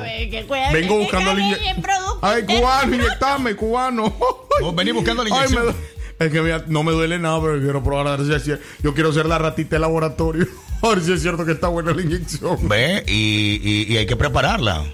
Vengo 0.83 0.99
buscando 0.99 1.35
la 1.35 1.40
inyección. 1.40 1.83
Ay, 2.23 2.43
cubano, 2.45 2.95
inyectame, 2.95 3.55
cubano. 3.57 4.14
Vos 4.61 4.75
venís 4.75 4.95
buscando 4.95 5.25
la 5.25 5.31
Ay, 5.35 5.47
inyección. 5.49 5.66
me 5.66 5.90
es 6.27 6.31
que 6.31 6.43
mira, 6.43 6.64
no 6.66 6.83
me 6.83 6.93
duele 6.93 7.19
nada, 7.19 7.40
pero 7.40 7.59
quiero 7.61 7.83
probar 7.83 8.07
a 8.09 8.16
ver 8.16 8.27
si 8.27 8.35
es 8.35 8.47
cier- 8.47 8.61
Yo 8.83 8.93
quiero 8.93 9.11
ser 9.12 9.25
la 9.25 9.38
ratita 9.38 9.77
de 9.77 9.81
laboratorio. 9.81 10.47
A 10.83 10.88
ver 10.90 11.01
si 11.03 11.12
es 11.12 11.21
cierto 11.23 11.45
que 11.47 11.53
está 11.53 11.69
buena 11.69 11.93
la 11.93 12.01
inyección. 12.03 12.69
Ve, 12.69 13.05
y, 13.07 13.61
y- 13.62 13.87
y 13.93 13.97
hay 13.99 14.05
que 14.07 14.16
prepararla. 14.16 14.85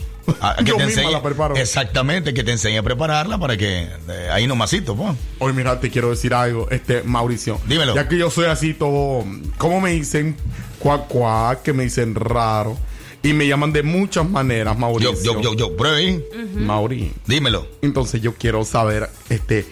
A- 0.40 0.54
que 0.56 0.64
Yo 0.70 0.76
te 0.76 0.86
misma 0.86 1.02
enseñe- 1.02 1.12
la 1.12 1.22
preparo. 1.22 1.56
Exactamente, 1.56 2.32
que 2.34 2.42
te 2.44 2.52
enseñe 2.52 2.78
a 2.78 2.82
prepararla 2.84 3.38
para 3.38 3.56
que 3.56 3.88
eh, 4.08 4.28
ahí 4.32 4.46
nomasito, 4.46 4.94
pues. 4.96 5.14
Oye, 5.40 5.52
mira, 5.52 5.78
te 5.80 5.90
quiero 5.90 6.10
decir 6.10 6.32
algo, 6.34 6.68
este, 6.70 7.02
Mauricio. 7.02 7.60
Dímelo. 7.66 7.94
Ya 7.96 8.08
que 8.08 8.18
yo 8.18 8.30
soy 8.30 8.46
así 8.46 8.72
todo, 8.74 9.24
¿cómo 9.58 9.80
me 9.80 9.90
dicen? 9.92 10.36
Cuac, 10.78 11.08
cuac, 11.08 11.62
que 11.62 11.72
me 11.72 11.82
dicen 11.84 12.14
raro. 12.14 12.76
Y 13.26 13.32
me 13.32 13.46
llaman 13.48 13.72
de 13.72 13.82
muchas 13.82 14.28
maneras, 14.28 14.78
Mauricio. 14.78 15.12
Yo, 15.22 15.34
yo, 15.34 15.40
yo, 15.40 15.54
yo, 15.54 15.76
pruebe 15.76 15.96
ahí. 15.96 16.24
Mauri. 16.54 17.12
Dímelo. 17.26 17.66
Entonces 17.82 18.20
yo 18.22 18.34
quiero 18.34 18.64
saber, 18.64 19.10
este, 19.28 19.66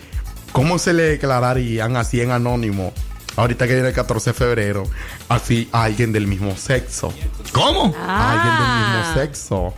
¿cómo 0.53 0.79
se 0.79 0.93
le 0.93 1.05
declararían 1.05 1.97
así 1.97 2.21
en 2.21 2.33
anónimo? 2.33 2.93
Ahorita 3.37 3.67
que 3.69 3.75
viene 3.75 3.88
el 3.88 3.95
14 3.95 4.31
de 4.31 4.35
febrero, 4.35 4.85
así 5.29 5.69
a 5.73 5.85
alguien 5.85 6.12
del 6.12 6.27
mismo 6.27 6.57
sexo. 6.57 7.12
¿Cómo? 7.53 7.95
A 7.97 8.33
alguien 8.33 8.55
del 8.55 8.67
Ah. 8.67 9.05
mismo 9.07 9.23
sexo. 9.23 9.75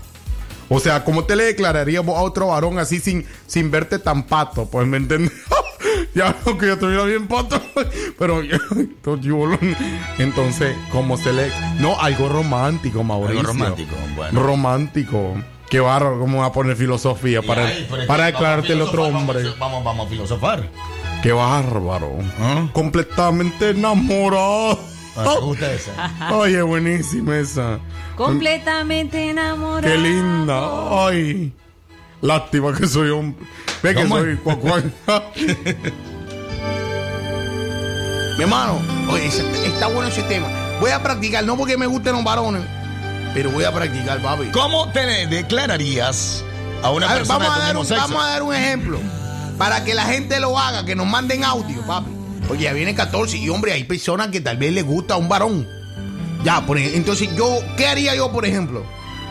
O 0.68 0.80
sea, 0.80 1.04
¿cómo 1.04 1.24
te 1.24 1.36
le 1.36 1.44
declararíamos 1.44 2.16
a 2.16 2.22
otro 2.22 2.48
varón 2.48 2.78
así 2.78 2.98
sin, 2.98 3.24
sin 3.46 3.70
verte 3.70 3.98
tan 3.98 4.26
pato? 4.26 4.66
Pues 4.70 4.86
me 4.86 4.96
entiendes. 4.96 5.32
ya, 6.16 6.34
aunque 6.46 6.66
yo 6.66 6.72
estuviera 6.72 7.04
bien 7.04 7.28
pato. 7.28 7.60
Pero 8.18 8.42
yo, 8.42 8.56
yo 9.20 9.46
lo- 9.46 9.58
entonces, 10.18 10.74
¿cómo 10.90 11.16
se 11.16 11.32
le.? 11.32 11.52
No, 11.78 12.00
algo 12.00 12.28
romántico, 12.28 13.04
Mauricio. 13.04 13.40
Algo 13.40 13.52
romántico, 13.52 13.94
bueno. 14.16 14.42
Romántico. 14.42 15.34
Qué 15.68 15.80
bárbaro, 15.80 16.18
¿cómo 16.20 16.38
va 16.38 16.46
a 16.46 16.52
poner 16.52 16.76
filosofía 16.76 17.42
para, 17.42 17.68
para 18.06 18.26
que 18.26 18.32
declararte 18.32 18.72
el 18.72 18.82
otro 18.82 19.04
hombre? 19.04 19.42
Vamos, 19.42 19.58
vamos, 19.58 19.84
vamos 19.84 20.06
a 20.06 20.10
filosofar. 20.10 20.70
Qué 21.22 21.32
bárbaro. 21.32 22.18
¿Ah? 22.40 22.68
Completamente 22.72 23.70
enamorado. 23.70 24.78
Ah, 25.16 25.34
¿Te 25.34 25.40
gusta 25.40 25.72
esa? 25.72 25.92
Ay, 26.20 26.54
es 26.54 26.62
buenísima 26.62 27.36
esa. 27.38 27.80
Completamente 28.16 29.30
enamorado. 29.30 29.92
Qué 29.92 29.98
linda. 29.98 31.06
Ay. 31.06 31.52
Lástima 32.20 32.72
que 32.72 32.86
soy 32.86 33.10
hombre. 33.10 33.44
Ve 33.86 33.94
que 33.94 34.08
soy 34.08 34.36
cuacuán. 34.38 34.92
Mi 38.36 38.42
hermano, 38.42 38.80
oye, 39.08 39.26
está 39.26 39.86
bueno 39.86 40.08
ese 40.08 40.24
tema. 40.24 40.48
Voy 40.80 40.90
a 40.90 41.00
practicar, 41.04 41.44
no 41.44 41.56
porque 41.56 41.78
me 41.78 41.86
gusten 41.86 42.14
los 42.14 42.24
varones, 42.24 42.62
pero 43.32 43.52
voy 43.52 43.62
a 43.62 43.70
practicar, 43.70 44.20
papi. 44.20 44.46
¿Cómo 44.46 44.90
te 44.90 45.06
le 45.06 45.28
declararías 45.28 46.42
a 46.82 46.90
una 46.90 47.06
A 47.06 47.10
ver, 47.10 47.18
persona 47.18 47.38
vamos, 47.38 47.56
a 47.56 47.60
dar 47.60 47.76
un, 47.76 47.86
sexo? 47.86 48.02
vamos 48.08 48.24
a 48.24 48.28
dar 48.28 48.42
un 48.42 48.54
ejemplo. 48.56 48.98
Para 49.56 49.84
que 49.84 49.94
la 49.94 50.04
gente 50.04 50.40
lo 50.40 50.58
haga, 50.58 50.84
que 50.84 50.96
nos 50.96 51.06
manden 51.06 51.44
audio, 51.44 51.80
papi. 51.86 52.10
Oye, 52.50 52.64
ya 52.64 52.72
viene 52.72 52.92
14 52.92 53.36
y 53.36 53.48
hombre, 53.50 53.72
hay 53.72 53.84
personas 53.84 54.28
que 54.28 54.40
tal 54.40 54.56
vez 54.56 54.72
les 54.72 54.84
gusta 54.84 55.16
un 55.16 55.28
varón. 55.28 55.64
Ya, 56.42 56.66
por 56.66 56.76
entonces 56.76 57.28
yo, 57.36 57.60
¿qué 57.76 57.86
haría 57.86 58.16
yo, 58.16 58.32
por 58.32 58.46
ejemplo? 58.46 58.84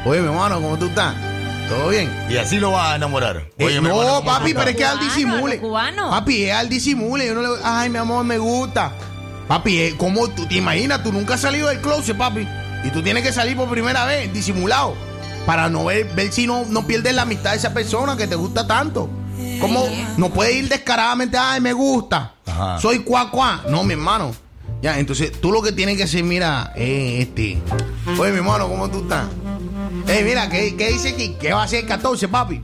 Oye, 0.06 0.22
mi 0.22 0.28
hermano, 0.28 0.62
¿cómo 0.62 0.78
tú 0.78 0.86
estás? 0.86 1.14
¿Todo 1.70 1.90
bien? 1.90 2.12
Y 2.30 2.38
así 2.38 2.60
lo 2.60 2.72
vas 2.72 2.92
a 2.92 2.96
enamorar. 2.96 3.50
Eh, 3.58 3.66
Oye, 3.66 3.82
mi 3.82 3.88
no, 3.88 3.96
hermano, 4.02 4.18
¿cómo 4.20 4.26
papi, 4.26 4.54
pero 4.54 4.70
es 4.70 4.76
que 4.76 4.86
al 4.86 5.00
disimule. 5.00 5.60
cubano. 5.60 6.10
Papi, 6.10 6.44
es 6.46 6.54
al 6.54 6.70
disimule. 6.70 7.26
Yo 7.28 7.34
no 7.34 7.42
le 7.42 7.48
ay, 7.64 7.90
mi 7.90 7.98
amor, 7.98 8.24
me 8.24 8.38
gusta. 8.38 8.92
Papi, 9.48 9.80
es 9.80 9.94
como 9.96 10.28
tú 10.30 10.46
te 10.46 10.56
imaginas, 10.56 11.04
tú 11.04 11.12
nunca 11.12 11.36
has 11.36 11.42
salido 11.42 11.68
del 11.70 11.82
closet, 11.82 12.18
papi. 12.18 12.48
Y 12.84 12.90
tú 12.92 13.02
tienes 13.02 13.24
que 13.24 13.32
salir 13.34 13.58
por 13.58 13.70
primera 13.70 14.06
vez, 14.06 14.32
disimulado. 14.32 14.96
Para 15.46 15.70
no 15.70 15.86
ver, 15.86 16.06
ver 16.16 16.32
si 16.32 16.48
no, 16.48 16.66
no 16.66 16.86
pierdes 16.88 17.14
la 17.14 17.24
amistad 17.24 17.52
de 17.52 17.58
esa 17.58 17.74
persona 17.74 18.16
que 18.18 18.28
te 18.28 18.36
gusta 18.36 18.66
tanto. 18.68 19.10
Como 19.60 19.88
no 20.18 20.30
puedes 20.30 20.56
ir 20.56 20.70
descaradamente, 20.70 21.38
ay, 21.38 21.62
me 21.62 21.74
gusta. 21.74 22.34
Ajá. 22.46 22.80
Soy 22.80 23.00
cuá 23.00 23.30
cuá. 23.32 23.64
No, 23.70 23.84
mi 23.84 23.94
hermano. 23.94 24.34
Ya, 24.82 25.00
entonces 25.00 25.32
tú 25.42 25.52
lo 25.52 25.62
que 25.62 25.72
tienes 25.72 25.98
que 25.98 26.04
hacer, 26.04 26.24
mira, 26.24 26.72
eh, 26.76 27.18
este. 27.22 27.58
Oye, 28.20 28.32
mi 28.32 28.38
hermano, 28.38 28.68
¿cómo 28.68 28.90
tú 28.90 29.00
estás? 29.00 29.26
Eh, 30.08 30.22
mira, 30.24 30.50
¿qué, 30.50 30.76
qué 30.76 30.90
dice 30.92 31.10
aquí? 31.10 31.36
¿Qué 31.40 31.54
va 31.54 31.64
a 31.64 31.68
ser 31.68 31.82
el 31.82 31.88
14, 31.88 32.28
papi? 32.28 32.62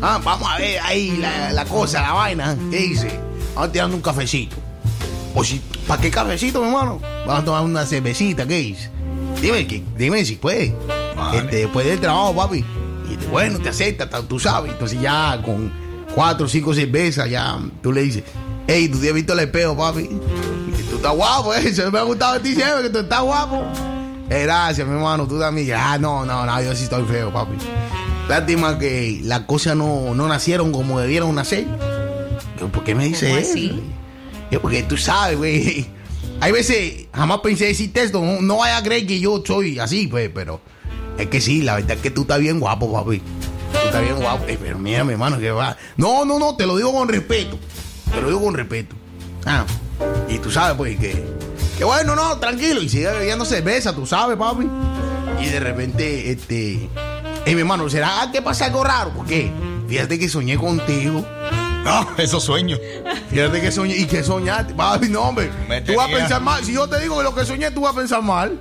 Ah, 0.00 0.20
vamos 0.22 0.48
a 0.50 0.58
ver 0.58 0.78
ahí 0.82 1.16
la, 1.16 1.52
la 1.52 1.64
cosa, 1.64 2.02
la 2.02 2.12
vaina. 2.12 2.56
¿Qué 2.70 2.78
dice? 2.78 3.08
Vamos 3.54 3.72
tirando 3.72 3.96
un 3.96 4.02
cafecito. 4.02 4.56
O 5.34 5.42
si, 5.44 5.60
¿para 5.86 6.00
qué 6.00 6.10
cafecito, 6.10 6.60
mi 6.60 6.66
hermano? 6.68 7.00
Vamos 7.26 7.42
a 7.42 7.44
tomar 7.44 7.62
una 7.62 7.84
cervecita, 7.86 8.46
¿qué 8.46 8.58
dice? 8.58 8.90
Dime, 9.40 9.66
que- 9.66 9.82
dime 9.96 10.24
si 10.24 10.36
puede. 10.36 10.74
Este, 11.34 11.56
después 11.56 11.86
del 11.86 12.00
trabajo, 12.00 12.34
papi. 12.34 12.64
Y 13.10 13.16
te- 13.16 13.26
bueno, 13.26 13.58
te 13.58 13.68
acepta, 13.70 14.08
ta- 14.08 14.22
tú 14.22 14.38
sabes. 14.38 14.72
Entonces 14.72 15.00
ya 15.00 15.40
con 15.44 15.72
cuatro 16.14 16.46
o 16.46 16.48
cinco 16.48 16.74
cervezas, 16.74 17.28
ya 17.30 17.58
tú 17.82 17.92
le 17.92 18.02
dices, 18.02 18.24
hey, 18.66 18.88
tú 18.88 18.98
te 18.98 19.08
has 19.08 19.14
visto 19.14 19.32
el 19.32 19.40
espejo, 19.40 19.76
papi. 19.76 20.00
Y 20.02 20.82
tú 20.90 20.96
estás 20.96 21.12
guapo, 21.14 21.54
eh. 21.54 21.72
Se 21.72 21.90
me 21.90 21.98
ha 21.98 22.02
gustado 22.02 22.34
de 22.34 22.40
ti 22.40 22.54
siempre, 22.54 22.82
que 22.84 22.90
tú 22.90 22.98
estás 22.98 23.20
guapo. 23.22 23.62
Eh, 24.28 24.42
gracias, 24.42 24.86
mi 24.86 24.94
hermano, 24.94 25.26
tú 25.26 25.38
también. 25.38 25.76
Ah, 25.78 25.98
no, 25.98 26.24
no, 26.24 26.44
no, 26.44 26.62
yo 26.62 26.74
sí 26.74 26.84
estoy 26.84 27.04
feo, 27.04 27.32
papi. 27.32 27.56
Lástima 28.28 28.78
que 28.78 29.20
las 29.22 29.40
cosas 29.40 29.76
no, 29.76 30.14
no 30.14 30.26
nacieron 30.26 30.72
como 30.72 30.98
debieron 30.98 31.34
nacer. 31.34 31.66
Yo, 32.58 32.68
¿Por 32.68 32.82
qué 32.82 32.94
me 32.94 33.04
dice 33.04 33.28
¿Cómo 33.28 33.38
eso? 33.38 33.58
Yo, 34.50 34.60
porque 34.60 34.82
tú 34.82 34.96
sabes, 34.96 35.38
güey. 35.38 35.86
Hay 36.40 36.52
veces, 36.52 37.06
jamás 37.12 37.40
pensé 37.40 37.66
decirte 37.66 38.02
esto. 38.02 38.20
No, 38.20 38.40
no 38.40 38.58
vaya 38.58 38.78
a 38.78 38.82
creer 38.82 39.06
que 39.06 39.20
yo 39.20 39.42
soy 39.46 39.78
así, 39.78 40.08
pues, 40.08 40.30
pero 40.34 40.60
es 41.18 41.28
que 41.28 41.40
sí, 41.40 41.62
la 41.62 41.76
verdad 41.76 41.92
es 41.92 42.02
que 42.02 42.10
tú 42.10 42.22
estás 42.22 42.40
bien 42.40 42.58
guapo, 42.58 42.92
papi. 42.92 43.20
Tú 43.20 43.78
estás 43.84 44.02
bien 44.02 44.16
guapo. 44.16 44.44
Eh, 44.48 44.58
pero 44.60 44.78
mira, 44.78 45.04
mi 45.04 45.12
hermano, 45.12 45.38
que 45.38 45.50
va. 45.50 45.76
No, 45.96 46.24
no, 46.24 46.38
no, 46.38 46.56
te 46.56 46.66
lo 46.66 46.76
digo 46.76 46.92
con 46.92 47.08
respeto. 47.08 47.58
Te 48.12 48.20
lo 48.20 48.28
digo 48.28 48.42
con 48.42 48.54
respeto. 48.54 48.96
Ah, 49.44 49.64
y 50.28 50.38
tú 50.38 50.50
sabes, 50.50 50.76
pues, 50.76 50.98
que, 50.98 51.24
que 51.78 51.84
bueno, 51.84 52.14
no, 52.16 52.38
tranquilo. 52.38 52.82
Y 52.82 52.88
sigue 52.88 53.10
bebiendo 53.10 53.44
cerveza, 53.44 53.94
tú 53.94 54.06
sabes, 54.06 54.36
papi. 54.36 54.66
Y 55.40 55.46
de 55.46 55.60
repente, 55.60 56.30
este. 56.30 56.88
Eh, 57.44 57.54
mi 57.54 57.60
hermano, 57.60 57.88
¿será 57.88 58.28
que 58.32 58.42
pasa 58.42 58.66
algo 58.66 58.82
raro? 58.82 59.12
Porque 59.14 59.50
fíjate 59.88 60.18
que 60.18 60.28
soñé 60.28 60.56
contigo. 60.56 61.24
No, 61.84 62.08
esos 62.16 62.42
sueños. 62.42 62.80
Fíjate 63.30 63.60
que 63.60 63.70
soñé. 63.70 63.96
¿Y 63.96 64.06
que 64.06 64.22
soñaste? 64.24 64.74
Papi, 64.74 65.08
no, 65.08 65.22
hombre. 65.22 65.50
Me 65.68 65.80
Tú 65.82 65.94
vas 65.94 66.08
a 66.08 66.12
pensar 66.16 66.40
mal. 66.42 66.64
Si 66.64 66.72
yo 66.72 66.88
te 66.88 66.98
digo 67.00 67.16
que 67.18 67.22
lo 67.22 67.34
que 67.34 67.44
soñé, 67.44 67.70
tú 67.70 67.82
vas 67.82 67.92
a 67.92 67.96
pensar 67.96 68.22
mal. 68.22 68.58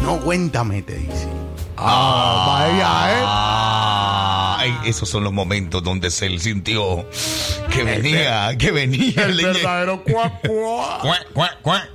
No, 0.00 0.18
cuéntame, 0.20 0.80
te 0.82 0.94
dice. 0.94 1.28
Ah, 1.76 2.68
vaya, 2.70 3.12
¿eh? 3.12 3.24
Ay, 4.72 4.88
esos 4.88 5.08
son 5.08 5.24
los 5.24 5.32
momentos 5.32 5.82
donde 5.82 6.10
se 6.10 6.38
sintió 6.38 7.06
que 7.70 7.82
venía, 7.82 8.56
que 8.56 8.70
venía 8.70 9.24
El 9.24 9.36
leñe- 9.36 9.54
verdadero 9.54 10.02
cuac, 10.04 10.40
cuac. 10.46 11.00
Cuac, 11.02 11.32
cuac, 11.32 11.60
cuac. 11.62 11.88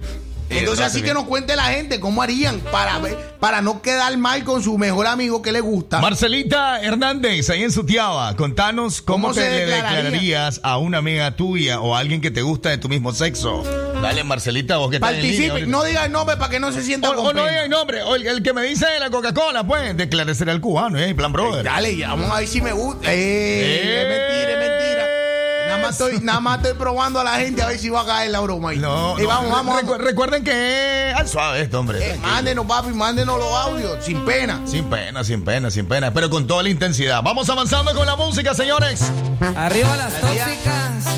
Entonces, 0.49 0.85
así 0.85 1.01
que 1.01 1.13
nos 1.13 1.25
cuente 1.25 1.55
la 1.55 1.65
gente 1.65 1.99
cómo 1.99 2.21
harían 2.21 2.59
para, 2.71 2.99
para 3.39 3.61
no 3.61 3.81
quedar 3.81 4.17
mal 4.17 4.43
con 4.43 4.63
su 4.63 4.77
mejor 4.77 5.07
amigo 5.07 5.41
que 5.41 5.51
le 5.51 5.61
gusta. 5.61 5.99
Marcelita 6.01 6.81
Hernández, 6.81 7.49
ahí 7.49 7.63
en 7.63 7.71
Sutiaba, 7.71 8.35
contanos 8.35 9.01
cómo, 9.01 9.29
¿Cómo 9.29 9.33
te 9.35 9.41
se 9.41 9.49
le 9.49 9.55
declararía? 9.65 9.95
declararías 9.97 10.59
a 10.63 10.77
una 10.77 10.97
amiga 10.99 11.35
tuya 11.35 11.79
o 11.81 11.95
a 11.95 11.99
alguien 11.99 12.21
que 12.21 12.31
te 12.31 12.41
gusta 12.41 12.69
de 12.69 12.77
tu 12.77 12.89
mismo 12.89 13.13
sexo. 13.13 13.63
Dale, 14.01 14.23
Marcelita, 14.23 14.77
vos 14.77 14.89
que 14.89 14.99
Participe, 14.99 15.65
no 15.65 15.83
diga 15.83 16.05
el 16.05 16.11
nombre 16.11 16.37
para 16.37 16.49
que 16.49 16.59
no 16.59 16.71
se 16.71 16.81
sienta 16.83 17.09
O, 17.11 17.21
o 17.21 17.33
no 17.33 17.45
diga 17.45 17.63
el 17.65 17.69
nombre, 17.69 18.01
o 18.03 18.15
el, 18.15 18.25
el 18.25 18.41
que 18.41 18.53
me 18.53 18.63
dice 18.63 18.85
la 18.99 19.09
Coca-Cola, 19.09 19.65
pues, 19.65 19.95
declarecer 19.97 20.49
al 20.49 20.61
cubano, 20.61 20.97
eh, 20.97 21.13
plan 21.13 21.31
brother. 21.33 21.63
Dale, 21.63 21.95
ya, 21.97 22.09
vamos 22.09 22.31
a 22.31 22.39
ver 22.39 22.47
si 22.47 22.61
me 22.61 22.71
gusta. 22.71 23.13
Eh, 23.13 24.01
es 24.01 24.07
mentira, 24.07 24.51
es 24.53 24.57
mentira. 24.57 24.78
Nada 25.79 25.87
más, 25.91 25.99
estoy, 25.99 26.19
nada 26.21 26.39
más 26.39 26.57
estoy 26.57 26.73
probando 26.77 27.19
a 27.19 27.23
la 27.23 27.35
gente 27.35 27.61
a 27.61 27.67
ver 27.67 27.79
si 27.79 27.89
va 27.89 28.01
a 28.01 28.05
caer 28.05 28.31
la 28.31 28.39
broma. 28.41 28.69
ahí. 28.71 28.77
No, 28.77 29.17
Y 29.19 29.23
no, 29.23 29.27
vamos, 29.27 29.51
vamos, 29.51 29.75
recu- 29.81 29.85
vamos. 29.91 29.97
Recuerden 30.05 30.43
que 30.43 31.13
al 31.15 31.27
suave 31.27 31.61
esto, 31.61 31.79
hombre. 31.79 32.13
Eh, 32.13 32.17
mándenos, 32.21 32.65
papi, 32.65 32.89
mándenos 32.89 33.37
los 33.39 33.53
audios, 33.53 34.03
sin 34.03 34.23
pena. 34.25 34.61
Sin 34.65 34.85
pena, 34.89 35.23
sin 35.23 35.43
pena, 35.43 35.71
sin 35.71 35.85
pena, 35.87 36.13
pero 36.13 36.29
con 36.29 36.45
toda 36.47 36.63
la 36.63 36.69
intensidad. 36.69 37.21
Vamos 37.23 37.49
avanzando 37.49 37.93
con 37.95 38.05
la 38.05 38.15
música, 38.15 38.53
señores. 38.53 39.01
Arriba 39.55 39.95
las 39.95 40.13
tóxicas. 40.19 41.15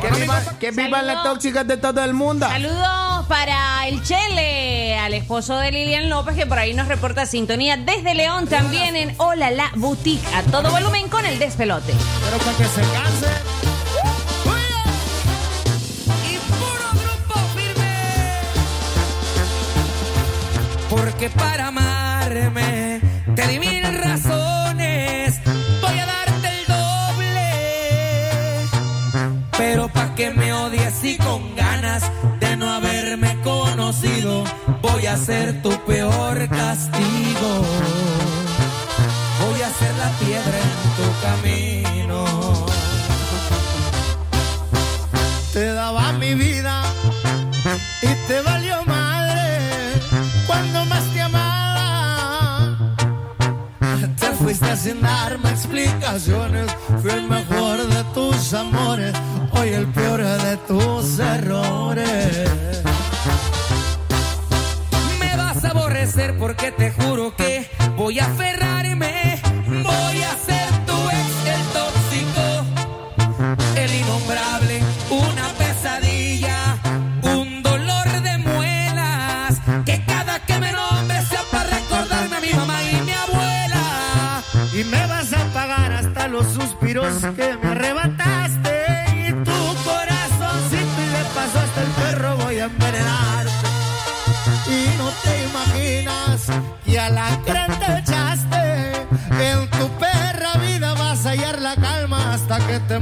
Que 0.00 0.08
viva, 0.20 0.40
que 0.58 0.70
vivan 0.70 1.06
las 1.06 1.22
tóxicas 1.24 1.66
de 1.66 1.76
todo 1.76 2.02
el 2.02 2.14
mundo. 2.14 2.46
Saludos 2.48 3.26
para 3.28 3.86
el 3.86 4.02
Chele, 4.02 4.96
al 4.98 5.12
esposo 5.12 5.56
de 5.58 5.70
Lilian 5.72 6.08
López, 6.08 6.34
que 6.36 6.46
por 6.46 6.58
ahí 6.58 6.72
nos 6.72 6.88
reporta 6.88 7.26
sintonía 7.26 7.76
desde 7.76 8.14
León, 8.14 8.46
también 8.46 8.96
en 8.96 9.14
Hola 9.18 9.50
la 9.50 9.70
Boutique, 9.76 10.24
a 10.34 10.42
todo 10.44 10.70
volumen 10.70 11.08
con 11.08 11.26
el 11.26 11.38
despelote. 11.38 11.92
Pero 12.24 12.38
para 12.38 12.56
que 12.56 12.64
se 12.64 12.80
canse. 12.80 13.69
Porque 21.00 21.30
para 21.30 21.68
amarme 21.68 23.00
te 23.34 23.46
di 23.48 23.58
mil 23.58 23.82
razones. 23.82 25.40
Voy 25.80 25.98
a 25.98 26.04
darte 26.04 26.48
el 26.56 26.66
doble. 26.76 27.48
Pero 29.56 29.88
pa' 29.88 30.14
que 30.14 30.30
me 30.30 30.52
odies 30.52 31.02
y 31.04 31.16
con 31.16 31.56
ganas 31.56 32.02
de 32.38 32.54
no 32.58 32.70
haberme 32.70 33.34
conocido, 33.42 34.44
voy 34.82 35.06
a 35.06 35.16
ser 35.16 35.62
tu 35.62 35.70
peor 35.86 36.46
castigo. 36.50 37.50
Voy 39.40 39.62
a 39.62 39.70
ser 39.80 39.94
la 40.04 40.10
piedra 40.20 40.58
en 40.68 40.80
tu 40.98 41.06
camino. 41.22 41.89
Sin 54.82 55.02
darme 55.02 55.50
explicaciones. 55.50 56.66
Fui 57.02 57.10
el 57.10 57.28
mejor 57.28 57.86
de 57.86 58.02
tus 58.14 58.54
amores. 58.54 59.12
Hoy 59.52 59.68
el 59.68 59.86
peor 59.88 60.22
de 60.22 60.56
tus 60.68 61.18
errores. 61.18 62.50
Me 65.18 65.36
vas 65.36 65.64
a 65.64 65.70
aborrecer 65.70 66.38
porque 66.38 66.72
te 66.72 66.92
juro 66.92 67.19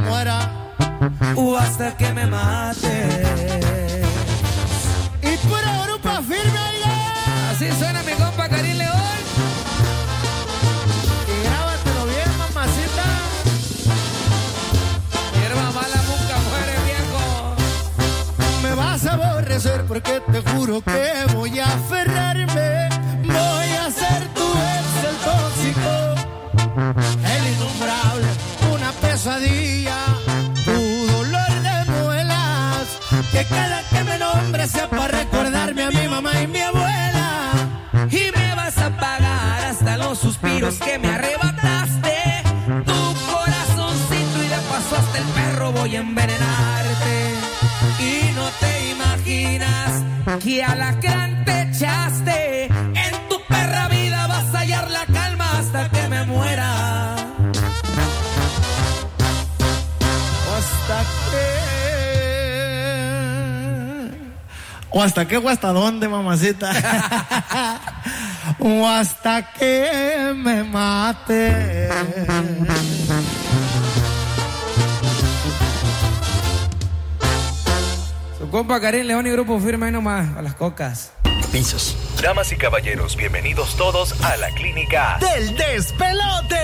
muera. 0.08 0.50
O 1.36 1.56
hasta 1.56 1.96
que 1.96 2.12
me 2.12 2.26
mate. 2.26 2.96
Y 5.22 5.36
pura 5.46 5.70
grupo 5.86 6.10
firme, 6.22 6.58
oiga. 6.70 6.94
Así 7.50 7.66
suena 7.78 8.02
mi 8.02 8.12
compa 8.12 8.48
Karim 8.48 8.76
León. 8.76 9.18
Y 11.32 11.44
grábatelo 11.46 12.04
bien, 12.06 12.30
mamacita. 12.38 13.06
Hierba 15.34 15.66
mala 15.78 16.00
nunca 16.10 16.34
muere 16.48 16.74
viejo. 16.88 17.22
Me 18.62 18.74
vas 18.74 19.06
a 19.06 19.12
aborrecer 19.14 19.84
porque 19.86 20.20
te 20.32 20.40
juro 20.50 20.80
que 20.80 20.97
a 50.62 50.74
la 50.74 50.92
gran 50.92 51.44
te 51.44 51.62
echaste. 51.62 52.66
En 52.66 53.28
tu 53.28 53.36
perra 53.48 53.88
vida 53.88 54.26
vas 54.26 54.54
a 54.54 54.58
hallar 54.60 54.90
la 54.90 55.06
calma 55.06 55.58
hasta 55.58 55.88
que 55.90 56.08
me 56.08 56.24
muera. 56.24 57.14
Hasta 60.56 61.04
que. 61.30 61.68
¿O 64.90 65.02
hasta 65.02 65.28
qué 65.28 65.36
o 65.36 65.48
hasta 65.48 65.68
dónde, 65.72 66.08
mamacita? 66.08 66.72
o 68.58 68.88
hasta 68.88 69.52
que 69.52 70.32
me 70.34 70.64
mate. 70.64 71.88
Compa 78.58 78.80
Karim 78.80 79.06
León 79.06 79.24
y 79.24 79.30
Grupo 79.30 79.60
Firme 79.60 79.86
ahí 79.86 79.92
nomás, 79.92 80.36
a 80.36 80.42
las 80.42 80.54
cocas. 80.54 81.12
Pisos. 81.52 81.96
Damas 82.20 82.50
y 82.50 82.56
caballeros, 82.56 83.14
bienvenidos 83.14 83.76
todos 83.76 84.20
a 84.24 84.36
la 84.36 84.50
clínica 84.50 85.16
del 85.20 85.56
despelote. 85.56 86.58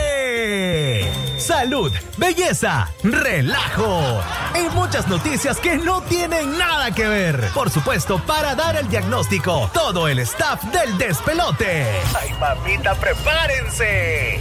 Salud, 1.39 1.93
belleza, 2.17 2.91
relajo 3.05 4.21
y 4.57 4.75
muchas 4.75 5.07
noticias 5.07 5.61
que 5.61 5.77
no 5.77 6.03
tienen 6.03 6.59
nada 6.59 6.91
que 6.91 7.07
ver. 7.07 7.51
Por 7.55 7.71
supuesto, 7.71 8.21
para 8.27 8.57
dar 8.57 8.75
el 8.75 8.89
diagnóstico, 8.89 9.71
todo 9.73 10.09
el 10.09 10.19
staff 10.19 10.65
del 10.65 10.99
despelote. 10.99 11.87
Ay, 12.21 12.35
mamita, 12.41 12.97
prepárense. 12.97 14.41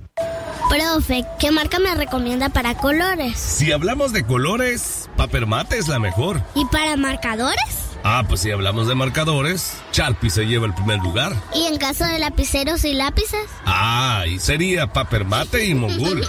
Profe, 0.71 1.25
¿qué 1.37 1.51
marca 1.51 1.79
me 1.79 1.93
recomienda 1.95 2.47
para 2.47 2.77
colores? 2.77 3.37
Si 3.37 3.73
hablamos 3.73 4.13
de 4.13 4.25
colores, 4.25 5.09
Papermate 5.17 5.77
es 5.77 5.89
la 5.89 5.99
mejor. 5.99 6.41
¿Y 6.55 6.63
para 6.63 6.95
marcadores? 6.95 7.89
Ah, 8.05 8.23
pues 8.25 8.39
si 8.39 8.51
hablamos 8.51 8.87
de 8.87 8.95
marcadores, 8.95 9.73
Sharpie 9.91 10.29
se 10.29 10.45
lleva 10.45 10.67
el 10.67 10.73
primer 10.73 10.99
lugar. 10.99 11.33
¿Y 11.53 11.65
en 11.65 11.77
caso 11.77 12.05
de 12.05 12.19
lapiceros 12.19 12.85
y 12.85 12.93
lápices? 12.93 13.45
Ah, 13.65 14.23
y 14.25 14.39
sería 14.39 14.93
Papermate 14.93 15.65
y 15.65 15.73
Mogul. 15.73 16.25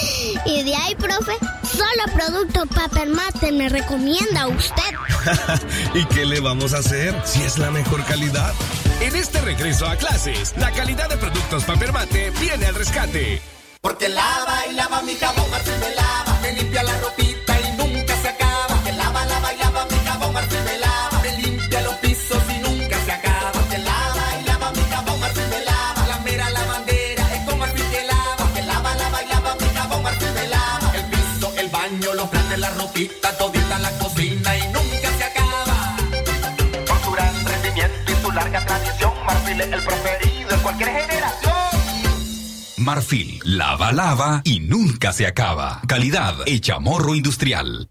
y 0.44 0.62
de 0.62 0.76
ahí, 0.76 0.94
profe, 0.96 1.32
solo 1.62 2.12
producto 2.14 2.66
Papermate 2.66 3.50
me 3.50 3.70
recomienda 3.70 4.46
usted. 4.46 4.94
¿Y 5.94 6.04
qué 6.14 6.26
le 6.26 6.40
vamos 6.40 6.74
a 6.74 6.78
hacer 6.80 7.18
si 7.24 7.40
es 7.40 7.56
la 7.56 7.70
mejor 7.70 8.04
calidad? 8.04 8.52
En 9.00 9.16
este 9.16 9.40
regreso 9.40 9.86
a 9.86 9.96
clases, 9.96 10.52
la 10.58 10.70
calidad 10.72 11.08
de 11.08 11.16
productos 11.16 11.64
Papermate 11.64 12.30
viene 12.38 12.66
al 12.66 12.74
rescate. 12.74 13.55
Porque 13.86 14.08
lava 14.08 14.66
y 14.68 14.72
lava 14.72 15.00
mi 15.02 15.14
jabón, 15.14 15.48
Marfil 15.48 15.78
me 15.78 15.94
lava. 15.94 16.40
Me 16.42 16.52
limpia 16.54 16.82
la 16.82 16.98
ropita 16.98 17.60
y 17.60 17.76
nunca 17.76 18.16
se 18.20 18.28
acaba. 18.30 18.66
Porque 18.66 18.90
lava, 18.90 19.24
lava 19.26 19.54
y 19.54 19.58
lava 19.58 19.86
mi 19.86 19.98
jabón, 20.04 20.32
Marfil 20.32 20.62
me 20.64 20.78
lava. 20.78 21.20
Me 21.22 21.32
limpia 21.40 21.80
los 21.82 21.94
pisos 21.98 22.42
y 22.50 22.58
nunca 22.66 22.96
se 23.04 23.12
acaba. 23.12 23.52
Porque 23.52 23.78
lava 23.78 24.24
y 24.40 24.44
lava 24.44 24.72
mi 24.72 24.82
jabón, 24.90 25.20
Marfil 25.20 25.46
me 25.46 25.64
lava. 25.64 26.06
La 26.08 26.18
mera 26.18 26.50
lavandera 26.50 27.32
es 27.32 27.42
con 27.46 27.58
Marfil 27.60 27.88
que 27.92 28.02
lava. 28.02 28.36
Porque 28.38 28.62
lava, 28.62 28.92
lava 28.96 29.22
y 29.22 29.28
lava 29.28 29.54
mi 29.54 29.68
jabón, 29.76 30.02
Marfil 30.02 30.32
me 30.32 30.48
lava. 30.48 30.92
El 30.96 31.04
piso, 31.04 31.54
el 31.56 31.68
baño, 31.68 32.14
los 32.14 32.28
platos, 32.28 32.58
la 32.58 32.70
ropita, 32.70 33.38
todita 33.38 33.78
la 33.78 33.90
cocina 33.98 34.56
y 34.56 34.62
nunca 34.72 35.08
se 35.16 35.24
acaba. 35.30 35.96
Por 36.88 36.98
su 37.04 37.10
gran 37.12 37.46
rendimiento 37.46 38.12
y 38.12 38.16
su 38.16 38.32
larga 38.32 38.66
tradición, 38.66 39.12
Marfil 39.24 39.60
es 39.60 39.72
el 39.72 39.84
preferido 39.84 40.50
en 40.50 40.60
cualquier 40.60 40.88
generación. 40.88 41.15
Marfil, 42.86 43.40
lava, 43.42 43.90
lava 43.90 44.42
y 44.44 44.60
nunca 44.60 45.12
se 45.12 45.26
acaba. 45.26 45.80
Calidad 45.88 46.36
hecha 46.46 46.78
morro 46.78 47.16
industrial. 47.16 47.88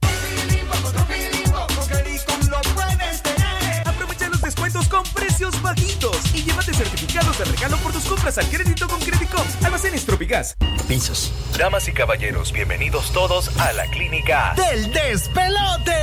De 7.38 7.45
regalo 7.45 7.77
por 7.77 7.91
tus 7.91 8.05
compras 8.05 8.38
al 8.38 8.47
crédito 8.47 8.88
con 8.88 8.99
Credicom. 8.99 9.45
Almacenes 9.63 10.05
Tropigas. 10.05 10.55
Pisos. 10.88 11.33
Damas 11.57 11.88
y 11.88 11.91
caballeros, 11.91 12.51
bienvenidos 12.53 13.11
todos 13.11 13.49
a 13.59 13.73
la 13.73 13.86
clínica 13.88 14.53
del 14.55 14.93
despelote. 14.93 15.95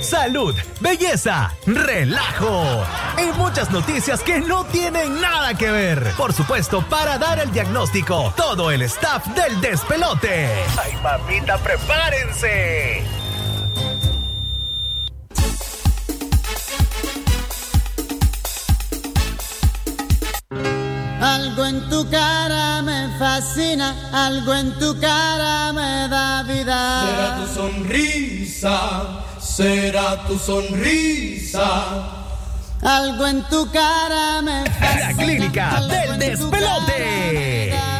Salud, 0.00 0.54
belleza, 0.80 1.52
relajo 1.66 2.84
y 3.18 3.32
muchas 3.38 3.70
noticias 3.70 4.22
que 4.22 4.38
no 4.40 4.64
tienen 4.66 5.20
nada 5.20 5.54
que 5.54 5.70
ver. 5.70 6.12
Por 6.16 6.32
supuesto, 6.32 6.86
para 6.88 7.18
dar 7.18 7.40
el 7.40 7.50
diagnóstico, 7.50 8.32
todo 8.36 8.70
el 8.70 8.82
staff 8.82 9.26
del 9.28 9.60
despelote. 9.60 10.48
Ay, 10.80 10.96
mamita, 11.02 11.58
prepárense. 11.58 13.17
Algo 21.58 21.70
en 21.70 21.88
tu 21.90 22.08
cara 22.08 22.82
me 22.82 23.08
fascina, 23.18 23.92
algo 24.12 24.54
en 24.54 24.78
tu 24.78 24.96
cara 25.00 25.72
me 25.72 26.06
da 26.08 26.44
vida. 26.44 27.02
Será 27.04 27.36
tu 27.36 27.46
sonrisa, 27.52 28.78
será 29.40 30.24
tu 30.28 30.38
sonrisa. 30.38 31.66
Algo 32.80 33.26
en 33.26 33.42
tu 33.48 33.68
cara 33.72 34.40
me 34.40 34.70
fascina. 34.70 35.08
La 35.08 35.14
clínica 35.16 35.70
algo 35.78 35.88
del 35.88 36.10
en 36.10 36.38
tu 36.38 36.48
despelote. 36.48 37.97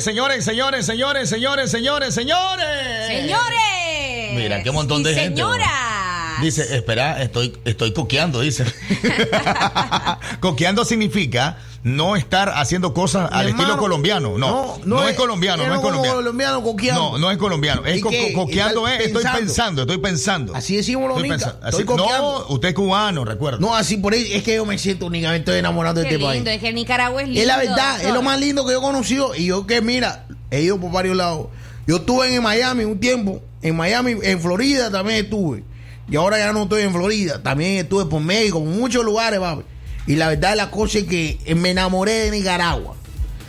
Señores, 0.00 0.44
señores, 0.44 0.86
señores, 0.86 1.28
señores, 1.28 1.28
señores, 1.28 1.70
señores, 1.70 2.14
señores. 2.14 3.06
Señores. 3.06 4.32
Mira, 4.34 4.62
qué 4.62 4.70
montón 4.70 5.02
de 5.02 5.14
gente. 5.14 5.40
Señora. 5.40 6.36
Dice, 6.40 6.76
espera, 6.76 7.20
estoy, 7.22 7.56
estoy 7.64 7.92
coqueando, 7.92 8.40
dice. 8.40 8.64
coqueando 10.40 10.84
significa 10.84 11.58
no 11.96 12.16
estar 12.16 12.50
haciendo 12.54 12.94
cosas 12.94 13.30
al 13.32 13.48
estilo 13.48 13.76
colombiano. 13.78 14.38
No, 14.38 14.78
no, 14.84 15.08
es, 15.08 15.16
colombiano, 15.16 15.66
no 15.66 15.74
es 15.74 15.80
colombiano. 15.80 16.16
colombiano 16.16 16.62
coqueando. 16.62 17.12
No, 17.12 17.18
no 17.18 17.30
es 17.30 17.38
colombiano. 17.38 17.84
Es 17.84 17.98
¿Y 17.98 18.00
co- 18.00 18.10
qué? 18.10 18.32
coqueando 18.32 18.86
¿Estás 18.86 19.00
es, 19.00 19.06
estoy 19.06 19.40
pensando? 19.40 19.82
estoy 19.82 19.98
pensando. 19.98 20.54
Así 20.54 20.76
decimos 20.76 21.08
los 21.08 21.18
Estoy 21.22 21.84
no, 21.84 22.46
usted 22.48 22.68
es 22.68 22.74
cubano, 22.74 23.24
recuerda. 23.24 23.58
No, 23.58 23.74
así 23.74 23.96
por 23.96 24.12
ahí 24.12 24.32
es 24.32 24.42
que 24.42 24.56
yo 24.56 24.64
me 24.66 24.78
siento 24.78 25.06
únicamente 25.06 25.50
estoy 25.50 25.58
enamorado 25.60 26.00
de 26.00 26.08
Qué 26.08 26.14
este 26.14 26.24
país. 26.24 26.36
lindo, 26.36 26.50
es 26.50 26.60
que 26.60 26.72
Nicaragua 26.72 27.22
es 27.22 27.28
lindo. 27.28 27.40
Es 27.40 27.46
la 27.46 27.56
verdad, 27.56 28.02
es 28.02 28.12
lo 28.12 28.22
más 28.22 28.38
lindo 28.40 28.64
que 28.66 28.72
yo 28.72 28.78
he 28.78 28.82
conocido. 28.82 29.34
Y 29.34 29.46
yo 29.46 29.66
que, 29.66 29.80
mira, 29.80 30.26
he 30.50 30.62
ido 30.62 30.78
por 30.78 30.90
varios 30.92 31.16
lados. 31.16 31.46
Yo 31.86 31.96
estuve 31.96 32.34
en 32.34 32.42
Miami 32.42 32.84
un 32.84 32.98
tiempo. 33.00 33.42
En 33.62 33.76
Miami, 33.76 34.16
en 34.22 34.40
Florida 34.40 34.90
también 34.90 35.24
estuve. 35.24 35.64
Y 36.10 36.16
ahora 36.16 36.38
ya 36.38 36.52
no 36.52 36.62
estoy 36.64 36.82
en 36.82 36.92
Florida. 36.92 37.42
También 37.42 37.76
estuve 37.78 38.06
por 38.06 38.20
México, 38.20 38.58
en 38.58 38.78
muchos 38.78 39.04
lugares, 39.04 39.40
papi. 39.40 39.62
Y 40.08 40.16
la 40.16 40.28
verdad, 40.30 40.56
la 40.56 40.70
cosa 40.70 40.98
es 40.98 41.04
que 41.04 41.38
me 41.54 41.70
enamoré 41.70 42.12
de 42.14 42.30
Nicaragua. 42.32 42.96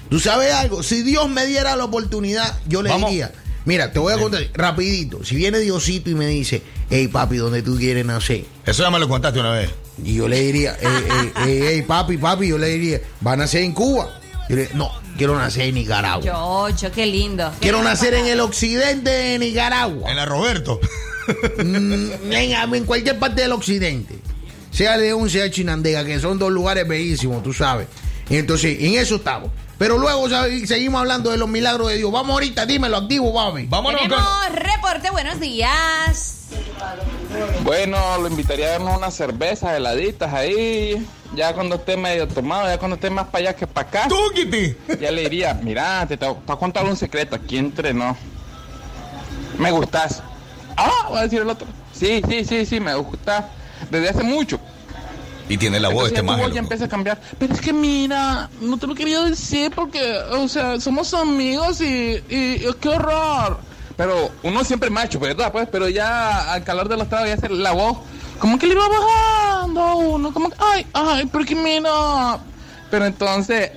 ¿Tú 0.10 0.20
sabes 0.20 0.53
algo? 0.53 0.84
Si 0.84 1.03
Dios 1.03 1.30
me 1.30 1.45
diera 1.45 1.76
la 1.76 1.86
oportunidad, 1.86 2.60
yo 2.68 2.82
le 2.82 2.89
Vamos. 2.89 3.10
diría, 3.12 3.32
mira, 3.66 3.91
te 3.93 3.99
voy 3.99 4.14
a 4.14 4.18
contar 4.18 4.41
rapidito. 4.53 5.24
Si 5.24 5.36
viene 5.36 5.60
Diosito 5.60 6.10
y 6.10 6.16
me 6.16 6.28
dice, 6.28 6.62
hey 6.89 7.07
papi, 7.07 7.38
¿dónde 7.38 7.62
tú 7.62 7.78
quieres 7.78 8.05
nacer? 8.05 8.43
Eso 8.66 8.84
ya 8.84 8.89
me 8.91 8.99
lo 8.99 9.07
contaste 9.07 9.39
una 9.39 9.51
vez. 9.53 9.70
Y 10.03 10.16
yo 10.16 10.28
le 10.28 10.41
diría, 10.41 10.78
hey, 10.82 11.32
hey, 11.45 11.82
papi, 11.88 12.18
papi, 12.18 12.47
yo 12.49 12.57
le 12.57 12.68
diría, 12.68 13.01
¿va 13.26 13.34
a 13.34 13.38
nacer 13.38 13.64
en 13.64 13.74
Cuba? 13.74 14.20
Yo 14.49 14.55
le 14.55 14.70
no, 14.74 14.91
quiero 15.18 15.38
nacer 15.38 15.68
en 15.68 15.76
Nicaragua. 15.76 16.26
Chocho, 16.26 16.91
qué 16.91 17.05
lindo. 17.05 17.51
Qué 17.53 17.60
Quiero 17.60 17.78
lindo 17.78 17.89
nacer 17.91 18.14
en 18.16 18.26
el 18.26 18.39
occidente 18.39 19.10
de 19.12 19.39
Nicaragua. 19.39 20.10
En 20.10 20.18
la 20.18 20.26
Roberto. 20.26 20.80
Mm, 21.64 22.32
en, 22.34 22.74
en 22.74 22.86
cualquier 22.86 23.20
parte 23.20 23.41
del 23.43 23.51
occidente. 23.51 24.16
Sea 24.72 24.97
León, 24.97 25.30
sea 25.30 25.49
Chinandega, 25.49 26.05
que 26.05 26.20
son 26.20 26.39
dos 26.39 26.51
lugares 26.51 26.88
bellísimos, 26.88 27.43
tú 27.43 27.53
sabes. 27.53 27.88
Y 28.30 28.38
entonces, 28.38 28.78
en 28.80 28.95
eso 28.95 29.15
estamos. 29.15 29.49
Pero 29.78 29.97
luego 29.97 30.30
¿sabes? 30.30 30.67
seguimos 30.67 30.99
hablando 30.99 31.32
de 31.32 31.38
los 31.38 31.47
milagros 31.47 31.88
de 31.88 31.97
Dios. 31.97 32.11
Vamos 32.11 32.34
ahorita, 32.34 32.65
dímelo, 32.65 32.97
activo, 32.97 33.34
papi. 33.34 33.65
Vámonos 33.65 34.01
Tenemos 34.01 34.49
reporte, 34.51 35.09
buenos 35.09 35.39
días. 35.39 36.47
Bueno, 37.63 37.97
lo 38.17 38.28
invitaría 38.28 38.67
a 38.67 38.72
darnos 38.72 38.97
unas 38.97 39.13
cervezas 39.13 39.78
heladitas 39.78 40.34
ahí. 40.34 41.05
Ya 41.34 41.53
cuando 41.53 41.76
esté 41.76 41.95
medio 41.95 42.28
tomado, 42.28 42.67
ya 42.67 42.78
cuando 42.78 42.95
esté 42.95 43.09
más 43.09 43.28
para 43.28 43.49
allá 43.49 43.55
que 43.55 43.67
para 43.67 43.88
acá. 43.88 44.07
Ya 44.99 45.11
le 45.11 45.22
diría, 45.22 45.53
mira, 45.53 46.05
te, 46.07 46.17
te 46.17 46.26
voy 46.26 46.38
a 46.47 46.55
contar 46.55 46.86
un 46.86 46.97
secreto 46.97 47.36
aquí 47.36 47.57
entre 47.57 47.93
no. 47.93 48.17
Me 49.57 49.72
gustas. 49.72 50.22
Ah, 50.76 51.09
va 51.13 51.20
a 51.20 51.24
decir 51.24 51.41
el 51.41 51.49
otro. 51.49 51.67
Sí, 51.93 52.22
sí, 52.28 52.43
sí, 52.43 52.65
sí, 52.65 52.80
me 52.80 52.95
gusta. 52.95 53.49
Desde 53.89 54.09
hace 54.09 54.23
mucho. 54.23 54.59
Y 55.47 55.57
tiene 55.57 55.80
la 55.80 55.89
voz 55.89 56.09
Entonces 56.09 56.17
este 56.19 56.23
más. 56.23 56.38
voz 56.39 56.53
ya 56.53 56.59
empieza 56.59 56.86
a 56.86 56.89
cambiar. 56.89 57.19
Pero 57.39 57.53
es 57.53 57.61
que 57.61 57.73
mira, 57.73 58.49
no 58.61 58.77
te 58.77 58.86
lo 58.86 58.93
quería 58.93 59.21
decir 59.23 59.71
porque, 59.75 60.17
o 60.32 60.47
sea, 60.47 60.80
somos 60.80 61.13
amigos 61.13 61.82
y, 61.82 62.21
y, 62.30 62.65
y 62.67 62.73
qué 62.80 62.89
horror. 62.89 63.57
Pero 63.97 64.30
uno 64.43 64.63
siempre 64.63 64.89
macho, 64.91 65.19
¿verdad? 65.19 65.51
Pues, 65.51 65.67
pero 65.71 65.89
ya 65.89 66.53
al 66.53 66.63
calor 66.63 66.88
de 66.88 66.97
los 66.97 67.09
tragos 67.09 67.27
ya 67.30 67.34
hace 67.34 67.49
la 67.49 67.71
voz, 67.71 67.97
como 68.38 68.57
que 68.59 68.67
le 68.67 68.75
va 68.75 68.88
bajando 68.88 69.82
a 69.82 69.95
uno, 69.95 70.32
como 70.34 70.49
que, 70.49 70.55
ay, 70.59 70.86
ay, 70.93 71.25
porque 71.25 71.55
mira. 71.55 72.38
Pero 72.91 73.05
entonces, 73.07 73.71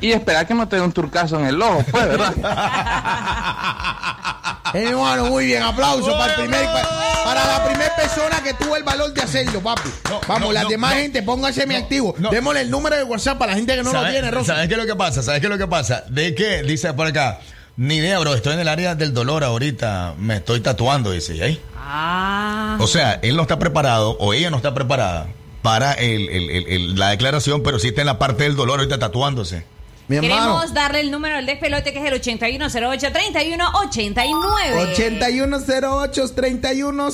y 0.00 0.12
esperar 0.12 0.46
que 0.46 0.54
no 0.54 0.68
te 0.68 0.76
dé 0.76 0.82
un 0.82 0.92
turcazo 0.92 1.38
en 1.40 1.46
el 1.46 1.60
ojo, 1.62 1.82
pues, 1.90 2.08
¿verdad? 2.08 2.34
Hermano, 4.74 5.26
muy 5.26 5.46
bien, 5.46 5.62
aplauso 5.62 6.10
para, 6.18 6.34
el 6.34 6.40
primer, 6.40 6.64
pa- 6.66 6.88
para 7.24 7.46
la 7.46 7.64
primera 7.64 7.94
persona 7.94 8.42
que 8.42 8.54
tuvo 8.54 8.76
el 8.76 8.82
valor 8.82 9.12
de 9.14 9.22
hacerlo, 9.22 9.60
papi. 9.60 9.88
Vamos, 10.26 10.48
no, 10.48 10.52
las 10.52 10.64
no, 10.64 10.68
demás 10.70 10.94
no. 10.94 11.00
gente, 11.00 11.22
pónganse 11.22 11.66
mi 11.66 11.76
activo. 11.76 12.14
Démosle 12.30 12.62
el 12.62 12.70
número 12.70 12.96
de 12.96 13.04
WhatsApp 13.04 13.38
para 13.38 13.52
la 13.52 13.56
gente 13.56 13.74
que 13.76 13.82
no 13.82 13.92
lo 13.92 13.98
¿Sabes- 14.00 14.12
tiene, 14.12 14.30
Rosa. 14.30 14.54
¿Sabes 14.54 14.68
qué 14.68 14.74
es 14.74 14.80
lo 14.80 14.86
que 14.86 14.96
pasa? 14.96 15.22
¿Sabes 15.22 15.40
qué 15.40 15.46
es 15.46 15.50
lo 15.50 15.58
que 15.58 15.66
pasa? 15.68 16.04
De 16.08 16.34
que, 16.34 16.62
dice 16.64 16.92
por 16.92 17.06
acá, 17.06 17.38
ni 17.76 17.96
idea, 17.96 18.18
bro, 18.18 18.34
estoy 18.34 18.54
en 18.54 18.60
el 18.60 18.68
área 18.68 18.94
del 18.96 19.14
dolor 19.14 19.44
ahorita, 19.44 20.14
me 20.18 20.36
estoy 20.36 20.60
tatuando, 20.60 21.12
dice, 21.12 21.36
¿y 21.36 21.42
ahí? 21.42 21.62
Ah. 21.76 22.76
O 22.80 22.86
sea, 22.88 23.20
él 23.22 23.36
no 23.36 23.42
está 23.42 23.58
preparado 23.58 24.16
o 24.18 24.34
ella 24.34 24.50
no 24.50 24.56
está 24.56 24.74
preparada 24.74 25.28
para 25.62 25.92
el- 25.92 26.28
el- 26.30 26.50
el- 26.50 26.66
el- 26.68 26.98
la 26.98 27.10
declaración, 27.10 27.62
pero 27.62 27.78
sí 27.78 27.88
está 27.88 28.00
en 28.00 28.06
la 28.08 28.18
parte 28.18 28.42
del 28.44 28.56
dolor 28.56 28.80
ahorita 28.80 28.98
tatuándose. 28.98 29.64
Mi 30.08 30.20
Queremos 30.20 30.74
darle 30.74 31.00
el 31.00 31.10
número 31.10 31.36
del 31.36 31.46
despelote 31.46 31.92
que 31.92 31.98
es 31.98 32.04
el 32.12 32.20
8108-3189. 32.20 34.92
8108 34.92 36.34
31 36.34 37.08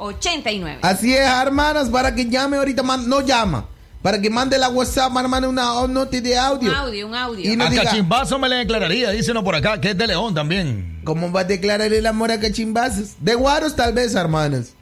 89. 0.00 0.78
Así 0.82 1.12
es, 1.14 1.20
hermanas, 1.28 1.88
para 1.88 2.14
que 2.14 2.26
llame 2.28 2.56
ahorita, 2.58 2.82
man- 2.82 3.08
no 3.08 3.20
llama. 3.20 3.66
Para 4.02 4.20
que 4.20 4.30
mande 4.30 4.56
la 4.56 4.68
WhatsApp, 4.68 5.10
mande 5.10 5.48
una 5.48 5.80
un 5.80 5.92
noti 5.92 6.20
de 6.20 6.38
audio. 6.38 6.70
Un 6.70 6.76
audio, 6.76 7.06
un 7.08 7.14
audio. 7.16 7.52
Y 7.52 7.56
no 7.56 7.64
a 7.64 7.70
diga- 7.70 7.82
Cachimbazo 7.82 8.38
me 8.38 8.48
le 8.48 8.56
declararía, 8.56 9.10
dice 9.10 9.32
uno 9.32 9.42
por 9.42 9.56
acá, 9.56 9.80
que 9.80 9.90
es 9.90 9.98
de 9.98 10.06
León 10.06 10.34
también. 10.34 11.00
¿Cómo 11.04 11.32
va 11.32 11.40
a 11.40 11.44
declarar 11.44 11.92
el 11.92 12.06
amor 12.06 12.30
a 12.30 12.38
cachimbazos? 12.38 13.14
De 13.18 13.34
guaros 13.34 13.74
tal 13.74 13.92
vez, 13.92 14.14
hermanas. 14.14 14.74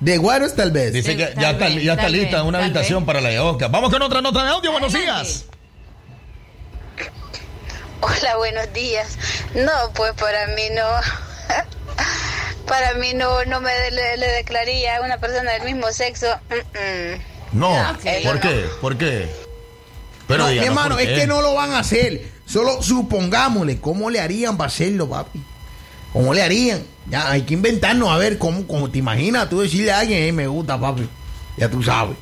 De 0.00 0.18
guaros 0.18 0.56
tal 0.56 0.72
vez. 0.72 0.92
Dice 0.92 1.16
que 1.16 1.32
ya 1.40 1.50
está, 1.52 1.68
ya 1.68 1.92
está 1.92 2.08
lista 2.08 2.42
una 2.42 2.58
habitación 2.58 3.06
para 3.06 3.20
la 3.20 3.28
de 3.28 3.38
Oscar. 3.38 3.70
Vamos 3.70 3.92
con 3.92 4.02
otra 4.02 4.20
nota 4.20 4.42
de 4.42 4.50
audio, 4.50 4.72
buenos 4.72 4.92
días. 4.92 5.44
Hola, 8.00 8.36
buenos 8.36 8.72
días. 8.72 9.18
No, 9.54 9.72
pues 9.94 10.12
para 10.14 10.46
mí 10.48 10.62
no. 10.74 10.82
Para 12.66 12.94
mí 12.94 13.14
no, 13.14 13.44
no 13.44 13.60
me 13.60 13.70
le, 13.92 14.16
le 14.16 14.26
declararía 14.26 14.96
a 14.96 15.00
una 15.02 15.18
persona 15.18 15.52
del 15.52 15.62
mismo 15.62 15.90
sexo. 15.92 16.26
mm, 16.50 16.78
mm. 16.78 17.20
No, 17.52 17.70
¿por 18.24 18.34
no. 18.34 18.40
qué? 18.40 18.66
¿Por 18.80 18.98
qué? 18.98 19.28
Pero 20.26 20.44
no, 20.44 20.50
mi 20.50 20.58
hermano, 20.58 20.98
es 20.98 21.08
que 21.20 21.28
no 21.28 21.40
lo 21.42 21.54
van 21.54 21.70
a 21.72 21.78
hacer. 21.78 22.28
Solo 22.44 22.82
supongámosle 22.82 23.80
cómo 23.80 24.10
le 24.10 24.18
harían 24.20 24.56
para 24.56 24.66
hacerlo, 24.66 25.08
papi. 25.08 25.40
¿Cómo 26.12 26.34
le 26.34 26.42
harían? 26.42 26.82
Ya 27.08 27.30
hay 27.30 27.42
que 27.42 27.54
inventarnos 27.54 28.08
a 28.10 28.16
ver 28.16 28.36
cómo, 28.36 28.66
cómo 28.66 28.90
te 28.90 28.98
imaginas 28.98 29.48
tú 29.48 29.60
decirle 29.60 29.92
a 29.92 30.00
alguien, 30.00 30.24
"Ey, 30.24 30.32
me 30.32 30.48
gusta, 30.48 30.78
papi. 30.78 31.08
Ya 31.56 31.70
tú 31.70 31.84
sabes. 31.84 32.16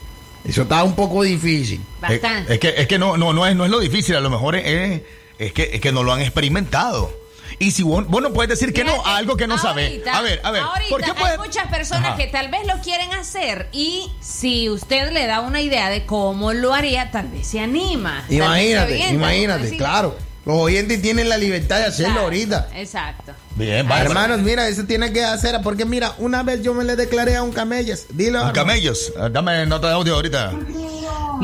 Eso 0.45 0.63
está 0.63 0.85
un 0.85 0.95
poco 0.95 1.23
difícil. 1.23 1.81
Es, 2.07 2.21
es 2.51 2.59
que, 2.59 2.75
es 2.77 2.87
que 2.87 2.99
no, 2.99 3.17
no, 3.17 3.33
no, 3.33 3.47
es, 3.47 3.57
no 3.57 3.65
es 3.65 3.71
lo 3.71 3.81
difícil, 3.81 4.15
a 4.15 4.21
lo 4.21 4.29
mejor 4.29 4.57
es, 4.57 5.01
es, 5.39 5.53
que, 5.53 5.71
es 5.75 5.81
que 5.81 5.93
no 5.93 6.03
lo 6.03 6.13
han 6.13 6.21
experimentado. 6.21 7.13
Y 7.61 7.71
si 7.71 7.85
vos, 7.85 8.05
vos 8.09 8.21
no 8.21 8.33
puedes 8.33 8.49
decir 8.49 8.73
que 8.75 8.83
no 8.83 9.05
a 9.07 9.17
algo 9.17 9.37
que 9.37 9.47
no 9.47 9.59
sabes. 9.59 10.01
A 10.13 10.21
ver, 10.23 10.41
a 10.43 10.51
ver, 10.51 10.63
ahorita 10.63 10.89
¿por 10.91 11.03
qué 11.05 11.13
hay 11.25 11.39
muchas 11.39 11.69
personas 11.69 12.09
Ajá. 12.09 12.17
que 12.17 12.27
tal 12.27 12.49
vez 12.51 12.67
lo 12.67 12.81
quieren 12.83 13.13
hacer 13.13 13.69
y 13.71 14.11
si 14.21 14.69
usted 14.69 15.13
le 15.13 15.27
da 15.27 15.41
una 15.41 15.61
idea 15.61 15.89
de 15.89 16.05
cómo 16.05 16.53
lo 16.53 16.75
haría, 16.75 17.13
tal 17.13 17.29
vez 17.29 17.47
se 17.47 17.61
anima. 17.61 18.25
se 18.29 18.35
Imagínate, 18.37 18.93
avienta, 18.95 19.15
imagínate, 19.15 19.77
claro. 19.77 20.17
Los 20.45 20.57
oyentes 20.57 21.01
tienen 21.01 21.29
la 21.31 21.39
libertad 21.39 21.79
de 21.79 21.85
hacerlo 21.87 22.21
ahorita. 22.23 22.69
Exacto. 22.75 23.33
Bien, 23.55 23.87
Ah, 23.91 24.03
Hermanos, 24.03 24.41
mira, 24.41 24.69
eso 24.69 24.85
tiene 24.85 25.11
que 25.13 25.25
hacer, 25.25 25.59
porque 25.63 25.85
mira, 25.87 26.13
una 26.19 26.43
vez 26.43 26.61
yo 26.63 26.75
me 26.75 26.85
le 26.85 26.97
declaré 26.97 27.37
a 27.37 27.43
un 27.43 27.53
camellas. 27.53 28.07
Dilo. 28.11 28.39
Hermano. 28.39 28.53
Camellos, 28.53 29.13
ah, 29.19 29.29
dame 29.31 29.65
nota 29.65 29.87
de 29.89 29.95
audio 29.95 30.17
ahorita. 30.17 30.53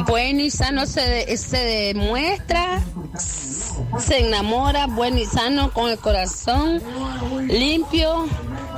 Bueno 0.07 0.41
y 0.43 0.51
sano 0.51 0.84
se, 0.86 1.01
de- 1.01 1.36
se 1.36 1.57
demuestra, 1.59 2.82
se 3.99 4.18
enamora, 4.20 4.87
bueno 4.87 5.18
y 5.18 5.26
sano 5.26 5.72
con 5.72 5.91
el 5.91 5.99
corazón 5.99 6.83
limpio, 7.49 8.26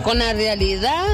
con 0.03 0.19
la 0.19 0.33
realidad. 0.33 1.07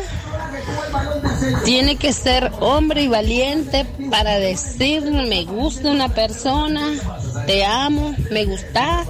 Tiene 1.65 1.97
que 1.97 2.13
ser 2.13 2.51
hombre 2.61 3.03
y 3.03 3.09
valiente 3.09 3.85
para 4.11 4.39
decir 4.39 5.03
me 5.03 5.45
gusta 5.45 5.91
una 5.91 6.09
persona, 6.09 6.93
te 7.47 7.65
amo, 7.65 8.15
me 8.31 8.45
gusta. 8.45 9.05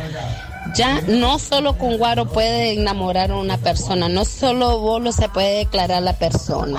Ya 0.78 1.00
no 1.08 1.40
solo 1.40 1.76
con 1.76 1.96
guaro 1.98 2.26
puede 2.26 2.74
enamorar 2.74 3.32
a 3.32 3.36
una 3.36 3.58
persona, 3.58 4.08
no 4.08 4.24
solo 4.24 4.78
bolo 4.78 5.10
se 5.10 5.28
puede 5.28 5.58
declarar 5.58 5.96
a 5.96 6.00
la 6.00 6.16
persona. 6.20 6.78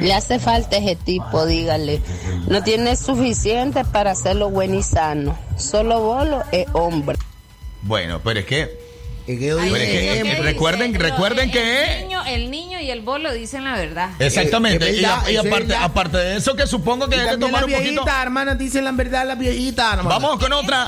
Le 0.00 0.14
hace 0.14 0.38
falta 0.38 0.76
ese 0.76 0.94
tipo, 0.94 1.44
dígale. 1.44 2.00
No 2.46 2.62
tiene 2.62 2.94
suficiente 2.94 3.84
para 3.84 4.12
hacerlo 4.12 4.50
bueno 4.50 4.76
y 4.76 4.84
sano. 4.84 5.36
Solo 5.58 5.98
bolo 5.98 6.44
es 6.52 6.66
hombre. 6.74 7.18
Bueno, 7.82 8.20
pero 8.22 8.38
es 8.38 8.46
que. 8.46 8.62
es 9.26 9.38
que, 9.40 10.22
¿Qué 10.22 10.36
recuerden, 10.40 10.92
dice? 10.92 11.02
recuerden 11.02 11.48
el, 11.48 11.52
que. 11.52 11.94
El 11.94 12.02
niño, 12.02 12.24
el 12.26 12.50
niño 12.52 12.80
y 12.80 12.90
el 12.92 13.00
bolo 13.00 13.32
dicen 13.32 13.64
la 13.64 13.74
verdad. 13.74 14.10
Exactamente. 14.20 14.90
Es 14.90 14.98
y, 14.98 15.02
verdad, 15.02 15.18
aparte, 15.18 15.50
verdad. 15.66 15.82
aparte 15.82 16.16
de 16.18 16.36
eso, 16.36 16.54
que 16.54 16.68
supongo 16.68 17.08
que 17.08 17.16
que 17.16 17.22
también 17.22 17.40
tomar 17.40 17.62
la 17.62 17.66
un 17.66 17.72
poquito. 17.72 17.90
viejita, 17.90 18.22
hermanas, 18.22 18.58
dicen 18.58 18.84
la 18.84 18.92
verdad 18.92 19.26
las 19.26 19.38
viejitas. 19.40 20.04
Vamos 20.04 20.38
con 20.38 20.52
otra. 20.52 20.86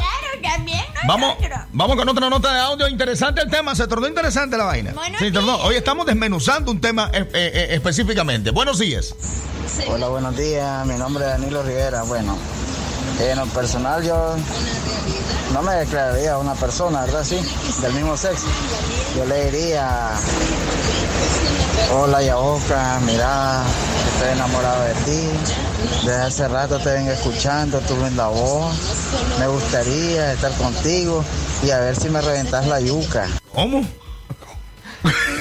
Vamos, 1.05 1.37
vamos 1.73 1.97
con 1.97 2.09
otra 2.09 2.31
nota 2.31 2.53
de 2.53 2.61
audio. 2.61 2.89
Interesante 2.89 3.43
el 3.43 3.51
tema. 3.51 3.75
Se 3.75 3.87
tornó 3.87 4.07
interesante 4.07 4.57
la 4.57 4.65
vaina. 4.65 4.95
Se 5.19 5.31
tornó. 5.31 5.57
Hoy 5.57 5.77
estamos 5.77 6.07
desmenuzando 6.07 6.71
un 6.71 6.81
tema 6.81 7.11
eh, 7.13 7.29
eh, 7.33 7.51
eh, 7.55 7.67
específicamente. 7.71 8.51
Buenos 8.51 8.79
días. 8.79 9.15
Hola, 9.89 10.09
buenos 10.09 10.37
días. 10.37 10.87
Mi 10.87 10.95
nombre 10.95 11.25
es 11.25 11.31
Danilo 11.31 11.63
Rivera. 11.63 12.03
Bueno, 12.03 12.37
en 13.21 13.39
lo 13.39 13.47
personal 13.47 14.03
yo 14.03 14.37
no 15.53 15.63
me 15.63 15.75
declararía 15.75 16.35
a 16.35 16.39
una 16.39 16.55
persona, 16.55 17.03
¿verdad? 17.05 17.25
Sí, 17.25 17.39
del 17.83 17.93
mismo 17.93 18.17
sexo. 18.17 18.47
Yo 19.17 19.25
le 19.27 19.51
diría, 19.51 20.11
hola 21.93 22.23
Yaboca, 22.23 23.01
mira, 23.05 23.62
estoy 24.12 24.33
enamorado 24.33 24.85
de 24.85 24.95
ti. 24.95 25.29
Desde 26.05 26.23
hace 26.23 26.49
rato 26.49 26.79
te 26.79 26.93
vengo 26.93 27.11
escuchando, 27.11 27.81
tu 27.81 27.97
linda 27.97 28.29
voz. 28.29 28.75
Me 29.39 29.47
gustaría 29.47 30.33
estar 30.33 30.53
contigo 30.53 31.25
y 31.62 31.71
a 31.71 31.81
ver 31.81 31.97
si 31.97 32.09
me 32.09 32.21
reventas 32.21 32.67
la 32.67 32.81
yuca. 32.81 33.27
¿Cómo? 33.55 33.83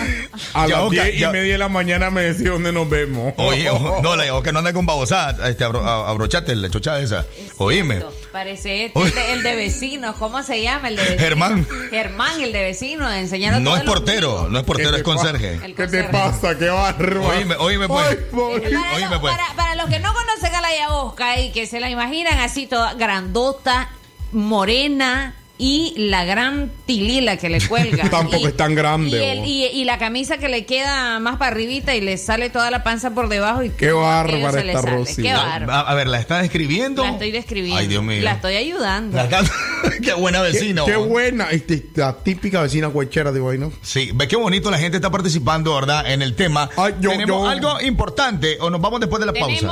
A 0.54 0.68
Ya, 0.68 0.76
las 0.78 0.86
ok, 0.86 0.92
10 0.92 1.16
y 1.16 1.20
ya. 1.20 1.32
media 1.32 1.54
de 1.54 1.58
la 1.58 1.70
mañana 1.70 2.10
me 2.10 2.22
decía 2.22 2.52
dónde 2.52 2.72
nos 2.72 2.90
vemos. 2.90 3.34
Oye, 3.38 3.70
ojo, 3.72 4.00
no, 4.02 4.16
la 4.16 4.26
que 4.44 4.52
no 4.52 4.60
ande 4.60 4.74
con 4.74 4.86
babosada, 4.86 5.50
este, 5.50 5.64
abro- 5.64 5.84
abrochate 5.86 6.56
la 6.56 6.70
chochada 6.70 7.00
esa. 7.00 7.26
Oíme. 7.58 8.02
Parece 8.32 8.86
este, 8.86 9.02
este, 9.02 9.32
el 9.34 9.44
de 9.44 9.56
vecinos. 9.56 10.16
¿Cómo 10.18 10.44
se 10.44 10.62
llama 10.62 10.90
el 10.90 10.96
de 10.98 11.02
vecinos? 11.04 11.22
Germán. 11.22 11.68
Germán, 11.90 12.42
el 12.42 12.52
de 12.52 12.62
vecinos, 12.64 13.12
enseñando 13.14 13.60
No 13.60 13.78
es 13.78 13.84
portero, 13.84 14.48
no 14.50 14.60
es 14.60 14.66
portero, 14.66 14.92
¿Qué 14.92 14.98
es 14.98 15.04
conserje. 15.04 15.60
¿Qué 15.76 15.88
te 15.88 16.04
pasa? 16.06 16.58
¡Qué 16.58 16.68
barba! 16.70 17.28
Oíme, 17.36 17.56
oíme 17.56 17.88
pues. 17.88 18.06
Ay, 18.08 18.18
voy. 18.32 18.62
Oíme 18.96 19.20
pues. 19.20 19.36
Para, 19.36 19.56
para 19.56 19.76
los 19.76 19.86
que 19.90 20.00
no 20.00 20.14
conocen 20.14 20.54
a 20.54 20.62
la 20.62 20.76
Yabosca 20.76 21.40
y 21.40 21.52
que 21.52 21.66
se 21.66 21.80
la 21.80 21.90
imaginan 21.90 22.40
así 22.40 22.68
toda 22.68 22.94
grandota, 22.96 23.90
morena 24.32 25.34
y 25.58 25.94
la 25.98 26.26
gran 26.26 26.70
tilila 26.86 27.38
que 27.38 27.48
le 27.50 27.66
cuelga. 27.66 28.10
Tampoco 28.10 28.44
Y- 28.44 28.46
es 28.48 28.58
tan 28.58 28.76
grande, 28.76 29.18
Y, 29.18 29.24
el- 29.24 29.46
y- 29.46 29.66
y 29.68 29.86
la 29.86 29.98
camisa 29.98 30.38
que 30.38 30.50
le 30.50 30.66
queda 30.66 31.18
más 31.20 31.38
para 31.38 31.52
arribita 31.52 31.96
y 31.96 32.02
le 32.02 32.18
sale 32.18 32.50
toda 32.50 32.70
la 32.72 32.84
panza 32.84 33.12
por 33.12 33.30
debajo. 33.30 33.64
Y 33.64 33.70
Qué 33.70 33.92
bárbara 33.92 34.62
esta. 34.62 34.82
Rosy. 34.82 35.22
Qué 35.22 35.32
A, 35.32 35.38
bárbara. 35.38 35.80
a 35.82 35.94
ver, 35.96 36.08
¿la 36.08 36.20
estás 36.20 36.42
describiendo? 36.42 37.04
La 37.04 37.12
estoy 37.12 37.32
describiendo. 37.32 37.80
Ay, 37.80 37.88
Dios 37.88 38.04
mío. 38.04 38.22
La 38.22 38.34
estoy 38.34 38.56
ayudando. 38.56 39.16
La 39.16 39.28
qué 40.04 40.14
buena 40.14 40.42
vecina. 40.42 40.84
qué 40.86 40.96
buena. 40.98 41.50
Este, 41.52 41.86
la 41.96 42.14
típica 42.18 42.62
vecina 42.62 42.90
cuechera, 42.90 43.32
digo 43.32 43.50
ahí, 43.50 43.58
¿no? 43.58 43.72
Sí, 43.82 44.12
ve 44.14 44.28
qué 44.28 44.36
bonito 44.36 44.70
la 44.72 44.78
gente 44.78 44.98
está 44.98 45.10
participando, 45.10 45.74
¿verdad? 45.76 46.12
En 46.12 46.22
el 46.22 46.36
tema. 46.36 46.70
Ay, 46.76 46.96
yo- 47.00 47.12
Tenemos 47.12 47.44
yo- 47.44 47.48
algo 47.48 47.82
importante 47.82 48.58
o 48.60 48.70
nos 48.70 48.82
vamos 48.82 49.00
después 49.00 49.20
de 49.22 49.26
la 49.28 49.34
pausa. 49.34 49.68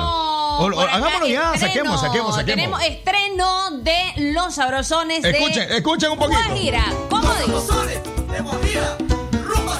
Tenemos. 0.59 0.77
O- 0.77 0.79
o- 0.79 0.87
hagámoslo 0.87 1.27
ya, 1.27 1.53
estreno. 1.53 1.67
saquemos, 1.67 2.01
saquemos, 2.01 2.35
saquemos. 2.35 2.45
Tenemos 2.79 2.83
estreno 2.83 3.71
de 3.81 3.97
Los 4.33 4.55
Sabrosones 4.55 5.23
Escuchen, 5.23 5.69
de 5.69 5.77
escuchen 5.77 6.11
un 6.11 6.17
poquito. 6.19 6.39
Guajira. 6.47 6.83
¿Cómo 7.09 7.33
digo? 7.35 7.61
de 7.61 8.39
Guajira, 8.41 8.97
rumba 9.43 9.77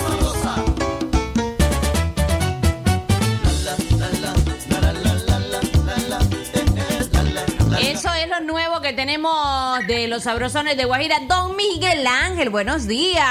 Eso 7.82 8.13
es 8.13 8.30
lo 8.30 8.39
nuevo 8.41 8.82
que 8.82 8.93
tenemos 8.93 9.80
de 9.88 10.07
Los 10.07 10.24
Sabrosones 10.24 10.78
de 10.78 10.86
Guajira. 10.86 11.19
Don 11.28 11.55
Miguel 11.55 12.05
Ángel, 12.05 12.49
buenos 12.49 12.88
días. 12.88 13.24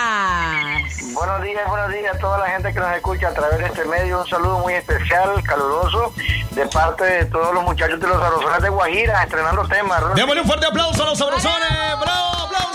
Buenos 1.15 1.43
días, 1.43 1.69
buenos 1.69 1.93
días 1.93 2.15
a 2.15 2.19
toda 2.19 2.39
la 2.39 2.47
gente 2.49 2.73
que 2.73 2.81
nos 2.81 2.93
escucha 2.95 3.29
a 3.29 3.35
través 3.35 3.59
de 3.59 3.67
este 3.67 3.85
medio. 3.85 4.21
Un 4.21 4.27
saludo 4.27 4.59
muy 4.61 4.75
especial, 4.75 5.43
caluroso, 5.45 6.13
de 6.51 6.67
parte 6.67 7.05
de 7.05 7.25
todos 7.27 7.55
los 7.55 7.63
muchachos 7.63 8.01
de 8.01 8.07
los 8.09 8.21
Sabrosones 8.21 8.63
de 8.63 8.69
Guajira, 8.69 9.23
estrenando 9.23 9.67
temas. 9.69 10.15
Démosle 10.15 10.41
un 10.41 10.47
fuerte 10.47 10.67
aplauso 10.67 11.03
a 11.03 11.07
los 11.07 11.19
sabrosones. 11.19 11.69
¡Bravo! 12.01 12.47
¡Aplauso, 12.47 12.72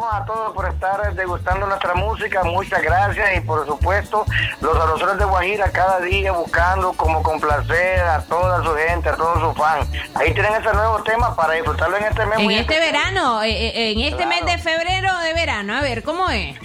agradecemos 0.00 0.14
a 0.14 0.24
todos 0.24 0.54
por 0.54 0.68
estar 0.68 1.14
degustando 1.14 1.66
nuestra 1.66 1.94
música. 1.94 2.42
Muchas 2.44 2.82
gracias 2.82 3.36
y 3.36 3.40
por 3.40 3.66
supuesto 3.66 4.24
los 4.60 4.76
Sabrosones 4.76 5.18
de 5.18 5.24
Guajira 5.24 5.70
cada 5.70 6.00
día 6.00 6.32
buscando 6.32 6.92
como 6.94 7.22
complacer 7.22 8.00
a 8.00 8.22
toda 8.22 8.62
su 8.62 8.74
gente, 8.74 9.08
a 9.08 9.16
todos 9.16 9.40
sus 9.40 9.56
fans. 9.56 9.88
Ahí 10.14 10.32
tienen 10.32 10.54
ese 10.54 10.72
nuevo 10.72 11.02
tema 11.02 11.34
para 11.34 11.54
disfrutarlo 11.54 11.96
en 11.96 12.04
este 12.04 12.26
mes. 12.26 12.38
En 12.38 12.50
este 12.50 12.74
especial. 12.74 12.92
verano, 12.92 13.42
eh, 13.42 13.50
eh, 13.50 13.92
en 13.92 14.00
este 14.00 14.26
mes 14.26 14.44
de 14.44 14.58
febrero 14.58 15.16
de 15.18 15.34
verano. 15.34 15.76
A 15.76 15.80
ver, 15.80 16.02
¿cómo 16.02 16.28
es? 16.30 16.56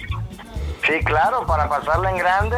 Sí, 0.86 1.00
claro, 1.04 1.46
para 1.46 1.68
pasarla 1.68 2.10
en 2.10 2.18
grande. 2.18 2.56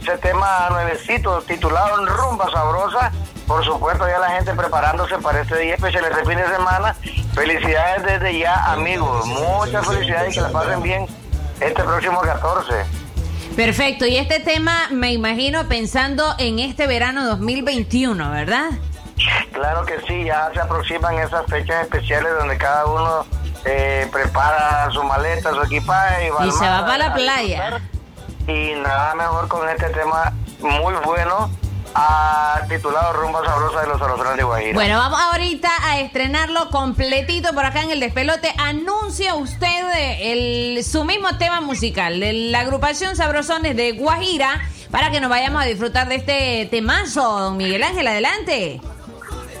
Ese 0.00 0.16
tema 0.18 0.68
nuevecito 0.70 1.42
titulado 1.42 2.04
Rumba 2.06 2.50
Sabrosa. 2.50 3.12
Por 3.48 3.64
supuesto, 3.64 4.06
ya 4.06 4.18
la 4.18 4.28
gente 4.28 4.52
preparándose 4.52 5.16
para 5.18 5.40
este 5.40 5.58
día 5.58 5.74
especial, 5.74 6.04
este 6.04 6.22
fin 6.26 6.36
de 6.36 6.46
semana. 6.46 6.94
Felicidades 7.34 8.04
desde 8.04 8.38
ya, 8.38 8.72
amigos. 8.72 9.26
Muchas 9.26 9.86
felicidades 9.86 10.32
y 10.32 10.34
que 10.34 10.40
la 10.42 10.50
pasen 10.50 10.82
bien 10.82 11.06
este 11.58 11.82
próximo 11.82 12.20
14. 12.20 12.74
Perfecto, 13.56 14.04
y 14.04 14.18
este 14.18 14.40
tema 14.40 14.88
me 14.90 15.12
imagino 15.12 15.66
pensando 15.66 16.34
en 16.38 16.58
este 16.58 16.86
verano 16.86 17.24
2021, 17.24 18.30
¿verdad? 18.30 18.68
Claro 19.52 19.84
que 19.86 19.98
sí, 20.06 20.24
ya 20.24 20.50
se 20.52 20.60
aproximan 20.60 21.18
esas 21.18 21.46
fechas 21.46 21.84
especiales 21.84 22.30
donde 22.38 22.58
cada 22.58 22.84
uno 22.84 23.26
eh, 23.64 24.06
prepara 24.12 24.90
su 24.92 25.02
maleta, 25.02 25.52
su 25.52 25.62
equipaje 25.62 26.26
y 26.26 26.30
va, 26.30 26.46
Y 26.46 26.50
se 26.52 26.68
va 26.68 26.86
para 26.86 27.08
la 27.08 27.14
playa. 27.14 27.80
Y 28.46 28.74
nada 28.74 29.14
mejor 29.14 29.48
con 29.48 29.66
este 29.70 29.88
tema 29.88 30.34
muy 30.60 30.94
bueno, 31.04 31.50
ah, 31.94 32.60
titulado 32.68 33.12
Rumba 33.14 33.44
Sabrosa 33.44 33.80
de 33.80 33.86
los 33.86 33.98
Sabrosones 33.98 34.36
de 34.36 34.42
Guajira. 34.42 34.74
Bueno, 34.74 34.98
vamos 34.98 35.20
ahorita 35.20 35.70
a 35.82 36.00
estrenarlo 36.00 36.70
completito 36.70 37.52
por 37.54 37.64
acá 37.64 37.82
en 37.82 37.90
el 37.90 38.00
despelote. 38.00 38.52
Anuncia 38.58 39.34
usted 39.34 39.88
el, 40.20 40.84
su 40.84 41.04
mismo 41.04 41.36
tema 41.38 41.60
musical 41.60 42.20
de 42.20 42.32
la 42.32 42.60
agrupación 42.60 43.16
Sabrosones 43.16 43.76
de 43.76 43.92
Guajira 43.92 44.60
para 44.90 45.10
que 45.10 45.20
nos 45.20 45.30
vayamos 45.30 45.62
a 45.62 45.66
disfrutar 45.66 46.08
de 46.08 46.16
este 46.16 46.68
temazo, 46.70 47.38
don 47.38 47.56
Miguel 47.56 47.82
Ángel. 47.82 48.06
Adelante. 48.06 48.80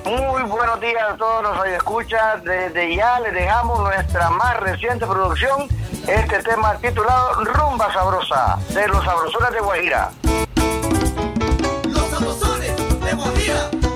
Muy 0.04 0.42
buenos 0.44 0.80
días 0.80 1.02
a 1.02 1.16
todos 1.16 1.42
los 1.42 1.56
radioescuchas. 1.58 2.42
Desde 2.42 2.96
ya 2.96 3.20
les 3.20 3.34
dejamos 3.34 3.80
nuestra 3.80 4.30
más 4.30 4.58
reciente 4.60 5.06
producción, 5.06 5.68
este 6.06 6.42
tema 6.42 6.76
titulado 6.78 7.44
Rumba 7.44 7.92
Sabrosa 7.92 8.58
de 8.70 8.88
los 8.88 9.04
Sabrosones 9.04 9.52
de 9.52 9.60
Guajira. 9.60 10.10
Los 13.08 13.16
sabrosones 13.16 13.48
de 13.48 13.48
Guajira, 13.54 13.87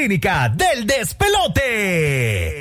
clínica 0.00 0.48
del 0.48 0.86
despelote. 0.86 2.59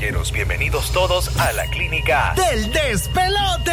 Caballeros, 0.00 0.32
bienvenidos 0.32 0.90
todos 0.92 1.36
a 1.38 1.52
la 1.52 1.66
clínica 1.66 2.32
del 2.34 2.72
despelote. 2.72 3.70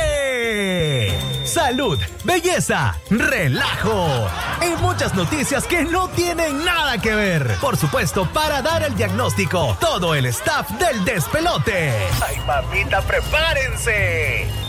Salud, 1.45 1.97
belleza, 2.25 2.99
relajo 3.09 4.27
y 4.61 4.75
muchas 4.81 5.15
noticias 5.15 5.65
que 5.65 5.85
no 5.85 6.09
tienen 6.09 6.65
nada 6.65 6.97
que 6.97 7.15
ver. 7.15 7.55
Por 7.61 7.77
supuesto, 7.77 8.27
para 8.33 8.61
dar 8.61 8.83
el 8.83 8.93
diagnóstico, 8.95 9.77
todo 9.79 10.13
el 10.15 10.25
staff 10.25 10.69
del 10.71 11.05
despelote. 11.05 11.93
Ay, 12.21 12.37
mamita, 12.45 13.01
prepárense. 13.03 14.66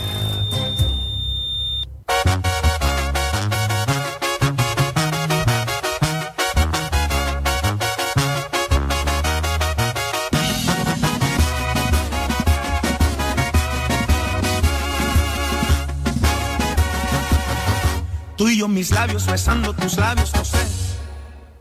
Mis 18.79 18.91
labios 18.91 19.25
besando 19.25 19.73
tus 19.73 19.97
labios, 19.97 20.33
no 20.33 20.45
sé. 20.45 20.57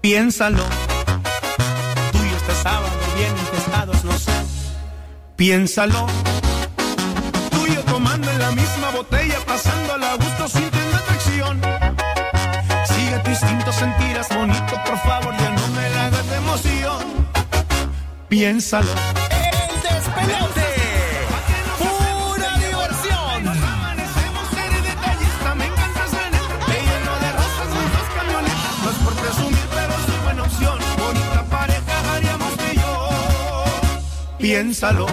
Piénsalo. 0.01 0.63
Tú 2.13 2.19
y 2.19 2.31
yo 2.31 2.37
este 2.37 2.55
sábado 2.63 2.97
bien 3.17 3.37
infestados, 3.37 4.05
no 4.05 4.17
sé. 4.17 4.31
Piénsalo. 5.35 6.07
Tú 7.51 7.67
y 7.67 7.75
yo 7.75 7.83
tomando 7.83 8.31
en 8.31 8.39
la 8.39 8.53
misma 8.53 8.91
botella, 8.91 9.39
pasando 9.45 9.95
a 9.95 10.15
gusto, 10.15 10.49
sintiendo 10.49 10.97
atracción. 10.97 11.61
Sigue 12.87 13.19
tu 13.25 13.31
instinto, 13.31 13.73
sentirás 13.73 14.29
bonito, 14.29 14.75
por 14.87 14.99
favor, 14.99 15.37
ya 15.39 15.51
no 15.51 15.69
me 15.75 15.91
la 15.91 16.07
hagas 16.07 16.33
emoción. 16.37 17.03
Piénsalo. 18.29 18.95
Piénsalo. 34.49 35.05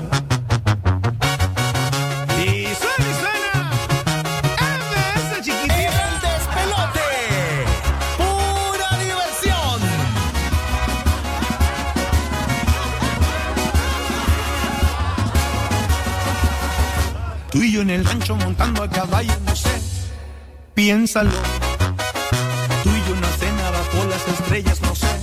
Y 2.39 2.67
suena 2.79 3.05
y 3.05 3.15
suena. 3.19 3.53
MS 4.79 5.41
chiquitita. 5.41 5.75
El 5.75 6.15
despelote. 6.21 7.07
Pura 8.15 8.89
diversión. 8.97 9.79
Tú 17.51 17.57
y 17.61 17.73
yo 17.73 17.81
en 17.81 17.89
el 17.89 18.05
rancho 18.05 18.37
montando 18.37 18.83
a 18.83 18.89
caballo, 18.89 19.33
no 19.45 19.53
sé. 19.53 19.81
Piénsalo. 20.75 21.31
Tú 22.83 22.89
y 22.89 23.03
yo 23.05 23.13
una 23.17 23.31
cena 23.31 23.69
bajo 23.69 24.05
las 24.05 24.25
estrellas, 24.29 24.81
no 24.81 24.95
sé. 24.95 25.19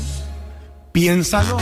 Piénsalo. 0.93 1.57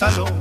Piénsalo. 0.00 0.39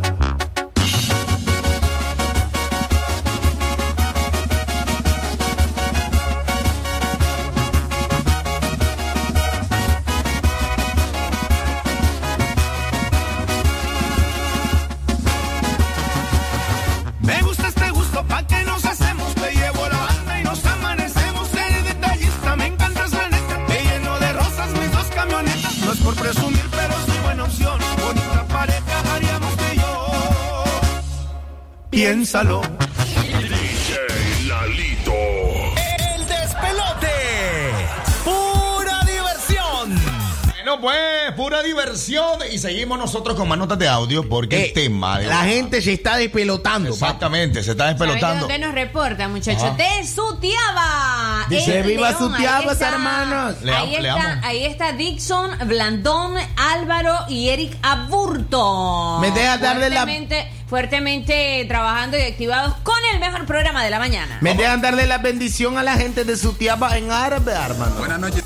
Pura 41.36 41.62
diversión. 41.64 42.39
Y 42.52 42.58
seguimos 42.58 42.97
nosotros 42.97 43.36
con 43.38 43.47
más 43.47 43.58
notas 43.58 43.78
de 43.80 43.88
audio 43.88 44.28
porque 44.28 44.68
el 44.68 44.74
tema 44.74 45.20
de 45.20 45.28
La 45.28 45.43
gente 45.43 45.82
se 45.82 45.93
está 45.93 46.18
despelotando. 46.18 46.89
Exactamente, 46.89 47.64
se 47.64 47.72
está 47.72 47.84
¿Sabe 47.86 47.93
despelotando. 47.97 48.39
dónde 48.47 48.60
nos 48.60 48.74
reporta, 48.74 49.28
muchachos? 49.28 49.78
De 49.78 50.06
Sutiaba. 50.08 51.45
Dice, 51.50 51.82
"Viva 51.84 52.10
León". 52.12 52.32
Sutiaba, 52.32 52.74
hermanos. 52.74 53.56
Ahí, 53.74 53.97
le 54.02 54.10
está, 54.10 54.39
ahí 54.43 54.66
está 54.66 54.91
Dixon, 54.93 55.52
Blandón, 55.68 56.34
Álvaro 56.58 57.16
y 57.28 57.50
Eric 57.50 57.78
Aburto. 57.82 59.20
Me 59.22 59.32
deja 59.32 59.58
darle 59.58 59.89
la- 59.89 60.02
Fuertemente- 60.04 60.52
Fuertemente 60.70 61.66
trabajando 61.68 62.16
y 62.18 62.22
activados 62.22 62.76
con 62.84 62.95
el 63.14 63.20
mejor 63.20 63.45
programa 63.47 63.84
de 63.84 63.89
la 63.89 63.97
mañana. 63.97 64.38
Me 64.41 64.54
dejan 64.54 64.82
darle 64.82 65.08
la 65.08 65.18
bendición 65.18 65.80
a 65.80 65.84
la 65.84 65.95
gente 65.95 66.26
de 66.26 66.38
Sutiaba 66.38 66.95
en 66.95 67.12
árabe, 67.12 67.54
hermano. 67.54 67.95
Buenas 67.97 68.20
noches. 68.20 68.43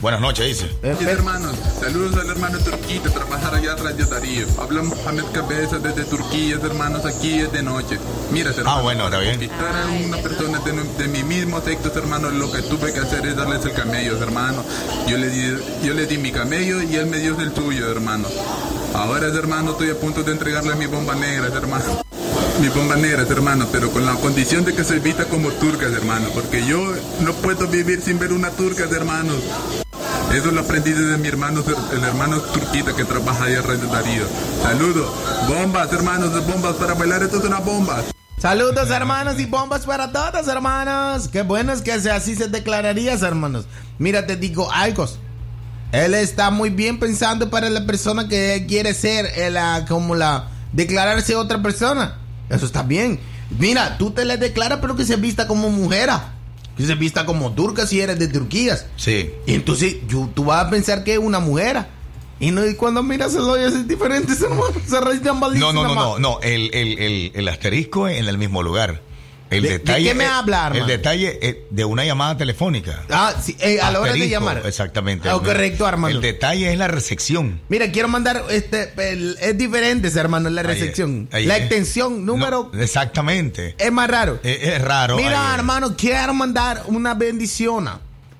Buenas 0.00 0.20
noches, 0.20 0.46
dice. 0.46 0.70
Mis 0.82 1.08
hermanos, 1.08 1.56
saludos 1.80 2.16
al 2.16 2.28
hermano 2.28 2.58
Turquito, 2.58 3.10
trabajar 3.10 3.54
allá 3.54 3.72
a 3.72 3.76
Radio 3.76 4.06
Darío. 4.06 4.46
Habla 4.60 4.82
Mohamed 4.82 5.24
Cabeza 5.32 5.78
desde 5.78 6.04
Turquía, 6.04 6.56
hermanos, 6.62 7.06
aquí 7.06 7.40
es 7.40 7.50
de 7.50 7.62
noche. 7.62 7.98
Mira, 8.30 8.50
hermano. 8.50 8.70
Ah, 8.70 8.82
bueno, 8.82 9.04
está 9.06 9.20
bien. 9.20 9.38
Conquistar 9.38 9.74
a 9.74 9.86
una 9.86 10.16
persona 10.18 10.58
de, 10.60 10.72
de 10.72 11.08
mi 11.08 11.22
mismo 11.22 11.62
sexo, 11.62 11.90
hermano, 11.96 12.30
lo 12.30 12.52
que 12.52 12.60
tuve 12.62 12.92
que 12.92 13.00
hacer 13.00 13.24
es 13.26 13.36
darles 13.36 13.64
el 13.64 13.72
camello, 13.72 14.22
hermano. 14.22 14.62
Yo 15.08 15.16
le 15.16 15.30
di, 15.30 15.58
yo 15.82 15.94
le 15.94 16.06
di 16.06 16.18
mi 16.18 16.30
camello 16.30 16.82
y 16.82 16.94
él 16.96 17.06
me 17.06 17.18
dio 17.18 17.40
el 17.40 17.54
suyo, 17.54 17.90
hermano. 17.90 18.28
Ahora, 18.92 19.28
hermano, 19.28 19.72
estoy 19.72 19.90
a 19.90 19.98
punto 19.98 20.22
de 20.22 20.32
entregarle 20.32 20.74
mi 20.74 20.86
bomba 20.86 21.14
negra, 21.14 21.46
hermano. 21.46 22.02
Mi 22.60 22.68
bomba 22.68 22.96
negra, 22.96 23.22
hermano, 23.22 23.66
pero 23.72 23.90
con 23.90 24.06
la 24.06 24.14
condición 24.14 24.64
de 24.64 24.74
que 24.74 24.84
se 24.84 24.98
vista 24.98 25.24
como 25.24 25.50
turcas, 25.52 25.92
hermano, 25.92 26.28
porque 26.34 26.64
yo 26.66 26.92
no 27.20 27.32
puedo 27.34 27.66
vivir 27.66 28.00
sin 28.00 28.18
ver 28.18 28.32
una 28.32 28.50
turca, 28.50 28.84
hermano. 28.84 29.32
Eso 30.36 30.50
lo 30.50 30.60
aprendí 30.60 30.92
desde 30.92 31.16
mi 31.16 31.28
hermano, 31.28 31.64
el 31.92 32.04
hermano 32.04 32.38
Turquita 32.40 32.94
que 32.94 33.06
trabaja 33.06 33.44
ahí 33.44 33.54
alrededor 33.54 33.88
de 33.88 33.96
Darío. 33.96 34.24
Saludos. 34.62 35.10
Bombas, 35.48 35.90
hermanos, 35.94 36.46
bombas 36.46 36.74
para 36.74 36.92
bailar. 36.92 37.22
Esto 37.22 37.38
es 37.38 37.44
una 37.44 37.60
bomba. 37.60 38.02
Saludos 38.36 38.90
hermanos 38.90 39.40
y 39.40 39.46
bombas 39.46 39.86
para 39.86 40.12
todos 40.12 40.46
hermanos. 40.46 41.28
Qué 41.28 41.40
bueno 41.40 41.72
es 41.72 41.80
que 41.80 41.92
así 41.92 42.36
se 42.36 42.48
declararías 42.48 43.22
hermanos. 43.22 43.64
Mira, 43.98 44.26
te 44.26 44.36
digo 44.36 44.70
algo. 44.70 45.08
Él 45.92 46.12
está 46.12 46.50
muy 46.50 46.68
bien 46.68 46.98
pensando 46.98 47.48
para 47.48 47.70
la 47.70 47.86
persona 47.86 48.28
que 48.28 48.66
quiere 48.68 48.92
ser 48.92 49.24
eh, 49.36 49.50
la, 49.50 49.86
como 49.88 50.14
la 50.16 50.48
declararse 50.74 51.34
otra 51.34 51.62
persona. 51.62 52.18
Eso 52.50 52.66
está 52.66 52.82
bien. 52.82 53.20
Mira, 53.58 53.96
tú 53.96 54.10
te 54.10 54.26
le 54.26 54.36
declaras 54.36 54.80
pero 54.82 54.96
que 54.96 55.06
se 55.06 55.16
vista 55.16 55.46
como 55.46 55.70
mujer. 55.70 56.10
Que 56.76 56.84
se 56.86 56.94
vista 56.94 57.24
como 57.24 57.52
turca 57.52 57.86
si 57.86 58.00
eres 58.00 58.18
de 58.18 58.28
Turquía. 58.28 58.76
Sí. 58.96 59.30
Y 59.46 59.54
entonces 59.54 59.96
yo- 60.08 60.28
tú 60.34 60.44
vas 60.44 60.66
a 60.66 60.70
pensar 60.70 61.04
que 61.04 61.14
es 61.14 61.18
una 61.18 61.38
mujer. 61.40 61.86
Y, 62.38 62.50
no, 62.50 62.66
y 62.66 62.74
cuando 62.74 63.02
miras 63.02 63.34
el 63.34 63.40
hoyo 63.42 63.66
es 63.66 63.88
diferente. 63.88 64.34
Se 64.34 64.46
reciben 65.00 65.40
No, 65.40 65.72
no, 65.72 65.82
no, 65.84 65.94
no, 65.94 66.18
no. 66.18 66.40
El, 66.42 66.70
el, 66.74 66.98
el, 66.98 67.32
el 67.34 67.48
asterisco 67.48 68.08
es 68.08 68.18
en 68.18 68.28
el 68.28 68.36
mismo 68.36 68.62
lugar. 68.62 69.00
El 69.48 69.62
¿De- 69.62 69.68
de 69.68 69.78
detalle. 69.78 70.08
qué 70.08 70.14
me 70.14 70.26
habla, 70.26 70.66
hermano? 70.66 70.84
El 70.84 70.88
detalle 70.90 71.64
de 71.70 71.84
una 71.84 72.04
llamada 72.04 72.36
telefónica. 72.36 73.04
Ah, 73.10 73.34
sí, 73.40 73.56
eh, 73.60 73.80
a 73.80 73.90
la 73.92 74.00
hora 74.00 74.12
de 74.12 74.28
llamar. 74.28 74.62
Exactamente. 74.64 75.28
Ah, 75.28 75.34
correcto, 75.34 75.86
hermano. 75.88 76.14
El 76.16 76.20
detalle 76.20 76.72
es 76.72 76.78
la 76.78 76.88
recepción. 76.88 77.60
Mira, 77.68 77.90
quiero 77.92 78.08
mandar, 78.08 78.42
este, 78.50 78.92
el- 79.12 79.36
es 79.40 79.56
diferente, 79.56 80.08
hermano, 80.18 80.50
la 80.50 80.62
recepción. 80.64 81.28
ahí 81.32 81.44
la 81.46 81.58
extensión, 81.58 82.26
número, 82.26 82.70
No, 82.72 82.82
exactamente. 82.82 83.74
es 83.78 83.92
más 83.92 84.10
raro. 84.10 84.40
Es, 84.42 84.58
es 84.62 84.82
raro. 84.82 85.16
Mira, 85.16 85.50
ahí. 85.52 85.54
hermano, 85.58 85.94
quiero 85.96 86.34
mandar 86.34 86.82
una 86.86 87.14
bendición 87.14 87.88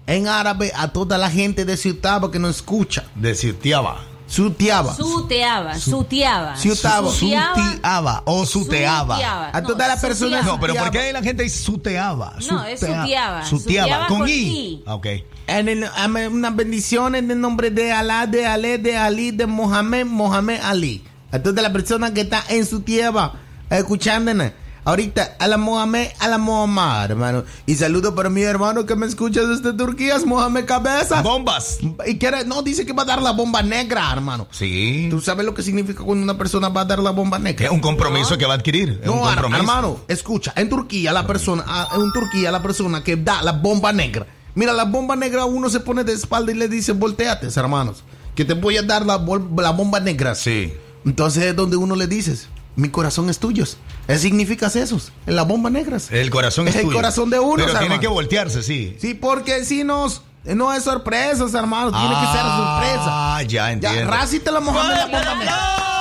en 0.09 0.27
árabe 0.29 0.73
a 0.75 0.89
toda 0.93 1.19
la 1.19 1.31
gente 1.31 1.65
de 1.65 1.77
Ciutaba 1.77 2.31
que 2.33 2.39
nos 2.39 2.57
escucha. 2.57 3.05
De 3.15 3.35
Ciutiaba. 3.35 4.01
Ciutiaba. 4.29 4.95
Suteaba, 4.95 5.79
suteaba. 5.79 6.57
Ciutaba. 6.57 7.11
Suteaba 7.13 8.23
o 8.25 8.45
suteaba. 8.45 9.15
Suteaba. 9.17 9.51
A 9.53 9.63
todas 9.63 9.87
las 9.89 10.01
personas. 10.01 10.45
No, 10.45 10.59
pero 10.59 10.75
¿por 10.75 10.91
qué 10.91 11.13
la 11.13 11.23
gente 11.23 11.45
dice 11.45 11.63
suteaba? 11.63 12.35
No, 12.51 12.65
es 12.65 12.81
Sutea- 12.81 13.03
suteaba. 13.03 13.45
Suteaba. 13.45 13.45
Suteaba 13.47 14.07
Con 14.09 14.19
con 14.21 14.29
I. 14.29 14.33
I. 14.33 14.85
Ok. 14.87 15.07
En 15.47 15.69
el- 15.69 15.85
ame- 15.97 16.27
una 16.29 16.51
bendición 16.51 17.15
en 17.15 17.31
el 17.31 17.41
nombre 17.41 17.71
de 17.71 17.93
Alá, 17.93 18.27
de 18.27 18.47
Ale, 18.47 18.79
de 18.79 18.97
Ali, 18.97 19.31
de 19.31 19.47
Mohamed, 19.47 20.07
Mohamed 20.07 20.61
Ali. 20.61 21.05
A 21.31 21.39
todas 21.39 21.63
las 21.63 21.73
personas 21.73 22.11
que 22.11 22.23
están 22.23 22.43
en 22.49 22.67
su 22.67 22.81
tierra 22.81 23.33
escuchándonos. 23.71 24.53
Ahorita, 24.87 25.35
a 25.41 25.49
la 25.49 25.57
Mohamed, 25.59 26.11
a 26.21 26.29
la 26.29 26.39
Mohamed, 26.39 27.11
hermano. 27.11 27.43
Y 27.67 27.75
saludo 27.75 28.15
para 28.15 28.31
mi 28.31 28.43
hermano 28.43 28.87
que 28.87 28.95
me 28.95 29.05
escucha 29.07 29.43
desde 29.45 29.73
Turquía, 29.73 30.15
es 30.15 30.25
Mohamed 30.25 30.65
Cabeza. 30.65 31.23
Bombas. 31.23 31.79
Y 32.07 32.19
quiere, 32.19 32.45
no, 32.45 32.63
dice 32.63 32.87
que 32.87 32.93
va 32.93 33.03
a 33.03 33.07
dar 33.07 33.21
la 33.21 33.33
bomba 33.33 33.63
negra, 33.65 34.13
hermano. 34.13 34.47
Sí. 34.53 35.09
¿Tú 35.11 35.21
sabes 35.21 35.45
lo 35.45 35.55
que 35.55 35.65
significa 35.65 36.05
cuando 36.05 36.23
una 36.23 36.39
persona 36.39 36.69
va 36.69 36.83
a 36.83 36.85
dar 36.85 37.01
la 37.01 37.11
bomba 37.11 37.41
negra? 37.41 37.67
Es 37.67 37.73
un 37.73 37.81
compromiso 37.81 38.39
que 38.39 38.47
va 38.47 38.55
a 38.55 38.57
adquirir. 38.59 39.01
Es 39.03 39.09
un 39.09 39.17
No, 39.17 39.23
her- 39.25 39.31
compromiso. 39.31 39.59
hermano, 39.61 40.01
escucha, 40.07 40.53
en 40.55 40.69
Turquía 40.69 41.13
la 41.13 41.27
persona, 41.27 41.65
ah, 41.67 41.89
en 41.97 42.13
Turquía 42.13 42.53
la 42.53 42.63
persona 42.63 43.03
que 43.03 43.17
da 43.17 43.43
la 43.43 43.51
bomba 43.53 43.93
negra, 43.93 44.25
mira, 44.55 44.73
la 44.73 44.85
bomba 44.85 45.17
negra 45.17 45.47
uno 45.47 45.69
se 45.69 45.81
pone 45.81 46.05
de 46.05 46.13
espalda 46.13 46.53
y 46.53 46.55
le 46.55 46.69
dice, 46.69 46.93
volteate, 46.93 47.49
hermanos, 47.57 48.05
que 48.37 48.45
te 48.45 48.55
voy 48.55 48.77
a 48.77 48.83
dar 48.83 49.05
la, 49.05 49.19
la 49.59 49.71
bomba 49.73 49.99
negra. 49.99 50.37
Sí. 50.37 50.73
Entonces 51.05 51.43
es 51.43 51.57
donde 51.57 51.77
uno 51.77 51.97
le 51.97 52.07
dices, 52.07 52.47
mi 52.77 52.89
corazón 52.91 53.29
es 53.31 53.39
tuyo. 53.39 53.65
¿Qué 54.07 54.19
significa 54.19 54.67
eso? 54.69 55.01
En 55.27 55.35
la 55.37 55.43
bomba 55.43 55.71
negra. 55.71 55.99
El 56.11 56.31
corazón 56.31 56.69
es, 56.69 56.75
Es 56.75 56.81
el 56.81 56.87
tuyo. 56.87 56.97
corazón 56.97 57.31
de 57.31 57.39
uno, 57.39 57.65
Pero 57.65 57.79
tiene 57.79 57.99
que 58.01 58.07
voltearse, 58.09 58.63
sí. 58.63 58.97
Sí, 59.01 59.15
porque 59.15 59.65
si 59.65 59.83
nos, 59.83 60.23
no 60.45 60.73
es 60.73 60.85
sorpresa, 60.85 61.45
hermano, 61.59 61.91
tiene 61.91 62.15
que 62.15 62.27
ser 62.33 62.41
sorpresa. 62.43 63.37
Ah, 63.37 63.43
ya 63.47 63.73
entiendo. 63.73 63.99
Ya, 64.01 64.07
Razi 64.07 64.41
te 64.41 64.53
la 64.53 64.61
mojamos 64.61 64.93
en 64.93 64.99
la 64.99 65.07
bomba 65.07 65.35
negra. 65.39 65.96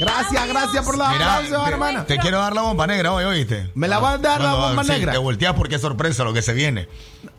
Gracias, 0.00 0.48
gracias 0.48 0.84
por 0.84 0.96
la 0.96 1.10
Mira, 1.10 1.36
aplauso, 1.36 1.64
te, 1.64 1.70
hermana. 1.70 2.04
te 2.06 2.18
quiero 2.18 2.38
dar 2.38 2.54
la 2.54 2.62
bomba 2.62 2.86
negra 2.86 3.12
hoy, 3.12 3.24
¿oíste? 3.24 3.70
¿Me 3.74 3.86
la 3.86 3.98
vas 3.98 4.14
a 4.14 4.18
dar 4.18 4.40
la 4.40 4.54
bomba 4.54 4.82
sí, 4.82 4.92
negra? 4.92 5.12
Te 5.12 5.18
volteas 5.18 5.54
porque 5.54 5.74
es 5.74 5.80
sorpresa 5.82 6.24
lo 6.24 6.32
que 6.32 6.40
se 6.42 6.54
viene. 6.54 6.88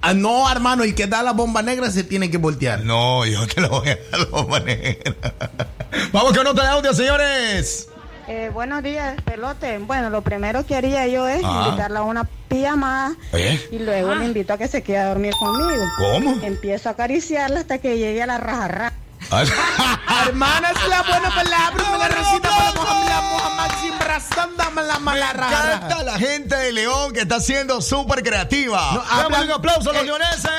Ah, 0.02 0.14
no, 0.14 0.50
hermano, 0.50 0.84
el 0.84 0.94
que 0.94 1.08
da 1.08 1.24
la 1.24 1.34
bomba 1.34 1.62
negra 1.64 1.90
se 1.90 2.04
tiene 2.04 2.30
que 2.30 2.38
voltear. 2.38 2.84
No, 2.84 3.26
yo 3.26 3.48
te 3.48 3.62
lo 3.62 3.70
voy 3.70 3.90
a 3.90 3.98
dar 4.12 4.20
la 4.20 4.26
bomba 4.26 4.60
negra. 4.60 5.16
Vamos 6.14 6.38
con 6.38 6.56
de 6.56 6.62
audio, 6.62 6.94
señores. 6.94 7.88
Eh, 8.28 8.50
buenos 8.54 8.84
días, 8.84 9.20
pelote. 9.24 9.80
Bueno, 9.80 10.10
lo 10.10 10.22
primero 10.22 10.66
que 10.66 10.76
haría 10.76 11.08
yo 11.08 11.28
es 11.28 11.42
Ah. 11.44 11.66
invitarla 11.66 12.00
a 12.00 12.04
una 12.04 12.24
pijamada 12.48 13.16
¿Eh? 13.34 13.60
y 13.72 13.80
luego 13.80 14.14
le 14.16 14.26
invito 14.26 14.54
a 14.54 14.58
que 14.58 14.68
se 14.68 14.84
quede 14.84 15.00
a 15.00 15.08
dormir 15.08 15.34
conmigo. 15.40 15.84
¿Cómo? 15.98 16.38
Empiezo 16.44 16.90
a 16.90 16.92
acariciarla 16.94 17.62
hasta 17.62 17.80
que 17.80 17.98
llegue 17.98 18.22
a 18.22 18.28
la 18.28 18.38
rajarra. 18.38 18.94
Hermana, 19.32 20.72
es 20.72 20.88
la 20.90 21.02
buena 21.04 21.30
palabra. 21.34 21.84
Me 21.92 21.98
la 21.98 22.08
recita 22.10 22.50
para 22.50 22.66
la 23.06 23.22
Muhammad, 23.22 23.72
la 23.90 24.06
razón, 24.06 24.50
dame 24.58 24.84
la 24.84 25.00
mala 25.00 25.34
raja. 25.34 25.80
Canta 25.80 26.04
la 26.04 26.18
gente 26.20 26.56
de 26.56 26.72
León 26.74 27.14
que 27.14 27.22
está 27.22 27.40
siendo 27.40 27.82
súper 27.82 28.24
creativa. 28.24 28.92
No, 28.94 29.02
Damos 29.04 29.26
hablan- 29.32 29.46
un 29.46 29.52
aplauso 29.52 29.90
a 29.90 29.94
los 29.94 30.02
eh, 30.02 30.06
leoneses. 30.06 30.52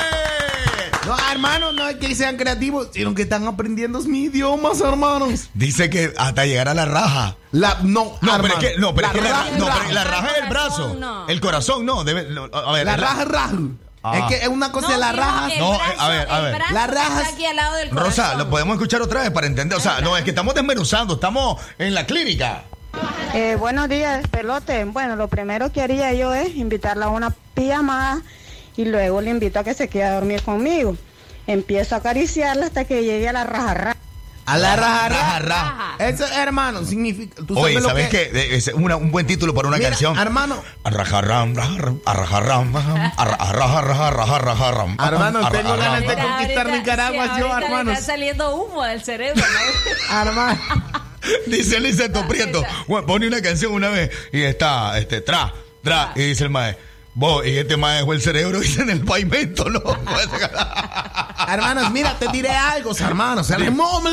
No, 1.05 1.17
hermano, 1.33 1.73
no 1.73 1.87
es 1.89 1.97
que 1.97 2.15
sean 2.15 2.37
creativos, 2.37 2.89
sino 2.95 3.13
que 3.15 3.23
están 3.23 3.47
aprendiendo 3.47 4.01
mis 4.03 4.31
idiomas, 4.31 4.81
hermanos. 4.81 5.49
Dice 5.53 5.91
que 5.91 6.15
hasta 6.17 6.47
llegar 6.47 6.69
a 6.69 6.75
la 6.75 6.85
raja. 6.87 7.37
La, 7.51 7.79
no, 7.83 8.17
No, 8.23 8.35
hermano. 8.37 8.43
pero 8.43 8.55
es 8.55 8.61
que, 8.75 8.79
no, 8.81 8.95
pero 8.95 9.09
la 9.09 9.13
es 9.13 9.21
que 9.21 9.29
la, 9.29 9.31
raja, 9.37 9.51
no, 9.59 9.67
raja. 9.67 9.79
pero 9.83 9.95
la 9.95 10.05
raja 10.05 10.29
es 10.29 10.43
el 10.45 10.49
brazo. 10.49 10.95
no. 10.99 11.29
El 11.29 11.41
corazón 11.41 11.85
no. 11.85 12.05
Debe, 12.05 12.25
no, 12.31 12.45
a 12.45 12.73
ver, 12.73 12.87
La 12.87 12.95
es 12.95 13.01
raja, 13.01 13.25
raja. 13.25 13.53
Ah. 14.03 14.19
Es 14.19 14.25
que 14.25 14.45
es 14.45 14.49
una 14.49 14.73
cosa 14.73 14.93
de 14.93 14.99
la 14.99 15.13
raja. 15.13 15.49
No, 15.59 15.73
a 15.75 16.09
ver, 16.09 16.29
a 16.29 16.41
ver. 16.41 16.61
La 16.73 16.87
raja 16.87 17.29
aquí 17.29 17.47
al 17.47 17.57
lado 17.57 17.77
del. 17.77 17.91
Rosa, 17.91 18.35
lo 18.35 18.51
podemos 18.51 18.75
escuchar 18.75 19.01
otra 19.01 19.23
vez 19.23 19.31
para 19.31 19.47
entender. 19.47 19.79
O 19.79 19.81
sea, 19.81 20.01
no, 20.01 20.17
es 20.17 20.25
que 20.25 20.31
estamos 20.31 20.55
desmenuzando, 20.55 21.15
estamos 21.15 21.61
en 21.79 21.95
la 21.95 22.05
clínica. 22.07 22.65
Eh, 23.35 23.57
buenos 23.59 23.89
días, 23.89 24.27
pelote. 24.29 24.85
Bueno, 24.85 25.17
lo 25.17 25.29
primero 25.29 25.73
que 25.73 25.81
haría 25.81 26.13
yo 26.13 26.35
es 26.35 26.55
invitarla 26.57 27.07
a 27.07 27.09
una 27.11 27.35
pijamada 27.55 28.21
y 28.77 28.85
luego 28.85 29.21
le 29.21 29.31
invito 29.31 29.59
a 29.61 29.65
que 29.65 29.75
se 29.75 29.89
quede 29.89 30.05
a 30.05 30.15
dormir 30.15 30.43
conmigo. 30.43 30.97
Empiezo 31.47 31.95
a 31.95 31.99
acariciarla 31.99 32.67
hasta 32.67 32.85
que 32.85 33.03
llegue 33.03 33.29
a 33.29 33.33
la 33.33 33.45
rajarra. 33.45 33.97
A 34.45 34.59
la 34.59 34.75
raja, 34.77 35.09
Raja, 35.09 35.39
raja. 35.39 35.79
raja. 35.99 36.09
Eso, 36.09 36.27
hermano, 36.27 36.85
significa. 36.85 37.43
¿tú 37.47 37.57
Oye, 37.59 37.75
sabes 37.75 37.83
lo 37.83 37.89
¿sabes 37.91 38.09
que 38.09 38.31
qué? 38.31 38.57
Es 38.57 38.69
una- 38.75 38.97
un 38.97 39.11
buen 39.13 39.27
título 39.27 39.55
para 39.55 39.69
una 39.69 39.77
Mira, 39.77 39.91
canción. 39.91 40.19
hermano. 40.19 40.63
Arrajarram, 40.83 41.55
rajarram, 41.55 42.01
arrajarram, 42.05 42.77
arra- 42.77 43.37
arraja, 43.39 43.81
raja, 43.83 44.11
raja, 44.11 44.39
rajarram. 44.39 44.97
Hermano, 45.01 45.49
tengo 45.51 45.77
ganas 45.77 46.01
de 46.01 46.07
Ahorita- 46.09 46.23
conquistar 46.37 46.67
Nicaragua, 46.73 47.35
sí, 47.35 47.41
yo, 47.41 47.57
hermanos. 47.57 47.95
Está 47.95 48.13
saliendo 48.13 48.57
humo 48.57 48.83
del 48.85 49.03
cerebro, 49.05 49.43
¿no? 49.43 50.17
Hermano. 50.23 50.61
Dice 51.47 51.79
Liceto 51.79 52.27
Prieto. 52.27 52.65
Bueno, 52.89 53.07
pone 53.07 53.29
una 53.29 53.41
canción 53.41 53.73
una 53.73 53.91
vez 53.91 54.11
y 54.33 54.43
está, 54.43 54.99
este, 54.99 55.21
tra, 55.21 55.53
tra. 55.85 56.13
Y 56.17 56.23
dice 56.23 56.43
el 56.45 56.51
mae, 56.51 56.77
vos, 57.15 57.47
y 57.47 57.59
este 57.59 57.77
mae 57.77 57.99
dejó 57.99 58.13
el 58.13 58.23
cerebro 58.23 58.61
dice 58.61 58.83
en 58.83 58.91
el 58.91 59.01
pavimento, 59.01 59.69
loco. 59.69 59.97
Hermanos, 61.49 61.91
mira, 61.91 62.19
te 62.19 62.29
diré 62.29 62.51
algo, 62.51 62.93
hermanos. 62.99 63.51
No 63.51 63.59
me 63.59 64.11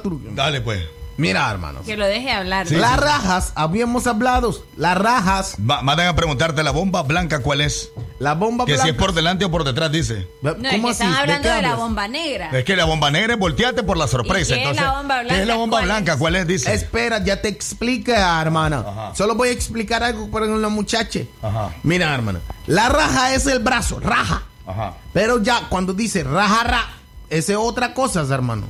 turca. 0.00 0.30
Dale, 0.32 0.60
pues. 0.60 0.82
Mira, 1.16 1.50
hermanos. 1.50 1.86
Que 1.86 1.96
lo 1.96 2.06
deje 2.06 2.30
hablar. 2.30 2.70
las 2.70 2.96
rajas, 2.98 3.52
habíamos 3.54 4.06
hablado. 4.06 4.54
Las 4.76 4.98
rajas. 4.98 5.56
Va- 5.58 5.82
mandan 5.82 6.08
a 6.08 6.16
preguntarte 6.16 6.62
la 6.62 6.70
bomba 6.72 7.02
blanca, 7.02 7.40
¿cuál 7.40 7.60
es? 7.60 7.90
La 8.18 8.34
bomba 8.34 8.64
Que 8.64 8.72
blanca. 8.72 8.84
si 8.84 8.90
es 8.90 8.96
por 8.96 9.12
delante 9.14 9.44
o 9.44 9.50
por 9.50 9.64
detrás, 9.64 9.92
dice. 9.92 10.26
No, 10.42 10.50
es 10.52 10.58
que 10.82 10.90
están 10.90 11.14
hablando 11.14 11.48
de, 11.48 11.62
la 11.62 11.74
bomba 11.76 12.08
negra. 12.08 12.50
Es 12.52 12.64
que 12.64 12.76
la 12.76 12.84
bomba 12.84 13.10
negra 13.10 13.34
es 13.34 13.38
volteate 13.38 13.82
por 13.82 13.96
la 13.96 14.08
sorpresa. 14.08 14.56
¿Y 14.56 14.62
qué 14.62 14.70
es 14.70 14.76
la 14.76 14.92
bomba 14.92 15.20
¿Qué 15.22 15.26
es 15.26 15.38
la 15.38 15.44
blanca? 15.44 15.54
bomba 15.56 15.76
¿Cuál 15.78 15.84
blanca? 15.86 16.16
¿Cuál 16.18 16.36
es? 16.36 16.46
Dice. 16.46 16.74
Espera, 16.74 17.22
ya 17.22 17.40
te 17.40 17.48
expliqué, 17.48 18.14
hermana. 18.14 19.12
Solo 19.14 19.34
voy 19.34 19.48
a 19.48 19.52
explicar 19.52 20.02
algo 20.02 20.30
para 20.30 20.46
la 20.46 20.68
muchacha. 20.68 21.20
Ajá. 21.42 21.70
Mira, 21.82 22.14
hermana. 22.14 22.40
La 22.66 22.88
raja 22.88 23.34
es 23.34 23.46
el 23.46 23.58
brazo, 23.60 24.00
raja. 24.00 24.42
Ajá. 24.66 24.94
Pero 25.12 25.42
ya 25.42 25.68
cuando 25.68 25.92
dice 25.92 26.24
raja, 26.24 26.88
esa 27.30 27.52
es 27.52 27.58
otra 27.58 27.94
cosa, 27.94 28.22
hermano. 28.34 28.66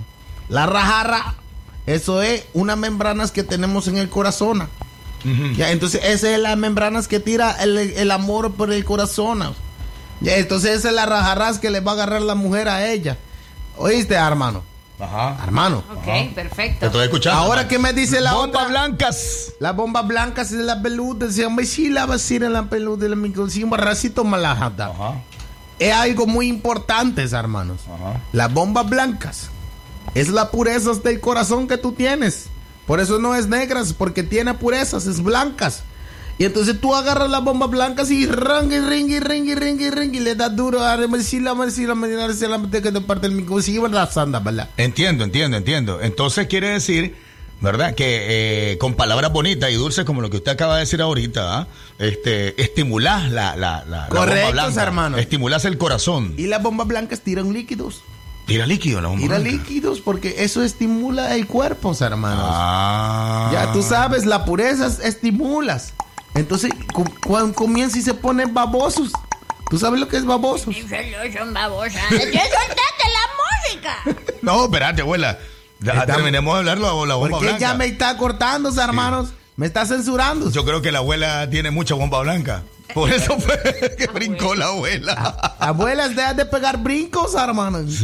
La 0.49 0.67
raja, 0.67 1.05
ra, 1.05 1.35
eso 1.87 2.23
es 2.23 2.45
unas 2.55 2.77
membranas 2.77 3.31
que 3.31 3.43
tenemos 3.43 3.89
en 3.89 3.99
el 3.99 4.09
corazón. 4.09 4.69
Ya, 5.57 5.71
entonces 5.71 6.03
esas 6.05 6.31
es 6.31 6.39
las 6.39 6.57
membranas 6.59 7.09
que 7.09 7.19
tira 7.19 7.53
el, 7.63 7.79
el 7.79 8.11
amor 8.11 8.53
por 8.53 8.71
el 8.71 8.85
corazón. 8.85 9.55
Ya, 10.21 10.37
entonces 10.37 10.79
esa 10.79 10.91
es 10.91 10.95
la 10.95 11.07
rajarras 11.07 11.59
que 11.59 11.71
le 11.71 11.81
va 11.81 11.93
a 11.93 11.95
agarrar 11.95 12.21
la 12.21 12.35
mujer 12.35 12.69
a 12.69 12.87
ella. 12.87 13.17
¿Oíste, 13.79 14.15
hermano? 14.15 14.63
Ajá. 15.01 15.37
Hermano. 15.43 15.83
Ok, 15.97 16.35
perfecto. 16.35 16.81
Te 16.81 16.87
estoy 16.87 17.05
escuchando. 17.05 17.41
Ahora, 17.41 17.67
¿qué 17.67 17.79
me 17.79 17.93
dice 17.93 18.21
la 18.21 18.35
Bombas 18.35 18.63
otra? 18.65 18.69
blancas. 18.69 19.53
Las 19.61 19.75
bombas 19.75 20.07
blancas 20.07 20.53
y 20.53 20.57
las 20.57 20.79
peludas. 20.79 21.35
Se 21.35 21.43
llama 21.43 21.65
sí, 21.65 21.89
la 21.89 22.07
vacina, 22.07 22.49
la 22.49 22.69
peluda, 22.69 23.09
la 23.09 23.17
micro, 23.17 23.49
sí, 23.49 23.65
un 23.65 23.71
barracito 23.71 24.25
malajata. 24.25 24.93
Es 25.79 25.93
algo 25.93 26.27
muy 26.27 26.49
importante, 26.49 27.23
hermanos. 27.23 27.81
Las 28.33 28.53
bombas 28.53 28.89
blancas 28.89 29.51
es 30.15 30.29
la 30.29 30.51
pureza 30.51 30.93
del 30.95 31.21
corazón 31.21 31.67
que 31.69 31.79
tú 31.79 31.93
tienes. 31.93 32.47
Por 32.87 33.01
eso 33.01 33.19
no 33.19 33.35
es 33.35 33.49
negras, 33.49 33.93
porque 33.93 34.23
tiene 34.23 34.55
purezas, 34.55 35.07
es 35.07 35.23
blancas. 35.23 35.83
Y 36.37 36.45
entonces 36.45 36.81
tú 36.81 36.95
agarras 36.95 37.31
las 37.31 37.45
bombas 37.45 37.71
blancas 37.71 38.11
y 38.11 38.27
ring, 38.27 38.71
ring, 38.89 39.23
ring, 39.23 39.57
ring, 39.57 39.95
ring, 39.95 40.15
y 40.15 40.21
le 40.21 40.35
das 40.35 40.55
duro 40.55 40.85
a 40.85 40.97
Marcila, 41.07 41.55
Marcila, 41.55 41.95
Marcila, 41.95 42.27
Marcila, 42.27 42.83
que 42.83 42.91
te 42.93 43.01
parte 43.01 43.27
el 43.29 43.33
micro. 43.33 43.63
Sigue 43.63 43.79
abrazando, 43.79 44.41
¿verdad? 44.41 44.69
Entiendo, 44.77 45.23
entiendo, 45.25 45.57
entiendo. 45.57 46.01
Entonces 46.03 46.49
quiere 46.49 46.71
decir, 46.71 47.15
¿verdad? 47.61 47.95
Que 47.95 48.73
eh, 48.73 48.79
con 48.79 48.95
palabras 48.95 49.33
bonitas 49.33 49.71
y 49.71 49.75
dulces 49.75 50.05
como 50.05 50.23
lo 50.23 50.29
que 50.29 50.39
usted 50.39 50.53
acaba 50.53 50.75
de 50.75 50.81
decir 50.81 51.01
ahorita, 51.01 51.59
¿ah? 51.61 51.69
este, 52.01 52.61
estimulás 52.61 53.31
la, 53.31 53.55
la, 53.55 53.85
la, 53.85 54.09
la 54.09 54.21
bomba 54.21 54.51
blanca. 54.51 54.83
hermano. 54.83 55.17
Estimulás 55.19 55.65
el 55.65 55.79
corazón. 55.79 56.35
Y 56.37 56.49
las 56.49 56.61
bombas 56.61 56.89
blancas 56.89 57.21
tiran 57.21 57.53
líquidos. 57.53 58.03
Tira 58.47 58.67
líquido 58.67 59.01
la 59.01 59.09
bomba 59.09 59.23
Tira 59.23 59.39
blanca. 59.39 59.51
líquidos 59.57 60.01
porque 60.01 60.37
eso 60.45 60.63
estimula 60.63 61.35
el 61.35 61.47
cuerpo, 61.47 61.97
hermanos. 61.99 62.45
Ah. 62.47 63.49
Ya 63.53 63.73
tú 63.73 63.83
sabes, 63.83 64.27
la 64.27 64.45
pureza 64.45 64.87
es- 64.87 64.99
estimulas. 65.01 65.95
Entonces, 66.35 66.71
cu- 66.93 67.05
cuando 67.27 67.55
comienza 67.55 67.99
y 67.99 68.03
se 68.03 68.13
ponen 68.13 68.53
babosos. 68.53 69.11
¿Tú 69.71 69.79
sabes 69.79 69.99
lo 69.99 70.09
que 70.09 70.19
es 70.19 70.27
babosos? 70.27 70.75
Son 70.77 71.55
babosas. 71.55 72.03
¡Ya 72.11 72.19
soltaste 72.43 73.05
la 73.13 73.25
música! 73.41 73.97
No, 74.43 74.65
espérate, 74.67 75.01
abuela. 75.01 75.39
Ya 75.81 76.05
terminemos 76.05 76.53
de 76.55 76.59
hablar 76.59 76.77
la, 76.79 76.89
la 77.07 77.15
bomba 77.15 77.31
¿Por 77.31 77.39
qué 77.41 77.47
blanca. 77.47 77.59
ya 77.59 77.75
me 77.75 77.87
está 77.87 78.17
cortando, 78.19 78.69
hermanos? 78.79 79.31
Me 79.57 79.65
está 79.67 79.87
censurando. 79.87 80.51
Yo 80.51 80.65
creo 80.67 80.83
que 80.83 80.93
la 80.93 80.99
abuela 80.99 81.49
tiene 81.49 81.71
mucha 81.71 81.95
bomba 81.95 82.21
blanca. 82.21 82.63
Por 82.93 83.11
eso 83.11 83.39
fue 83.41 83.95
que 83.99 84.07
brincó 84.09 84.55
la 84.55 84.67
abuela. 84.67 85.57
Abuelas, 85.59 86.15
deja 86.15 86.35
de 86.35 86.45
pegar 86.45 86.77
brincos, 86.79 87.35
hermanos. 87.35 88.03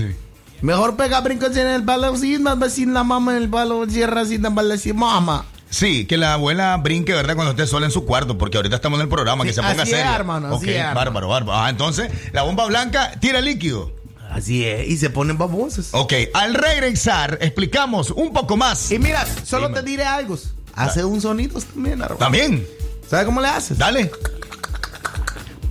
Mejor 0.62 0.96
pegar 0.96 1.22
brincos 1.22 1.56
en 1.56 1.66
el 1.66 1.84
palo 1.84 2.16
sin 2.16 2.42
más 2.42 2.72
sin 2.72 2.92
la 2.92 3.02
mamá 3.04 3.36
en 3.36 3.42
el 3.44 3.48
palo, 3.48 3.86
cierra 3.88 4.24
sin 4.24 4.42
la 4.42 4.76
sin 4.76 4.96
mamá. 4.96 5.44
Sí, 5.70 6.04
que 6.04 6.16
la 6.16 6.34
abuela 6.34 6.76
brinque, 6.76 7.12
¿verdad? 7.12 7.36
Cuando 7.36 7.52
esté 7.52 7.66
sola 7.66 7.86
en 7.86 7.92
su 7.92 8.04
cuarto, 8.04 8.36
porque 8.36 8.58
ahorita 8.58 8.76
estamos 8.76 8.98
en 8.98 9.04
el 9.04 9.08
programa, 9.08 9.44
que 9.44 9.52
se 9.52 9.62
ponga 9.62 9.82
así 9.82 9.92
es, 9.92 9.98
seria. 9.98 10.16
hermano, 10.16 10.56
así 10.56 10.70
es, 10.70 10.94
bárbaro, 10.94 11.28
bárbaro. 11.28 11.58
Ah, 11.58 11.70
entonces, 11.70 12.10
la 12.32 12.42
bomba 12.42 12.66
blanca 12.66 13.12
tira 13.20 13.40
líquido. 13.40 13.92
Así 14.30 14.64
es, 14.64 14.88
y 14.88 14.96
se 14.96 15.10
ponen 15.10 15.38
babosos. 15.38 15.88
Ok, 15.92 16.12
al 16.34 16.54
regresar, 16.54 17.38
explicamos 17.40 18.10
un 18.10 18.32
poco 18.32 18.56
más. 18.56 18.90
Y 18.90 18.98
mira, 18.98 19.24
solo 19.44 19.70
te 19.70 19.82
diré 19.82 20.04
algo. 20.04 20.36
Hace 20.74 21.04
un 21.04 21.20
sonido 21.20 21.60
también, 21.60 21.94
hermano. 22.00 22.16
¿También? 22.16 22.66
¿Sabes 23.08 23.26
cómo 23.26 23.40
le 23.40 23.48
haces? 23.48 23.78
Dale. 23.78 24.10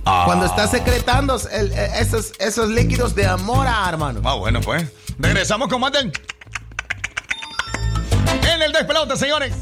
Cuando 0.04 0.46
estás 0.46 0.70
secretando 0.70 1.40
el- 1.52 1.72
eh, 1.72 1.90
esos, 2.00 2.32
esos 2.38 2.68
líquidos 2.68 3.14
de 3.14 3.26
amor, 3.26 3.66
ah, 3.68 3.86
hermano. 3.88 4.20
Ah, 4.24 4.34
bueno, 4.34 4.60
pues. 4.60 4.84
Regresamos 5.18 5.68
con 5.68 5.80
más 5.80 5.92
del... 5.92 6.12
En 8.52 8.62
el 8.62 8.72
despelote, 8.72 9.16
señores. 9.16 9.54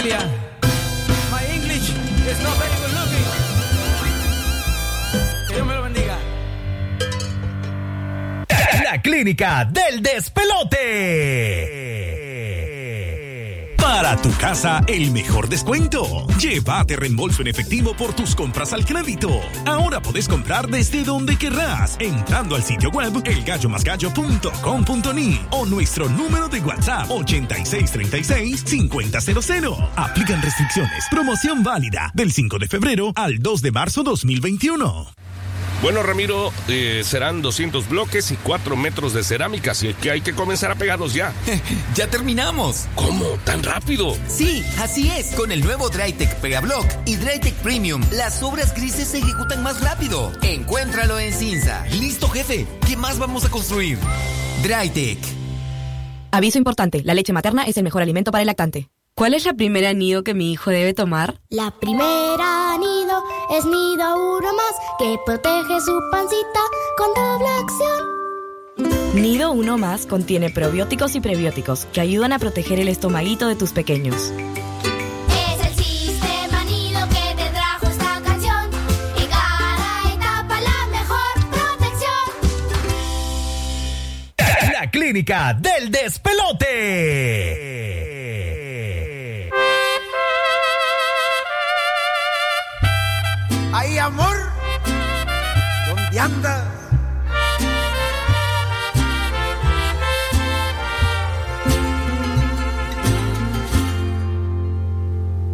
Celia. 0.00 0.18
My 1.30 1.44
English 1.52 1.90
is 2.30 2.38
not 2.42 2.56
very 2.56 2.76
good 2.80 2.92
looking. 2.98 3.26
Que 5.46 5.54
Dios 5.54 5.66
me 5.66 5.74
lo 5.74 5.82
bendiga. 5.82 6.16
La 8.82 9.02
clínica 9.02 9.66
del 9.66 10.00
despelote. 10.00 10.39
Tu 14.22 14.30
casa, 14.32 14.82
el 14.86 15.12
mejor 15.12 15.48
descuento. 15.48 16.26
Llévate 16.38 16.96
reembolso 16.96 17.40
en 17.40 17.48
efectivo 17.48 17.94
por 17.94 18.12
tus 18.12 18.34
compras 18.34 18.74
al 18.74 18.84
crédito. 18.84 19.30
Ahora 19.64 20.02
puedes 20.02 20.28
comprar 20.28 20.68
desde 20.68 21.04
donde 21.04 21.38
querrás, 21.38 21.96
entrando 22.00 22.54
al 22.54 22.62
sitio 22.62 22.90
web 22.90 23.22
elgallomasgallo.com.ni 23.24 25.40
o 25.52 25.64
nuestro 25.64 26.10
número 26.10 26.48
de 26.48 26.60
WhatsApp 26.60 27.08
8636-5000. 27.08 29.88
Aplican 29.96 30.42
restricciones. 30.42 31.06
Promoción 31.10 31.62
válida 31.62 32.10
del 32.12 32.30
5 32.30 32.58
de 32.58 32.68
febrero 32.68 33.14
al 33.16 33.38
2 33.38 33.62
de 33.62 33.72
marzo 33.72 34.02
2021. 34.02 35.19
Bueno, 35.82 36.02
Ramiro, 36.02 36.52
eh, 36.68 37.00
serán 37.04 37.40
200 37.40 37.88
bloques 37.88 38.30
y 38.32 38.36
4 38.36 38.76
metros 38.76 39.14
de 39.14 39.24
cerámica, 39.24 39.70
así 39.70 39.94
que 39.94 40.10
hay 40.10 40.20
que 40.20 40.34
comenzar 40.34 40.70
a 40.70 40.74
pegarlos 40.74 41.14
ya. 41.14 41.32
¡Ya 41.94 42.06
terminamos! 42.06 42.86
¿Cómo? 42.94 43.24
¿Tan 43.44 43.62
rápido? 43.62 44.14
Sí, 44.28 44.62
así 44.78 45.10
es. 45.10 45.34
Con 45.34 45.52
el 45.52 45.62
nuevo 45.64 45.88
Drytech 45.88 46.36
Pegablock 46.36 46.86
y 47.06 47.16
Drytech 47.16 47.54
Premium, 47.56 48.02
las 48.12 48.42
obras 48.42 48.74
grises 48.74 49.08
se 49.08 49.18
ejecutan 49.18 49.62
más 49.62 49.80
rápido. 49.80 50.32
Encuéntralo 50.42 51.18
en 51.18 51.32
Cinza. 51.32 51.86
Listo, 51.86 52.28
jefe. 52.28 52.66
¿Qué 52.86 52.98
más 52.98 53.18
vamos 53.18 53.46
a 53.46 53.48
construir? 53.48 53.98
Drytech. 54.62 55.18
Aviso 56.30 56.58
importante, 56.58 57.02
la 57.04 57.14
leche 57.14 57.32
materna 57.32 57.64
es 57.64 57.78
el 57.78 57.84
mejor 57.84 58.02
alimento 58.02 58.30
para 58.30 58.42
el 58.42 58.46
lactante. 58.46 58.90
¿Cuál 59.14 59.34
es 59.34 59.44
la 59.44 59.54
primera 59.54 59.92
nido 59.92 60.24
que 60.24 60.34
mi 60.34 60.52
hijo 60.52 60.70
debe 60.70 60.94
tomar? 60.94 61.40
La 61.48 61.72
primera 61.72 62.59
nido 62.80 63.22
es 63.50 63.64
nido 63.64 64.38
uno 64.38 64.52
más 64.54 64.74
que 64.98 65.16
protege 65.24 65.80
su 65.80 65.98
pancita 66.10 66.60
con 66.96 67.14
doble 67.14 67.48
acción. 67.48 68.20
Nido 69.14 69.50
Uno 69.50 69.76
Más 69.76 70.06
contiene 70.06 70.50
probióticos 70.50 71.16
y 71.16 71.20
prebióticos 71.20 71.86
que 71.86 72.00
ayudan 72.00 72.32
a 72.32 72.38
proteger 72.38 72.78
el 72.78 72.88
estomaguito 72.88 73.48
de 73.48 73.56
tus 73.56 73.72
pequeños. 73.72 74.14
Es 74.14 75.66
el 75.66 75.74
sistema 75.74 76.64
Ay, 93.72 93.98
amor, 93.98 94.36
¿dónde 95.86 96.20
andas? 96.20 96.64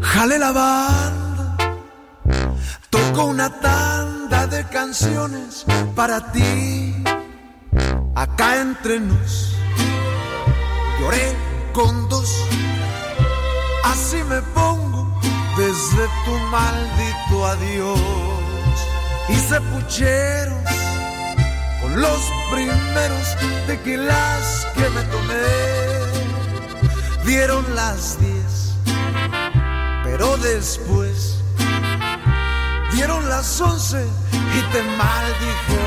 Jale 0.01 0.38
la 0.38 0.51
banda, 0.51 1.56
toco 2.88 3.26
una 3.26 3.51
tanda 3.60 4.47
de 4.47 4.64
canciones 4.68 5.66
para 5.94 6.32
ti. 6.32 6.94
Acá 8.14 8.62
entre 8.62 8.98
nos, 8.98 9.56
lloré 10.98 11.36
con 11.74 12.09
dos, 12.09 12.34
así 13.84 14.16
me 14.24 14.40
pongo 14.55 15.05
desde 15.56 16.08
tu 16.24 16.32
maldito 16.50 17.46
adiós. 17.46 18.00
Hice 19.28 19.60
pucheros 19.60 20.56
con 21.80 22.00
los 22.00 22.20
primeros 22.50 23.36
tequilas 23.66 24.66
que 24.74 24.88
me 24.90 25.02
tomé. 25.04 25.66
Dieron 27.24 27.64
las 27.74 28.18
diez, 28.20 28.74
pero 30.04 30.36
después 30.36 31.42
dieron 32.92 33.28
las 33.28 33.60
once 33.60 34.06
y 34.54 34.72
te 34.72 34.82
maldije 34.82 35.78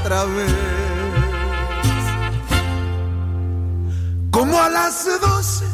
otra 0.00 0.24
vez. 0.24 0.54
Como 4.30 4.60
a 4.60 4.68
las 4.68 5.04
doce 5.20 5.64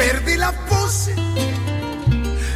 perdí 0.00 0.36
la 0.38 0.52
pose 0.66 1.14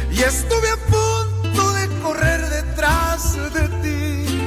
y 0.09 0.19
estuve 0.19 0.69
a 0.77 0.79
punto 0.95 1.73
de 1.73 1.85
correr 2.01 2.41
detrás 2.49 3.35
de 3.53 3.65
ti. 3.83 4.41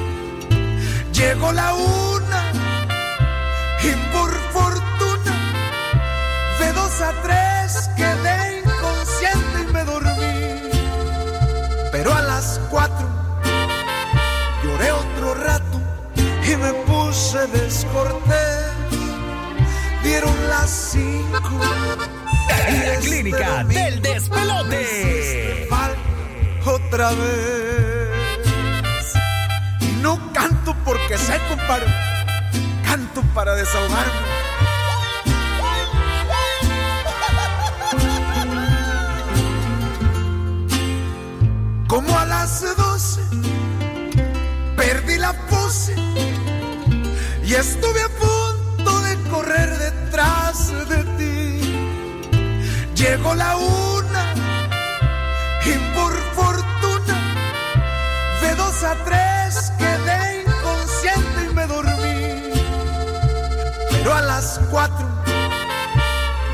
Llegó 1.12 1.52
la 1.52 1.74
una 1.74 2.42
y 3.88 3.90
por 4.12 4.30
fortuna 4.56 5.34
de 6.58 6.72
dos 6.72 7.00
a 7.00 7.12
tres 7.22 7.88
quedé 7.96 8.62
inconsciente 8.64 9.56
y 9.62 9.72
me 9.72 9.84
dormí. 9.84 10.36
Pero 11.92 12.12
a 12.12 12.22
las 12.22 12.60
cuatro 12.68 13.06
lloré 14.64 14.90
otro 14.90 15.34
rato 15.34 15.78
y 16.50 16.56
me 16.56 16.72
puse 16.88 17.46
descortés. 17.58 18.72
Dieron 20.02 20.36
las 20.48 20.70
cinco. 20.92 22.27
La 22.48 22.96
clínica 23.00 23.64
del 23.64 24.00
despelote. 24.02 25.68
Otra 26.64 27.10
vez. 27.10 28.08
No 30.02 30.32
canto 30.32 30.74
porque 30.84 31.16
sé, 31.18 31.38
compadre. 31.48 31.86
Canto 32.84 33.22
para 33.34 33.54
desahogarme. 33.54 34.38
Como 41.88 42.18
a 42.18 42.26
las 42.26 42.76
doce 42.76 43.22
perdí 44.76 45.16
la 45.16 45.32
pose 45.48 45.94
y 47.44 47.54
estuve 47.54 48.02
a 48.02 48.07
Llegó 53.18 53.34
la 53.34 53.56
una 53.56 54.32
y 55.66 55.72
por 55.92 56.12
fortuna 56.34 57.18
de 58.40 58.54
dos 58.54 58.84
a 58.84 58.94
tres 59.04 59.72
quedé 59.76 60.44
inconsciente 60.46 61.50
y 61.50 61.54
me 61.54 61.66
dormí. 61.66 62.62
Pero 63.90 64.14
a 64.14 64.22
las 64.22 64.60
cuatro 64.70 65.04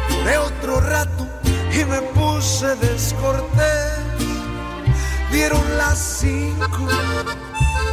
lloré 0.08 0.38
otro 0.38 0.80
rato 0.80 1.28
y 1.70 1.84
me 1.84 2.00
puse 2.00 2.74
descortés. 2.76 3.98
Dieron 5.30 5.76
las 5.76 5.98
cinco 5.98 6.88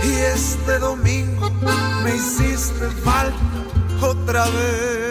y 0.02 0.14
este 0.14 0.80
domingo 0.80 1.50
me 2.06 2.16
hiciste 2.16 2.90
falta 3.04 3.36
otra 4.02 4.46
vez. 4.46 5.11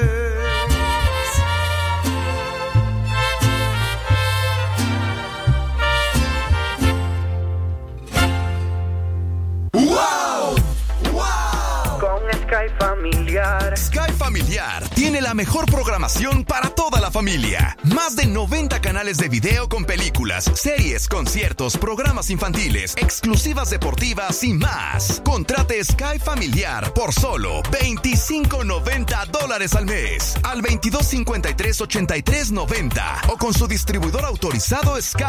La 15.31 15.35
mejor 15.35 15.66
programación 15.66 16.44
para 16.44 16.70
toda 16.70 17.01
la 17.01 17.12
familia. 17.12 17.77
Más 17.85 18.16
de 18.16 18.27
90 18.27 18.81
canales 18.81 19.16
de 19.16 19.28
video 19.28 19.69
con 19.69 19.85
películas, 19.85 20.51
series, 20.57 21.07
conciertos, 21.07 21.77
programas 21.77 22.31
infantiles, 22.31 22.97
exclusivas 22.97 23.70
deportivas 23.70 24.43
y 24.43 24.55
más. 24.55 25.23
Contrate 25.24 25.85
Sky 25.85 26.19
Familiar 26.19 26.93
por 26.94 27.12
solo 27.12 27.62
25.90 27.62 29.28
dólares 29.28 29.77
al 29.77 29.86
mes 29.86 30.35
al 30.43 30.62
2253-8390 30.62 33.28
o 33.28 33.36
con 33.36 33.55
su 33.55 33.69
distribuidor 33.69 34.24
autorizado 34.24 35.01
Sky. 35.01 35.23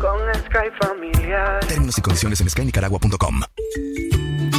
Con 0.00 0.18
Sky 0.46 0.72
Familiar. 0.80 1.64
Términos 1.64 1.96
y 1.96 2.00
condiciones 2.00 2.40
en 2.40 2.50
skynicaragua.com. 2.50 3.42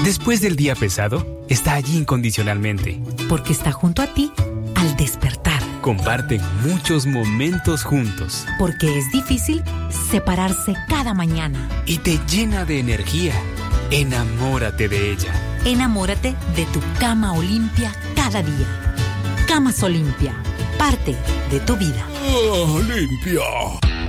Después 0.08 0.40
del 0.40 0.56
día 0.56 0.74
pesado, 0.74 1.44
está 1.50 1.74
allí 1.74 1.98
incondicionalmente. 1.98 2.98
Porque 3.28 3.52
está 3.52 3.74
junto 3.74 4.02
a 4.02 4.08
ti 4.08 4.32
al 4.76 4.96
despertar. 4.96 5.62
Comparten 5.82 6.40
muchos 6.64 7.06
momentos 7.06 7.84
juntos. 7.84 8.46
Porque 8.58 8.98
es 8.98 9.12
difícil 9.12 9.62
separarse 10.10 10.76
cada 10.88 11.14
mañana. 11.14 11.60
Y 11.86 11.98
te 11.98 12.22
llena 12.26 12.64
de 12.64 12.80
energía. 12.80 13.34
Enamórate 13.92 14.88
de 14.88 15.12
ella. 15.12 15.34
Enamórate 15.66 16.38
de 16.56 16.66
tu 16.68 16.80
cama 17.02 17.34
Olimpia 17.34 17.92
cada 18.16 18.42
día. 18.42 18.96
Camas 19.46 19.84
Olimpia. 19.84 20.34
Parte 20.78 21.18
de 21.52 21.60
tu 21.60 21.76
vida. 21.76 22.08
Oh, 22.32 22.80
limpia. 22.80 23.97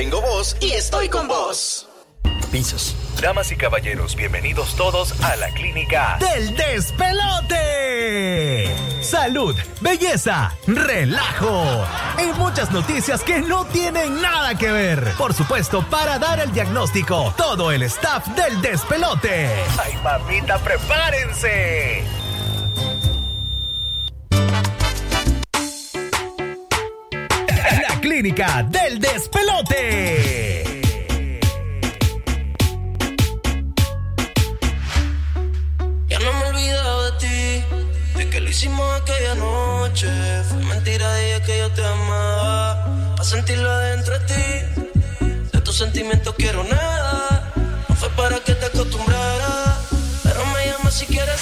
Tengo 0.00 0.22
voz 0.22 0.56
y 0.62 0.70
estoy 0.72 1.10
con 1.10 1.28
vos. 1.28 1.86
Pisos. 2.50 2.96
Damas 3.20 3.52
y 3.52 3.56
caballeros, 3.56 4.16
bienvenidos 4.16 4.74
todos 4.74 5.12
a 5.20 5.36
la 5.36 5.50
clínica 5.50 6.16
del 6.18 6.56
despelote. 6.56 7.54
Salud, 9.02 9.54
belleza, 9.82 10.56
relajo 10.66 11.84
y 12.18 12.32
muchas 12.38 12.70
noticias 12.70 13.22
que 13.22 13.42
no 13.42 13.66
tienen 13.66 14.22
nada 14.22 14.56
que 14.56 14.72
ver. 14.72 15.12
Por 15.18 15.34
supuesto, 15.34 15.86
para 15.90 16.18
dar 16.18 16.40
el 16.40 16.50
diagnóstico, 16.50 17.34
todo 17.36 17.70
el 17.70 17.82
staff 17.82 18.26
del 18.28 18.62
despelote. 18.62 19.50
Ay, 19.78 19.98
mamita, 20.02 20.56
prepárense. 20.60 22.19
Clínica 28.20 28.62
del 28.64 28.98
despelote. 28.98 30.62
Ya 36.06 36.18
no 36.18 36.32
me 36.34 36.40
he 36.40 36.48
olvidado 36.48 37.12
de 37.12 37.18
ti, 37.18 37.64
de 38.18 38.28
que 38.28 38.40
lo 38.40 38.50
hicimos 38.50 39.00
aquella 39.00 39.34
noche. 39.36 40.08
Fue 40.50 40.58
mentira 40.58 41.10
de 41.14 41.40
que 41.46 41.58
yo 41.60 41.70
te 41.72 41.82
amaba, 41.82 43.14
para 43.16 43.24
sentirlo 43.24 43.70
adentro 43.70 44.18
de 44.18 44.26
ti. 44.26 44.44
De 45.52 45.60
tus 45.62 45.78
sentimientos 45.78 46.34
quiero 46.36 46.62
nada, 46.64 47.52
no 47.88 47.94
fue 47.94 48.10
para 48.10 48.38
que 48.40 48.54
te 48.54 48.66
acostumbrara, 48.66 49.78
pero 50.22 50.44
me 50.44 50.66
llama 50.66 50.90
si 50.90 51.06
quieres 51.06 51.40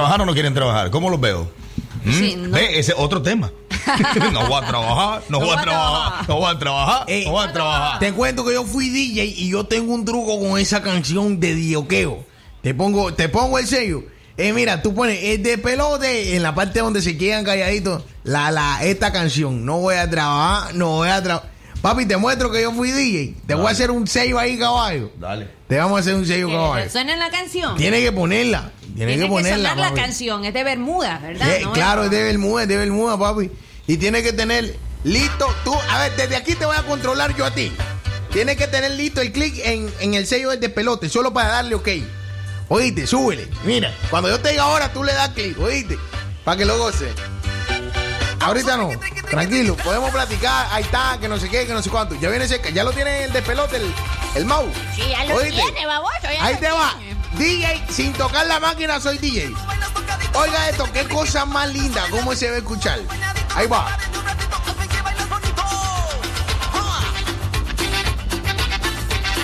trabajar 0.00 0.20
o 0.22 0.26
no 0.26 0.32
quieren 0.32 0.54
trabajar? 0.54 0.90
¿Cómo 0.90 1.10
los 1.10 1.20
veo? 1.20 1.50
¿Mm? 2.04 2.12
Sí, 2.12 2.36
no. 2.36 2.50
Ve, 2.50 2.78
ese 2.78 2.92
es 2.92 2.98
otro 2.98 3.22
tema. 3.22 3.50
no 4.32 4.46
voy 4.46 4.62
a 4.62 4.66
trabajar, 4.66 5.22
no, 5.28 5.40
voy 5.40 5.56
a 5.56 5.60
trabajar, 5.60 6.28
no 6.28 6.36
voy 6.36 6.54
a 6.54 6.58
trabajar, 6.58 7.04
Ey, 7.08 7.24
no 7.24 7.32
voy 7.32 7.48
a 7.48 7.52
trabajar. 7.52 7.98
Te 7.98 8.12
cuento 8.12 8.44
que 8.44 8.52
yo 8.54 8.64
fui 8.64 8.88
DJ 8.88 9.24
y 9.24 9.50
yo 9.50 9.64
tengo 9.64 9.94
un 9.94 10.04
truco 10.04 10.38
con 10.38 10.58
esa 10.58 10.82
canción 10.82 11.40
de 11.40 11.54
dioqueo. 11.54 12.24
Te 12.62 12.74
pongo, 12.74 13.14
te 13.14 13.28
pongo 13.28 13.58
el 13.58 13.66
sello. 13.66 14.04
Eh, 14.36 14.52
mira, 14.52 14.80
tú 14.82 14.94
pones 14.94 15.22
el 15.22 15.42
de 15.42 15.58
pelote 15.58 16.36
en 16.36 16.42
la 16.42 16.54
parte 16.54 16.80
donde 16.80 17.02
se 17.02 17.18
quedan 17.18 17.44
calladitos. 17.44 18.02
La, 18.24 18.50
la, 18.50 18.82
esta 18.82 19.12
canción. 19.12 19.64
No 19.64 19.78
voy 19.78 19.96
a 19.96 20.08
trabajar, 20.08 20.74
no 20.74 20.88
voy 20.88 21.08
a 21.08 21.22
trabajar. 21.22 21.50
Papi, 21.82 22.06
te 22.06 22.16
muestro 22.18 22.50
que 22.50 22.62
yo 22.62 22.72
fui 22.72 22.90
DJ. 22.90 23.34
Te 23.46 23.54
voy 23.54 23.66
a 23.66 23.70
hacer 23.70 23.90
un 23.90 24.06
sello 24.06 24.38
ahí, 24.38 24.58
caballo. 24.58 25.10
Dale. 25.18 25.48
Te 25.66 25.78
vamos 25.78 25.98
a 25.98 26.00
hacer 26.00 26.14
un 26.14 26.26
sello, 26.26 26.48
caballo. 26.48 26.90
suena 26.90 27.14
en 27.14 27.18
la 27.18 27.30
canción. 27.30 27.76
Tiene 27.76 28.00
que 28.00 28.12
ponerla. 28.12 28.70
Tiene, 28.94 29.16
que 29.18 29.26
ponerla, 29.26 29.70
sonar 29.70 29.90
la 29.90 29.94
canción. 30.02 30.44
Es 30.44 30.54
de 30.54 30.64
Bermuda, 30.64 31.18
¿verdad? 31.22 31.48
Eh, 31.56 31.60
No 31.62 31.72
claro, 31.72 32.04
es- 32.04 32.10
de 32.10 32.22
Bermuda, 32.22 32.62
es 32.62 32.68
de 32.68 32.76
Bermuda, 32.76 33.18
papi. 33.18 33.50
Y 33.86 33.96
tiene 33.96 34.22
que 34.22 34.32
tener 34.32 34.76
listo. 35.04 35.46
Tú, 35.64 35.74
a 35.90 35.98
ver, 35.98 36.16
desde 36.16 36.36
aquí 36.36 36.54
te 36.54 36.64
voy 36.66 36.76
a 36.76 36.82
controlar 36.82 37.34
yo 37.36 37.44
a 37.44 37.50
ti. 37.52 37.72
Tienes 38.32 38.56
que 38.56 38.68
tener 38.68 38.92
listo 38.92 39.20
el 39.20 39.32
clic 39.32 39.54
en, 39.64 39.92
en 40.00 40.14
el 40.14 40.26
sello 40.26 40.50
del 40.50 40.60
despelote, 40.60 41.08
solo 41.08 41.32
para 41.32 41.48
darle 41.48 41.74
ok. 41.74 41.88
Oíste, 42.68 43.06
súbele. 43.06 43.48
Mira, 43.64 43.92
cuando 44.10 44.28
yo 44.28 44.38
te 44.38 44.50
diga 44.50 44.62
ahora, 44.62 44.92
tú 44.92 45.02
le 45.02 45.12
das 45.12 45.30
clic, 45.30 45.58
oíste, 45.58 45.98
para 46.44 46.56
que 46.56 46.64
lo 46.64 46.78
goce. 46.78 47.08
Ahorita 48.40 48.76
no, 48.78 48.90
tranquilo, 49.28 49.76
podemos 49.76 50.10
platicar, 50.12 50.66
ahí 50.70 50.82
está, 50.82 51.18
que 51.20 51.28
no 51.28 51.38
sé 51.38 51.48
qué, 51.50 51.66
que 51.66 51.74
no 51.74 51.82
sé 51.82 51.90
cuánto. 51.90 52.14
Ya 52.20 52.30
viene 52.30 52.48
cerca, 52.48 52.70
ya 52.70 52.84
lo 52.84 52.92
tiene 52.92 53.24
el 53.24 53.32
despelote, 53.32 53.76
el, 53.76 53.92
el 54.36 54.46
mouse. 54.46 54.72
Sí, 54.94 55.02
ya 55.10 55.24
lo 55.26 55.34
¿Oíste? 55.34 55.60
tiene, 55.60 55.86
baboso. 55.86 56.12
ya 56.22 56.44
Ahí 56.46 56.54
lo 56.54 56.60
te 56.60 56.70
va. 56.70 56.94
DJ, 57.38 57.84
sin 57.90 58.12
tocar 58.12 58.46
la 58.46 58.60
máquina, 58.60 59.00
soy 59.00 59.18
DJ. 59.18 59.54
Oiga 60.34 60.68
esto, 60.68 60.84
qué 60.92 61.04
cosa 61.08 61.44
más 61.44 61.68
linda, 61.72 62.04
cómo 62.10 62.34
se 62.34 62.48
va 62.50 62.56
a 62.56 62.58
escuchar. 62.58 63.00
Ahí 63.56 63.66
va. 63.66 63.96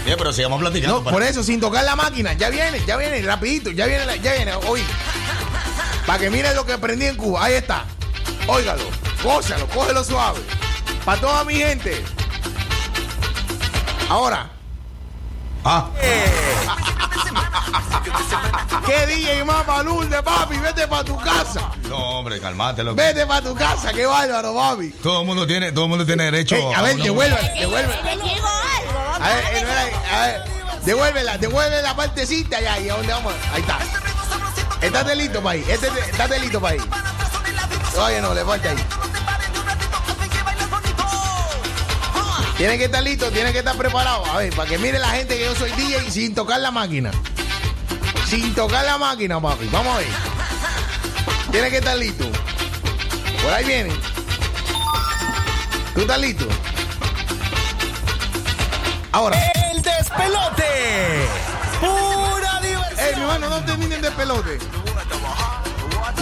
Bien, 0.04 0.16
pero 0.16 0.32
sigamos 0.32 0.60
platicando. 0.60 1.00
No, 1.02 1.10
por 1.10 1.22
eso, 1.22 1.42
sin 1.42 1.58
tocar 1.60 1.84
la 1.84 1.96
máquina. 1.96 2.32
Ya 2.34 2.48
viene, 2.48 2.80
ya 2.86 2.96
viene, 2.96 3.20
rapidito, 3.22 3.70
ya 3.72 3.86
viene, 3.86 4.04
la- 4.06 4.16
ya 4.16 4.34
viene. 4.34 4.54
Oí. 4.54 4.82
Para 6.06 6.18
que 6.20 6.30
mire 6.30 6.54
lo 6.54 6.64
que 6.64 6.74
aprendí 6.74 7.06
en 7.06 7.16
Cuba. 7.16 7.44
Ahí 7.44 7.54
está. 7.54 7.84
Óigalo, 8.46 8.84
gózalo, 9.24 9.66
cógelo 9.68 10.04
suave. 10.04 10.40
Para 11.04 11.20
toda 11.20 11.44
mi 11.44 11.54
gente. 11.56 12.04
Ahora. 14.08 14.50
Ah. 15.68 15.88
¿Qué 18.86 19.04
DJ 19.06 19.44
más 19.44 19.66
balurde, 19.66 20.22
papi? 20.22 20.58
Vete 20.58 20.86
para 20.86 21.02
tu 21.02 21.16
casa. 21.18 21.72
No, 21.88 21.96
hombre, 22.18 22.38
calmate, 22.40 22.84
loco. 22.84 22.94
Vete 22.94 23.26
para 23.26 23.42
tu 23.42 23.52
casa, 23.54 23.92
qué 23.92 24.06
bárbaro, 24.06 24.54
papi. 24.54 24.90
Todo 25.02 25.22
el 25.22 25.26
mundo 25.26 25.44
tiene, 25.44 25.72
todo 25.72 25.86
el 25.86 25.90
mundo 25.90 26.06
tiene 26.06 26.22
derecho. 26.24 26.54
Ey, 26.54 26.72
a 26.72 26.82
ver, 26.82 26.94
una- 26.94 27.04
devuelve, 27.04 27.52
devuelve. 27.58 27.94
A 27.94 29.28
ver, 29.28 29.44
eh, 29.54 29.92
a 30.14 30.20
ver, 30.20 30.44
devuélvela, 30.84 31.36
devuelve 31.38 31.82
la 31.82 31.96
partecita 31.96 32.60
ya, 32.60 32.78
y 32.78 32.88
a 32.88 32.94
dónde 32.94 33.12
vamos. 33.12 33.34
Ahí 33.52 33.60
está. 33.62 33.78
Estate 34.80 35.16
listo 35.16 35.42
para 35.42 35.54
ahí. 35.54 35.64
Este, 35.68 35.88
estate 35.88 36.38
listo 36.38 36.60
para 36.60 36.74
ahí. 36.74 36.80
Oye, 37.98 38.20
no, 38.20 38.34
le 38.34 38.44
falta 38.44 38.70
ahí. 38.70 38.76
Tiene 42.56 42.78
que 42.78 42.86
estar 42.86 43.02
listo, 43.02 43.30
tiene 43.30 43.52
que 43.52 43.58
estar 43.58 43.76
preparado. 43.76 44.24
A 44.26 44.38
ver, 44.38 44.54
para 44.54 44.68
que 44.68 44.78
mire 44.78 44.98
la 44.98 45.10
gente 45.10 45.36
que 45.36 45.44
yo 45.44 45.54
soy 45.54 45.70
DJ 45.72 46.10
sin 46.10 46.34
tocar 46.34 46.58
la 46.60 46.70
máquina. 46.70 47.10
Sin 48.26 48.54
tocar 48.54 48.84
la 48.86 48.96
máquina, 48.96 49.38
papi. 49.40 49.66
Vamos 49.66 49.94
a 49.94 49.98
ver. 49.98 50.08
Tiene 51.52 51.70
que 51.70 51.76
estar 51.78 51.96
listo. 51.96 52.24
Por 53.42 53.52
ahí 53.52 53.64
viene. 53.64 53.92
¿Tú 55.94 56.00
estás 56.00 56.18
listo? 56.18 56.48
Ahora. 59.12 59.38
El 59.70 59.82
despelote. 59.82 61.28
Pura 61.80 62.60
diversión. 62.60 62.98
Ey, 62.98 63.16
mi 63.16 63.20
hermano, 63.20 63.48
no 63.50 63.64
terminen 63.64 64.00
de 64.00 64.10
pelote. 64.12 64.58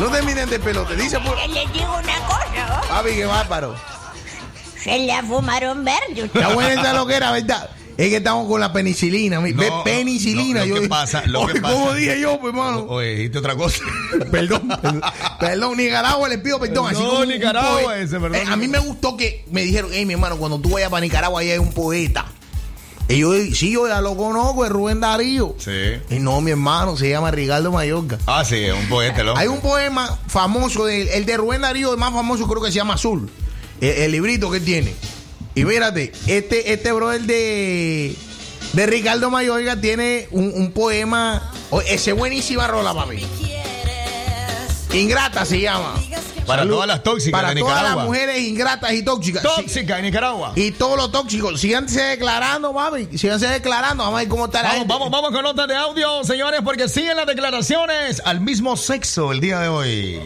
No 0.01 0.11
terminen 0.11 0.51
de 0.51 0.59
pelote. 0.59 0.97
Dice 0.97 1.20
por. 1.20 1.36
Les 1.48 1.73
digo 1.73 1.97
una 1.97 2.19
cosa. 2.27 2.81
Papi, 2.89 3.11
qué 3.15 3.24
bárbaro. 3.24 3.93
Se 4.85 4.98
la 5.06 5.23
fumaron 5.23 5.85
verde. 5.85 6.24
Está 6.27 6.48
buena 6.55 6.73
esa 6.81 6.93
lo 6.93 7.06
que 7.06 7.15
era, 7.15 7.32
¿verdad? 7.32 7.70
Es 7.97 8.09
que 8.09 8.16
estamos 8.16 8.48
con 8.48 8.61
la 8.61 8.73
penicilina. 8.73 9.39
Ve 9.39 9.52
No, 9.52 9.85
penicilina. 9.85 10.61
no, 10.61 10.66
lo 10.66 10.74
yo 10.77 10.82
que 10.82 10.89
pasa- 10.89 11.23
lo 11.27 11.43
Oye, 11.43 11.55
que 11.55 11.61
pasa- 11.61 11.74
¿Cómo 11.74 11.93
dije 11.94 12.20
yo, 12.20 12.40
pues, 12.40 12.52
hermano? 12.52 12.86
Oye, 12.89 13.15
dijiste 13.15 13.39
otra 13.39 13.55
cosa. 13.55 13.78
Perdón, 14.32 14.66
perdón, 14.69 15.01
perdón, 15.39 15.77
Nicaragua, 15.77 16.28
les 16.28 16.39
pido 16.39 16.59
perdón. 16.59 16.89
Así 16.89 17.01
No, 17.02 17.09
como 17.11 17.24
Nicaragua 17.24 17.97
ese, 17.98 18.19
perdón. 18.19 18.35
Eh, 18.40 18.44
a 18.51 18.56
mí 18.56 18.66
me 18.66 18.78
gustó 18.81 19.16
que 19.16 19.44
me 19.52 19.62
dijeron, 19.62 19.90
hey, 19.94 20.05
mi 20.06 20.15
hermano, 20.15 20.36
cuando 20.39 20.59
tú 20.59 20.70
vayas 20.70 20.90
para 20.90 21.02
Nicaragua, 21.02 21.40
ahí 21.40 21.51
hay 21.52 21.59
un 21.59 21.73
poeta. 21.73 22.27
Y 23.06 23.19
yo, 23.19 23.32
sí, 23.55 23.70
yo 23.70 23.86
ya 23.86 24.01
lo 24.01 24.16
conozco, 24.16 24.65
es 24.65 24.73
Rubén 24.73 24.98
Darío. 24.98 25.55
Sí. 25.59 25.70
Y 26.11 26.19
no, 26.19 26.40
mi 26.40 26.51
hermano, 26.51 26.97
se 26.97 27.09
llama 27.11 27.31
Ricardo 27.31 27.70
Mayorga. 27.70 28.19
Ah, 28.27 28.44
sí, 28.44 28.56
es 28.56 28.73
un 28.73 28.89
poeta, 28.89 29.23
loco. 29.23 29.39
Hay 29.39 29.47
un 29.47 29.61
poema 29.61 30.19
famoso, 30.27 30.86
de, 30.86 31.16
el 31.16 31.27
de 31.27 31.36
Rubén 31.36 31.61
Darío, 31.61 31.93
el 31.93 31.98
más 31.98 32.12
famoso 32.12 32.48
creo 32.48 32.61
que 32.62 32.73
se 32.73 32.77
llama 32.78 32.94
Azul. 32.94 33.31
El, 33.90 34.02
el 34.02 34.12
librito 34.12 34.51
que 34.51 34.61
tiene. 34.61 34.94
Y 35.55 35.65
mírate, 35.65 36.12
este, 36.27 36.73
este 36.73 36.93
brother 36.93 37.20
de, 37.23 38.15
de 38.73 38.86
Ricardo 38.86 39.31
Mayorga 39.31 39.81
tiene 39.81 40.27
un, 40.32 40.52
un 40.55 40.73
poema. 40.73 41.52
o- 41.70 41.81
Ese 41.81 42.12
buenísima 42.12 42.66
rola, 42.66 42.93
papi. 42.94 43.24
Ingrata 44.93 45.44
se 45.44 45.61
llama. 45.61 45.94
Para 46.47 46.61
Salud. 46.62 46.74
todas 46.74 46.86
las 46.89 47.02
tóxicas 47.02 47.40
Para 47.40 47.55
de 47.55 47.61
todas 47.61 47.74
Nicaragua. 47.77 48.02
las 48.02 48.06
mujeres 48.06 48.39
ingratas 48.43 48.93
y 48.93 49.02
tóxicas. 49.02 49.43
Tóxica 49.43 49.98
en 49.98 50.05
Nicaragua. 50.05 50.52
Y 50.56 50.73
todos 50.73 50.97
los 50.97 51.11
tóxicos. 51.11 51.59
Síganse 51.61 52.01
declarando, 52.02 52.73
papi. 52.74 53.16
Síganse 53.16 53.48
declarando. 53.48 54.05
Vamos 54.05 54.19
a 54.19 54.20
ver 54.23 54.28
cómo 54.28 54.44
está 54.44 54.59
la 54.62 54.69
Vamos, 54.69 54.78
gente. 54.81 54.93
vamos, 54.93 55.11
vamos 55.11 55.31
con 55.32 55.43
notas 55.43 55.66
de 55.69 55.74
audio, 55.74 56.23
señores, 56.23 56.61
porque 56.62 56.89
siguen 56.89 57.16
las 57.16 57.27
declaraciones 57.27 58.20
al 58.24 58.40
mismo 58.40 58.77
sexo 58.77 59.32
el 59.32 59.40
día 59.40 59.59
de 59.61 59.69
hoy. 59.69 60.20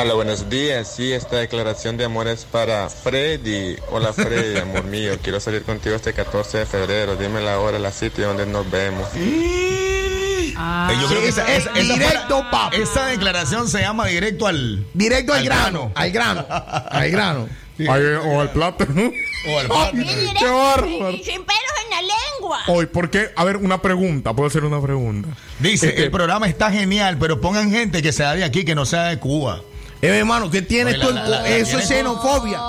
Hola, 0.00 0.14
buenos 0.14 0.48
días. 0.48 0.94
Sí, 0.96 1.12
esta 1.12 1.36
declaración 1.36 1.96
de 1.96 2.04
amor 2.06 2.26
es 2.26 2.44
para 2.44 2.88
Freddy. 2.88 3.76
Hola, 3.90 4.12
Freddy, 4.12 4.58
amor 4.58 4.84
mío. 4.84 5.12
Quiero 5.22 5.38
salir 5.38 5.62
contigo 5.62 5.94
este 5.94 6.12
14 6.12 6.58
de 6.58 6.66
febrero. 6.66 7.16
Dime 7.16 7.40
la 7.40 7.58
hora, 7.60 7.78
la 7.78 7.92
sitio 7.92 8.26
donde 8.28 8.46
nos 8.46 8.68
vemos. 8.70 9.06
Eh, 9.14 10.54
yo 11.00 11.08
creo 11.08 11.20
que 11.20 11.28
esa, 11.28 11.42
esa- 11.54 11.70
esa 11.74 11.94
directo, 11.94 12.44
la- 12.50 12.70
Esa 12.72 13.06
declaración 13.06 13.68
se 13.68 13.80
llama 13.80 14.06
directo 14.06 14.46
al. 14.46 14.84
Directo 14.94 15.32
al, 15.34 15.40
Al 15.40 15.44
grano, 15.44 15.62
grano. 15.70 15.92
Al 15.94 16.10
grano. 16.10 16.46
al 16.90 17.10
grano. 17.10 17.48
o 18.26 18.40
al 18.40 18.50
plátano. 18.50 19.12
O 19.48 19.58
al 19.58 19.92
Qué 20.38 20.44
bárbaro. 20.48 21.10
Y 21.10 21.18
sin 21.22 21.44
pelos 21.44 21.72
en 21.84 21.90
la 21.90 22.00
lengua. 22.02 22.58
Hoy, 22.68 22.86
¿por 22.86 23.10
qué? 23.10 23.30
A 23.36 23.44
ver, 23.44 23.58
una 23.58 23.80
pregunta. 23.82 24.32
Puedo 24.34 24.48
hacer 24.48 24.64
una 24.64 24.80
pregunta. 24.80 25.28
Dice, 25.58 25.88
Este, 25.90 26.04
el 26.04 26.10
programa 26.10 26.48
está 26.48 26.70
genial, 26.72 27.18
pero 27.20 27.40
pongan 27.40 27.70
gente 27.70 28.02
que 28.02 28.12
sea 28.12 28.34
de 28.34 28.42
aquí, 28.44 28.64
que 28.64 28.74
no 28.74 28.84
sea 28.86 29.04
de 29.04 29.18
Cuba. 29.18 29.60
Eh, 30.02 30.10
mi 30.10 30.16
hermano, 30.18 30.50
¿qué 30.50 30.62
tienes 30.62 30.94
Oye, 30.96 31.04
tú? 31.06 31.10
la- 31.12 31.24
en 31.24 31.30
la- 31.30 31.40
la- 31.42 31.48
Eso 31.48 31.66
tienes 31.78 31.84
es 31.84 31.88
xenofobia. 31.96 32.60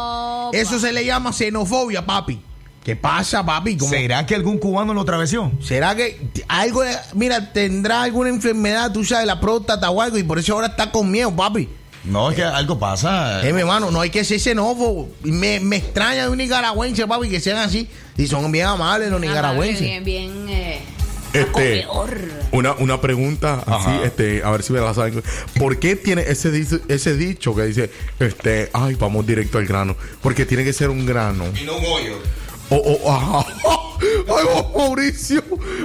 Eso 0.53 0.79
se 0.79 0.93
le 0.93 1.03
llama 1.05 1.33
xenofobia, 1.33 2.05
papi. 2.05 2.39
¿Qué 2.83 2.95
pasa, 2.95 3.43
papi? 3.45 3.77
¿Cómo- 3.77 3.89
¿Será 3.91 4.25
que 4.25 4.35
algún 4.35 4.57
cubano 4.59 4.93
lo 4.93 5.03
travesió? 5.05 5.51
¿Será 5.61 5.95
que 5.95 6.21
algo, 6.47 6.83
mira, 7.13 7.51
tendrá 7.53 8.03
alguna 8.03 8.29
enfermedad, 8.29 8.91
tú 8.91 9.03
sabes, 9.03 9.25
la 9.25 9.39
próstata 9.39 9.89
o 9.89 10.01
algo, 10.01 10.17
y 10.17 10.23
por 10.23 10.37
eso 10.37 10.53
ahora 10.53 10.67
está 10.67 10.91
con 10.91 11.09
miedo, 11.09 11.33
papi? 11.35 11.69
No, 12.03 12.29
es 12.29 12.35
que 12.35 12.43
algo 12.43 12.77
pasa. 12.77 13.41
Eh, 13.47 13.53
mi 13.53 13.61
hermano, 13.61 13.89
no 13.89 14.01
hay 14.01 14.09
que 14.09 14.25
ser 14.25 14.37
xenófobo. 14.39 15.09
Me, 15.23 15.61
me 15.61 15.77
extraña 15.77 16.23
de 16.23 16.29
un 16.29 16.37
nicaragüense, 16.37 17.07
papi, 17.07 17.29
que 17.29 17.39
sean 17.39 17.57
así. 17.59 17.87
Y 18.17 18.27
son 18.27 18.51
bien 18.51 18.67
amables 18.67 19.09
los 19.09 19.21
nicaragüenses. 19.21 19.79
Bien, 19.79 20.03
bien. 20.03 20.45
eh, 20.49 20.81
Este, 21.33 21.85
una, 22.51 22.73
una 22.73 23.01
pregunta 23.01 23.63
así, 23.65 23.89
este, 24.05 24.43
a 24.43 24.51
ver 24.51 24.61
si 24.63 24.71
me 24.73 24.79
la 24.79 24.93
saben. 24.93 25.23
¿Por 25.57 25.79
qué 25.79 25.95
tiene 25.95 26.21
ese, 26.27 26.51
ese 26.87 27.17
dicho 27.17 27.55
que 27.55 27.63
dice, 27.63 27.89
este, 28.19 28.69
ay, 28.73 28.95
vamos 28.95 29.25
directo 29.25 29.57
al 29.57 29.65
grano? 29.65 29.95
Porque 30.21 30.45
tiene 30.45 30.63
que 30.63 30.73
ser 30.73 30.89
un 30.89 31.05
grano. 31.05 31.45
Y 31.59 31.63
no 31.65 31.77
un 31.77 31.85
hoyo. 31.85 32.17
O, 32.69 32.75
o, 32.77 33.11
ajá. 33.11 33.45
Ay, 33.99 34.45
oh, 34.53 34.77
Mauricio. 34.77 35.43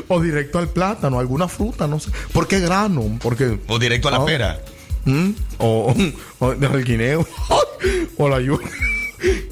O 0.08 0.20
directo 0.20 0.58
al 0.58 0.68
plátano, 0.68 1.18
alguna 1.18 1.48
fruta, 1.48 1.86
no 1.86 1.98
sé. 1.98 2.10
¿Por 2.32 2.46
qué 2.46 2.60
grano? 2.60 3.18
Porque, 3.22 3.58
O 3.68 3.78
directo 3.78 4.08
a 4.08 4.10
la 4.10 4.16
Ah. 4.18 4.24
pera. 4.26 4.60
¿Mm? 5.06 5.30
o, 5.58 5.94
o, 6.40 6.46
o 6.46 6.50
al 6.50 6.84
guineo. 6.84 7.26
o 8.18 8.28
la 8.28 8.40
yuca. 8.40 8.68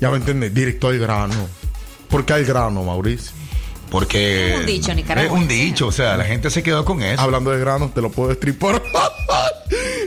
Ya 0.00 0.10
me 0.10 0.18
entiendes, 0.18 0.52
directo 0.52 0.88
al 0.88 0.98
grano. 0.98 1.48
¿Por 2.10 2.24
qué 2.26 2.34
al 2.34 2.44
grano, 2.44 2.84
Mauricio? 2.84 3.32
Porque. 3.90 4.54
Es 4.54 4.58
un 4.60 4.66
dicho 4.66 4.90
Es 4.90 4.96
nicaragüense. 4.96 5.36
un 5.38 5.48
dicho, 5.48 5.86
o 5.86 5.92
sea, 5.92 6.16
la 6.16 6.24
gente 6.24 6.50
se 6.50 6.62
quedó 6.62 6.84
con 6.84 7.02
eso. 7.02 7.20
Hablando 7.22 7.50
de 7.50 7.58
granos, 7.60 7.94
te 7.94 8.00
lo 8.02 8.10
puedo 8.10 8.28
destripar. 8.30 8.82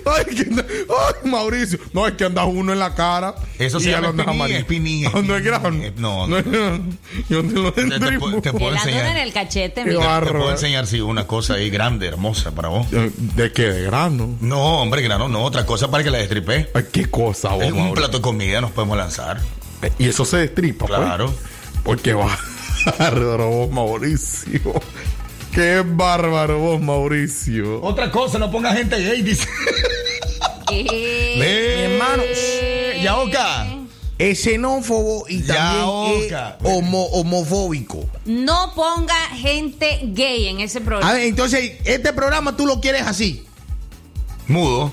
Ay, 0.06 0.26
que 0.35 0.41
anda- 0.43 0.65
ay, 0.68 1.30
Mauricio. 1.30 1.77
No, 1.93 2.07
es 2.07 2.14
que 2.14 2.23
andas 2.26 2.45
uno 2.47 2.72
en 2.73 2.80
la 2.80 2.95
cara. 2.95 3.35
Eso 3.60 3.77
andas 3.77 4.03
espinilla, 4.06 4.30
amarillo. 4.31 4.60
espinilla, 4.60 5.11
Ah, 5.14 5.22
No 5.23 5.35
es 5.35 5.43
grano. 5.43 5.69
No, 5.97 6.27
no. 6.27 6.38
es. 6.38 6.45
Yo 7.30 7.43
te 7.43 7.53
lo 7.53 7.73
Te, 7.73 7.84
te 7.88 8.19
puedo- 8.19 8.41
te 8.41 8.51
puedo 8.51 8.69
andón 8.69 8.88
en 8.89 8.95
enseñar. 8.95 9.18
el 9.18 9.34
cachete. 9.34 9.84
Qué 9.84 9.91
mira. 9.91 10.22
Te 10.22 10.31
puedo 10.31 10.51
enseñar, 10.51 10.88
sí, 10.88 11.01
una 11.01 11.27
cosa 11.27 11.56
ahí 11.56 11.69
grande, 11.69 12.07
hermosa 12.07 12.51
para 12.51 12.69
vos. 12.69 12.88
¿De 12.89 13.51
qué? 13.51 13.64
¿De 13.68 13.84
grano? 13.84 14.35
No, 14.41 14.81
hombre, 14.81 15.01
grano 15.03 15.27
no. 15.27 15.43
Otra 15.43 15.65
cosa 15.65 15.91
para 15.91 16.03
que 16.03 16.10
la 16.10 16.18
destripe. 16.19 16.69
Ay, 16.73 16.85
¿Qué 16.91 17.06
cosa, 17.07 17.49
vos, 17.49 17.64
Es 17.64 17.72
un 17.72 17.77
Mauricio? 17.77 17.95
plato 17.95 18.18
de 18.18 18.22
comida 18.22 18.61
nos 18.61 18.72
podemos 18.72 18.97
lanzar. 18.97 19.39
Y 19.99 20.07
eso 20.07 20.26
se 20.26 20.38
destripa, 20.38 20.88
pues. 20.88 20.99
Claro. 20.99 21.34
Porque 21.84 22.15
bárbaro 22.99 23.49
vos, 23.49 23.69
Mauricio. 23.72 24.73
Qué 25.53 25.84
bárbaro 25.85 26.60
vos, 26.60 26.81
Mauricio. 26.81 27.81
Otra 27.81 28.11
cosa, 28.11 28.38
no 28.38 28.51
ponga 28.51 28.73
gente 28.73 28.97
gay, 28.97 29.22
dice. 29.22 29.47
Eh, 30.72 31.89
Hermano, 31.91 32.23
Yaoka. 33.01 33.68
es 34.19 34.41
xenófobo 34.43 35.26
y 35.27 35.41
también 35.41 36.23
es 36.26 36.34
homo- 36.64 37.07
homofóbico. 37.14 38.07
No 38.26 38.73
ponga 38.76 39.15
gente 39.35 40.01
gay 40.14 40.47
en 40.47 40.60
ese 40.60 40.77
A 40.80 40.81
programa. 40.81 41.14
ver, 41.14 41.23
entonces, 41.23 41.73
este 41.85 42.14
programa 42.14 42.56
tú 42.56 42.68
lo 42.68 42.80
quieres 42.80 43.01
así. 43.03 43.45
Mudo. 44.47 44.91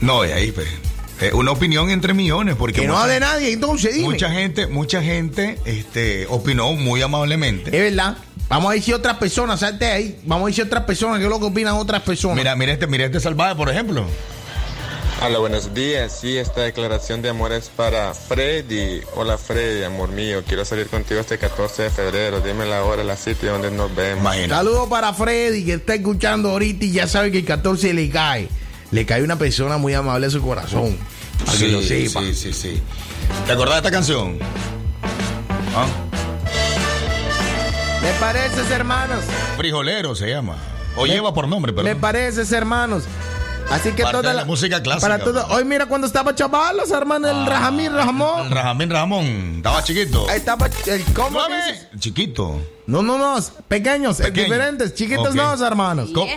No, 0.00 0.24
y 0.24 0.30
ahí, 0.30 0.52
pues. 0.52 0.68
Eh, 1.28 1.32
una 1.34 1.50
opinión 1.52 1.90
entre 1.90 2.14
millones, 2.14 2.56
porque 2.56 2.80
Que 2.82 2.86
no 2.86 2.94
mucha- 2.94 3.04
hable 3.04 3.20
nadie, 3.20 3.52
entonces 3.52 3.94
dime. 3.94 4.08
mucha 4.08 4.30
gente, 4.30 4.66
mucha 4.66 5.02
gente, 5.02 5.58
este, 5.64 6.26
opinó 6.28 6.72
muy 6.72 7.02
amablemente. 7.02 7.74
Es 7.76 7.82
verdad. 7.94 8.16
Vamos 8.48 8.70
a 8.72 8.74
decir 8.74 8.94
otras 8.94 9.16
personas, 9.16 9.60
salte 9.60 9.86
ahí. 9.86 10.20
Vamos 10.24 10.44
a 10.44 10.48
decir 10.48 10.64
otras 10.64 10.84
personas, 10.84 11.18
que 11.18 11.24
es 11.24 11.30
lo 11.30 11.38
que 11.40 11.46
opinan 11.46 11.74
otras 11.74 12.02
personas. 12.02 12.36
Mira, 12.36 12.54
mira 12.56 12.72
este, 12.72 12.86
mira 12.86 13.06
este 13.06 13.18
salvaje, 13.20 13.54
por 13.56 13.70
ejemplo. 13.70 14.04
Hola, 15.24 15.38
buenos 15.38 15.72
días. 15.72 16.18
Sí, 16.20 16.36
esta 16.36 16.62
declaración 16.62 17.22
de 17.22 17.30
amor 17.30 17.52
es 17.52 17.70
para 17.74 18.12
Freddy. 18.12 19.00
Hola, 19.14 19.38
Freddy, 19.38 19.82
amor 19.84 20.10
mío. 20.10 20.42
Quiero 20.46 20.64
salir 20.66 20.88
contigo 20.88 21.20
este 21.20 21.38
14 21.38 21.84
de 21.84 21.90
febrero. 21.90 22.40
Dime 22.42 22.66
la 22.66 22.82
hora, 22.84 23.02
la 23.04 23.16
sitio 23.16 23.52
donde 23.52 23.70
nos 23.70 23.94
vemos. 23.94 24.34
Saludos 24.48 24.88
para 24.90 25.14
Freddy, 25.14 25.64
que 25.64 25.74
está 25.74 25.94
escuchando 25.94 26.50
ahorita 26.50 26.84
y 26.84 26.90
ya 26.92 27.06
sabe 27.06 27.30
que 27.32 27.38
el 27.38 27.44
14 27.46 27.94
le 27.94 28.10
cae. 28.10 28.48
Le 28.94 29.04
cae 29.04 29.24
una 29.24 29.36
persona 29.36 29.76
muy 29.76 29.92
amable 29.92 30.28
a 30.28 30.30
su 30.30 30.40
corazón. 30.40 30.96
Para 31.44 31.58
que 31.58 31.66
lo 31.66 31.82
sepa. 31.82 32.20
sí, 32.20 32.32
sí, 32.32 32.52
sí. 32.52 32.82
¿Te 33.44 33.50
acordás 33.52 33.74
de 33.74 33.78
esta 33.78 33.90
canción? 33.90 34.38
¿Ah? 35.74 35.86
¿Me 38.00 38.12
pareces, 38.20 38.70
hermanos? 38.70 39.24
Frijolero 39.56 40.14
se 40.14 40.28
llama. 40.28 40.56
O 40.96 41.06
lleva 41.06 41.34
por 41.34 41.48
nombre, 41.48 41.72
Me 41.72 41.82
perdón. 41.82 42.00
pareces, 42.00 42.52
hermanos. 42.52 43.02
Así 43.68 43.90
que 43.90 44.04
Parte 44.04 44.18
toda 44.18 44.28
de 44.30 44.36
la 44.36 44.44
música 44.44 44.80
clásica, 44.80 45.08
Para 45.08 45.24
todo, 45.24 45.44
hoy 45.48 45.64
mira 45.64 45.86
cuando 45.86 46.06
estaba 46.06 46.32
chavalos, 46.36 46.92
hermano, 46.92 47.28
el 47.28 47.46
Rajamín 47.46 47.92
Ramón. 47.92 48.48
Rajamín 48.48 48.90
Ramón. 48.90 49.54
Estaba 49.56 49.82
chiquito. 49.82 50.24
Ahí 50.30 50.36
estaba 50.36 50.68
el 50.86 51.02
¿cómo 51.14 51.40
que? 51.48 51.98
Chiquito. 51.98 52.60
No, 52.86 53.02
no, 53.02 53.18
no, 53.18 53.40
pequeños, 53.66 54.20
eh, 54.20 54.24
Pequeño. 54.24 54.44
diferentes, 54.44 54.94
chiquitos 54.94 55.34
no, 55.34 55.66
hermanos. 55.66 56.10
Co- 56.14 56.28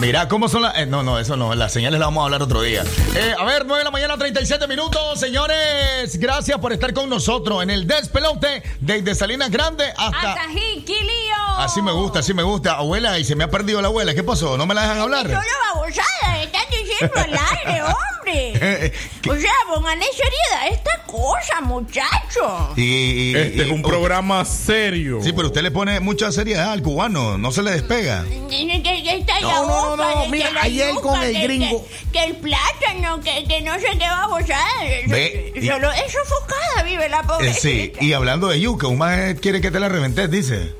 Mira, 0.00 0.28
¿cómo 0.28 0.48
son 0.48 0.62
las.? 0.62 0.78
eh, 0.78 0.86
no, 0.86 1.02
no, 1.02 1.18
eso 1.18 1.36
no. 1.36 1.54
Las 1.54 1.72
señales 1.74 2.00
las 2.00 2.06
vamos 2.06 2.22
a 2.22 2.24
hablar 2.24 2.42
otro 2.42 2.62
día. 2.62 2.82
Eh, 3.14 3.34
a 3.38 3.44
ver, 3.44 3.66
9 3.66 3.78
de 3.80 3.84
la 3.84 3.90
mañana, 3.90 4.16
37 4.16 4.66
minutos. 4.66 5.20
Señores, 5.20 6.18
gracias 6.18 6.58
por 6.58 6.72
estar 6.72 6.94
con 6.94 7.10
nosotros 7.10 7.62
en 7.62 7.68
el 7.68 7.86
despelote 7.86 8.62
desde 8.80 9.14
Salinas 9.14 9.50
Grande 9.50 9.84
hasta. 9.96 10.32
Hasta 10.32 10.48
Jiquilío. 10.48 11.34
Así 11.58 11.82
me 11.82 11.92
gusta, 11.92 12.20
así 12.20 12.32
me 12.32 12.42
gusta. 12.42 12.76
Abuela, 12.76 13.18
y 13.18 13.24
se 13.24 13.34
me 13.36 13.44
ha 13.44 13.50
perdido 13.50 13.82
la 13.82 13.88
abuela. 13.88 14.14
¿Qué 14.14 14.22
pasó? 14.22 14.56
¿No 14.56 14.66
me 14.66 14.74
la 14.74 14.82
dejan 14.82 15.00
hablar? 15.00 15.26
Solo 15.26 15.40
babosada, 15.74 16.42
están 16.42 16.62
diciendo 16.70 17.14
al 17.16 17.38
aire, 17.58 17.82
hombre. 18.62 18.92
O 19.28 19.34
sea, 19.36 19.52
pónganle 19.74 20.06
seriedad 20.12 20.68
esta 20.72 21.02
cosa, 21.06 21.60
muchacho. 21.60 22.72
Y, 22.76 22.82
y- 22.82 23.36
Este 23.36 23.58
y- 23.58 23.60
es 23.66 23.70
un 23.70 23.82
programa 23.82 24.44
serio. 24.46 25.18
Sí, 25.22 25.32
pero 25.34 25.48
usted 25.48 25.60
le 25.62 25.70
pone 25.70 26.00
mucha 26.00 26.32
seriedad 26.32 26.72
al 26.72 26.80
cubano. 26.82 27.36
No 27.36 27.52
se 27.52 27.62
le 27.62 27.72
despega. 27.72 28.24
Está 28.30 29.40
No, 29.40 29.48
la 29.48 29.54
no, 29.60 29.89
no, 29.96 30.14
no, 30.24 30.26
mira, 30.28 30.48
ayer 30.62 30.90
yuca, 30.94 31.00
con 31.02 31.22
el 31.22 31.32
que- 31.32 31.42
gringo. 31.42 31.86
Que, 31.86 32.18
que 32.18 32.24
el 32.24 32.36
plátano, 32.36 33.20
que, 33.20 33.44
que 33.44 33.60
no 33.62 33.74
sé 33.74 33.86
qué 33.98 34.06
babosada. 34.08 34.64
Ve, 35.08 35.52
y- 35.56 35.66
Solo 35.66 35.90
es 35.92 36.12
sofocada, 36.12 36.82
vive 36.84 37.08
la 37.08 37.22
pobre. 37.22 37.50
Eh, 37.50 37.54
sí, 37.54 37.92
y 38.00 38.12
hablando 38.12 38.48
de 38.48 38.60
yuca, 38.60 38.86
un 38.86 38.98
más 38.98 39.34
quiere 39.40 39.60
que 39.60 39.70
te 39.70 39.80
la 39.80 39.88
reventes, 39.88 40.30
dice. 40.30 40.74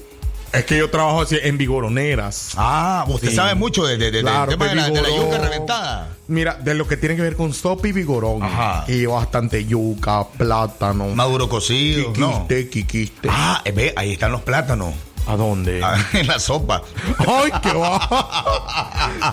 Es 0.52 0.64
que 0.64 0.76
yo 0.76 0.90
trabajo 0.90 1.20
así 1.20 1.38
en 1.40 1.56
vigoroneras. 1.58 2.54
Ah, 2.56 3.04
usted 3.06 3.28
Sí. 3.28 3.36
sabe 3.36 3.54
mucho 3.54 3.84
de, 3.86 3.96
de- 3.96 4.10
de- 4.10 4.20
Claro, 4.22 4.50
de 4.56 4.74
la, 4.74 4.90
de 4.90 5.00
la 5.02 5.08
yuca 5.08 5.38
reventada. 5.38 6.16
Mira, 6.26 6.54
de 6.54 6.74
lo 6.74 6.88
que 6.88 6.96
tiene 6.96 7.14
que 7.14 7.22
ver 7.22 7.36
con 7.36 7.50
stop 7.50 7.86
y 7.86 7.92
vigorón. 7.92 8.42
Ajá. 8.42 8.84
Lleva 8.88 9.14
bastante 9.14 9.64
yuca, 9.64 10.26
plátano. 10.36 11.06
Maduro 11.14 11.48
cocido. 11.48 12.12
No. 12.16 12.46
Quiquiste, 12.48 12.68
quiquiste. 12.68 13.28
Ah, 13.30 13.62
eh, 13.64 13.70
ve, 13.70 13.92
ahí 13.96 14.12
están 14.14 14.32
los 14.32 14.42
plátanos. 14.42 14.92
¿A 15.26 15.36
dónde? 15.36 15.80
Ah, 15.82 15.96
en 16.12 16.26
la 16.26 16.38
sopa. 16.38 16.82
¡Ay, 17.18 17.50
qué 17.62 17.72
bárbaro! 17.72 18.66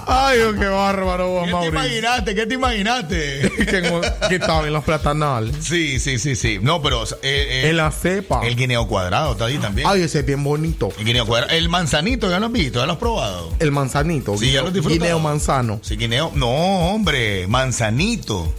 ¡Ay, 0.07 0.39
oh, 0.41 0.53
qué 0.53 0.65
bárbaro 0.65 1.29
vos, 1.29 1.45
¿Qué 1.47 1.53
te 1.53 1.67
imaginaste? 1.67 2.35
¿Qué 2.35 2.45
te 2.45 2.53
imaginaste? 2.53 3.51
que, 3.57 4.01
que 4.29 4.35
estaba 4.35 4.67
en 4.67 4.73
los 4.73 4.83
platanales. 4.83 5.55
Sí, 5.61 5.99
sí, 5.99 6.19
sí, 6.19 6.35
sí. 6.35 6.59
No, 6.61 6.81
pero 6.81 7.03
eh, 7.03 7.07
eh, 7.21 7.69
En 7.69 7.77
la 7.77 7.91
cepa. 7.91 8.45
el 8.45 8.55
guineo 8.55 8.87
cuadrado 8.87 9.33
está 9.33 9.45
ahí 9.45 9.57
también. 9.57 9.87
Ay, 9.87 10.01
ese 10.03 10.19
es 10.19 10.25
bien 10.25 10.43
bonito. 10.43 10.89
El 10.97 11.05
guineo 11.05 11.25
cuadrado. 11.25 11.53
El 11.53 11.69
manzanito, 11.69 12.29
¿ya 12.29 12.39
lo 12.39 12.47
has 12.47 12.51
visto? 12.51 12.79
¿Ya 12.79 12.85
lo 12.85 12.93
has 12.93 12.99
probado? 12.99 13.53
El 13.59 13.71
manzanito. 13.71 14.37
Sí, 14.37 14.51
ya 14.51 14.61
lo 14.61 14.71
disfrutado. 14.71 14.99
Guineo 14.99 15.19
manzano. 15.19 15.79
Sí, 15.81 15.95
guineo. 15.95 16.31
No, 16.35 16.47
hombre, 16.49 17.47
manzanito. 17.47 18.53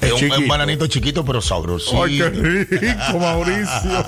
Es 0.00 0.12
un, 0.12 0.24
un 0.24 0.30
chiquito. 0.30 0.48
bananito 0.48 0.86
chiquito, 0.86 1.24
pero 1.24 1.40
sabroso. 1.42 2.02
Ay, 2.04 2.18
qué 2.18 2.30
rico, 2.30 3.18
Mauricio. 3.18 3.90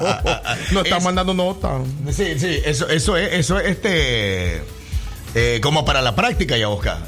Nos 0.73 0.85
está 0.85 0.97
Es- 0.99 1.05
mandando 1.05 1.35
nota. 1.35 1.79
Sí, 2.11 2.39
sí, 2.39 2.61
eso, 2.65 2.89
eso 2.89 3.17
es, 3.17 3.33
eso 3.35 3.59
es 3.59 3.69
este. 3.73 4.63
eh, 5.35 5.61
como 5.63 5.85
para 5.85 6.01
la 6.01 6.15
práctica, 6.15 6.57
ya 6.57 6.69
Oscar. 6.69 6.99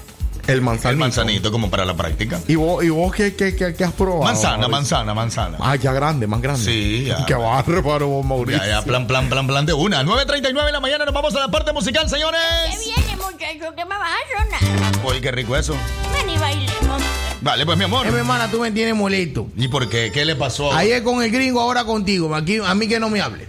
El 0.47 0.61
manzanito. 0.61 0.91
El 0.91 0.97
manzanito, 0.99 1.51
como 1.51 1.71
para 1.71 1.87
la 1.87 1.95
práctica. 1.95 2.39
¿Y 2.47 2.57
vos, 2.57 2.85
y 2.85 2.91
vos 2.91 3.15
qué, 3.15 3.35
qué, 3.35 3.57
qué, 3.57 3.75
qué 3.75 3.83
has 3.85 3.95
probado? 3.95 4.25
Manzana, 4.25 4.69
manzana, 4.69 5.15
manzana. 5.15 5.57
Ah, 5.59 5.75
ya 5.77 5.91
grande, 5.95 6.27
más 6.27 6.43
grande. 6.43 6.63
Sí, 6.63 7.05
ya. 7.07 7.25
Qué 7.25 7.33
bárbaro, 7.33 8.09
vos, 8.09 8.27
Mauricio. 8.27 8.61
Ya, 8.63 8.69
ya, 8.69 8.83
plan, 8.83 9.07
plan, 9.07 9.31
plan, 9.31 9.47
plan 9.47 9.65
de 9.65 9.73
una. 9.73 10.03
9.39 10.03 10.67
de 10.67 10.73
la 10.73 10.81
mañana, 10.81 11.07
nos 11.07 11.15
vamos 11.15 11.35
a 11.35 11.41
la 11.41 11.49
parte 11.49 11.73
musical, 11.73 12.03
¿Qué 12.05 12.11
señores. 12.11 12.41
viene, 12.79 13.17
muchacho? 13.17 13.75
¿Qué 13.75 13.85
me 13.87 13.97
vas 13.97 14.11
a 14.11 14.45
sonar? 14.45 14.93
Uy, 15.07 15.23
qué 15.23 15.31
rico 15.33 15.57
eso. 15.57 15.75
Ven 16.13 16.29
y 16.29 16.37
bailemos. 16.37 17.03
Vale, 17.45 17.67
pues 17.67 17.77
mi 17.77 17.85
amor. 17.85 18.07
Eh, 18.07 18.11
mi 18.11 18.17
hermana, 18.21 18.51
tú 18.51 18.59
me 18.59 18.71
tienes 18.71 18.95
molesto. 18.95 19.49
¿Y 19.55 19.69
por 19.69 19.87
qué? 19.91 20.11
¿Qué 20.11 20.25
le 20.25 20.35
pasó? 20.35 20.73
Ayer 20.73 21.03
con 21.03 21.23
el 21.23 21.31
gringo, 21.31 21.61
ahora 21.61 21.85
contigo. 21.85 22.35
Aquí, 22.35 22.57
a 22.57 22.75
mí 22.75 22.89
que 22.89 22.99
no 22.99 23.11
me 23.11 23.21
hable. 23.21 23.49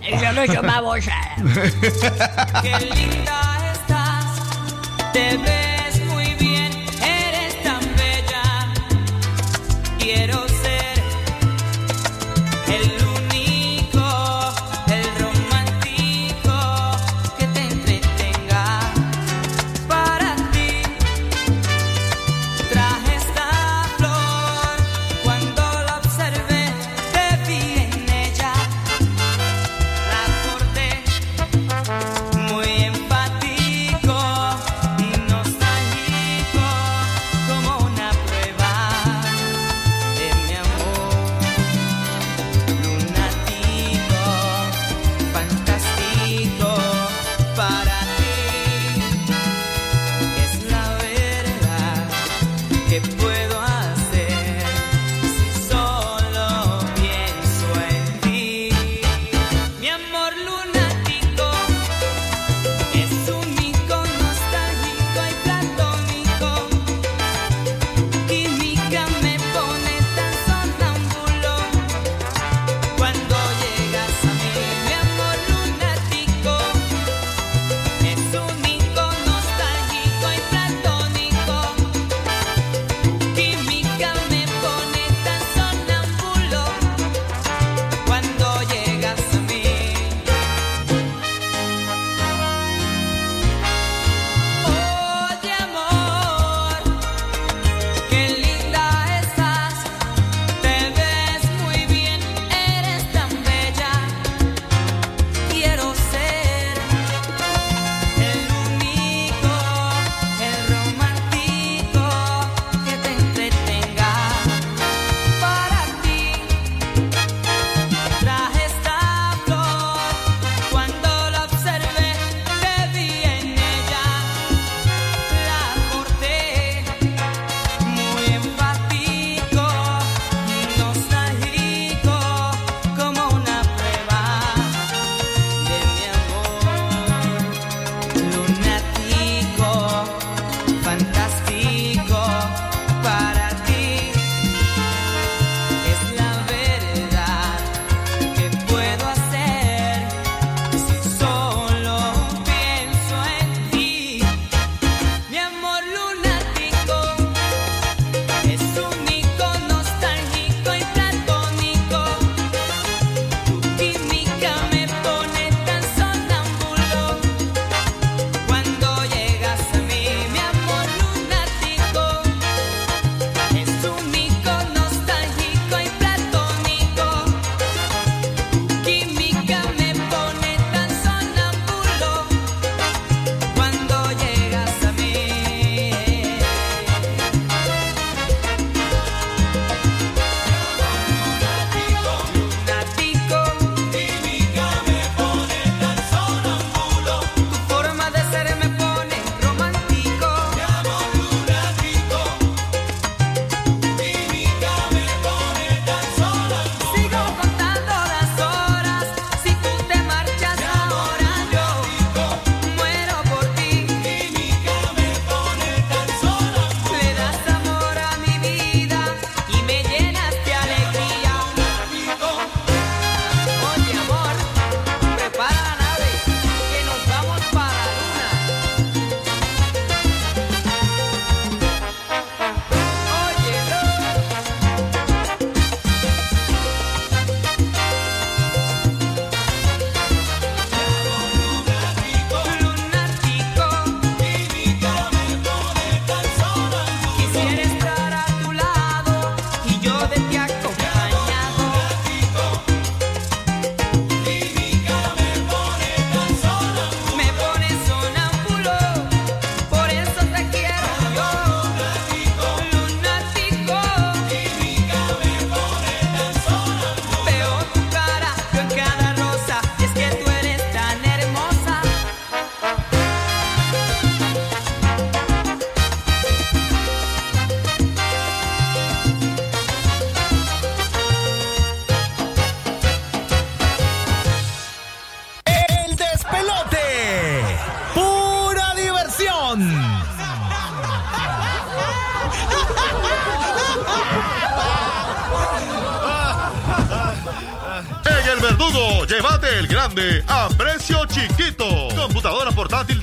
Yo 0.00 0.62
babosada. 0.62 1.36
Qué 2.62 2.86
linda 2.86 3.72
estás, 3.74 5.12
te 5.12 5.36
ves 5.36 5.69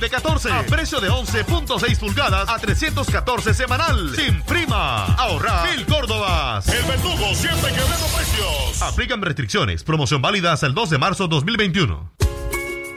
de 0.08 0.10
14 0.10 0.50
a 0.50 0.62
precio 0.62 1.00
de 1.00 1.10
11.6 1.10 1.98
pulgadas 1.98 2.48
a 2.48 2.58
314 2.58 3.54
semanal. 3.54 4.14
Sin 4.16 4.42
prima. 4.42 5.04
Ahorra 5.14 5.64
mil 5.64 5.86
córdobas. 5.86 6.66
El 6.68 6.84
verdugo 6.84 7.34
siempre 7.34 7.72
quebrando 7.72 8.06
precios. 8.06 8.82
Aplican 8.82 9.22
restricciones. 9.22 9.84
Promoción 9.84 10.22
válida 10.22 10.52
hasta 10.52 10.66
el 10.66 10.74
2 10.74 10.90
de 10.90 10.98
marzo 10.98 11.28
2021. 11.28 12.12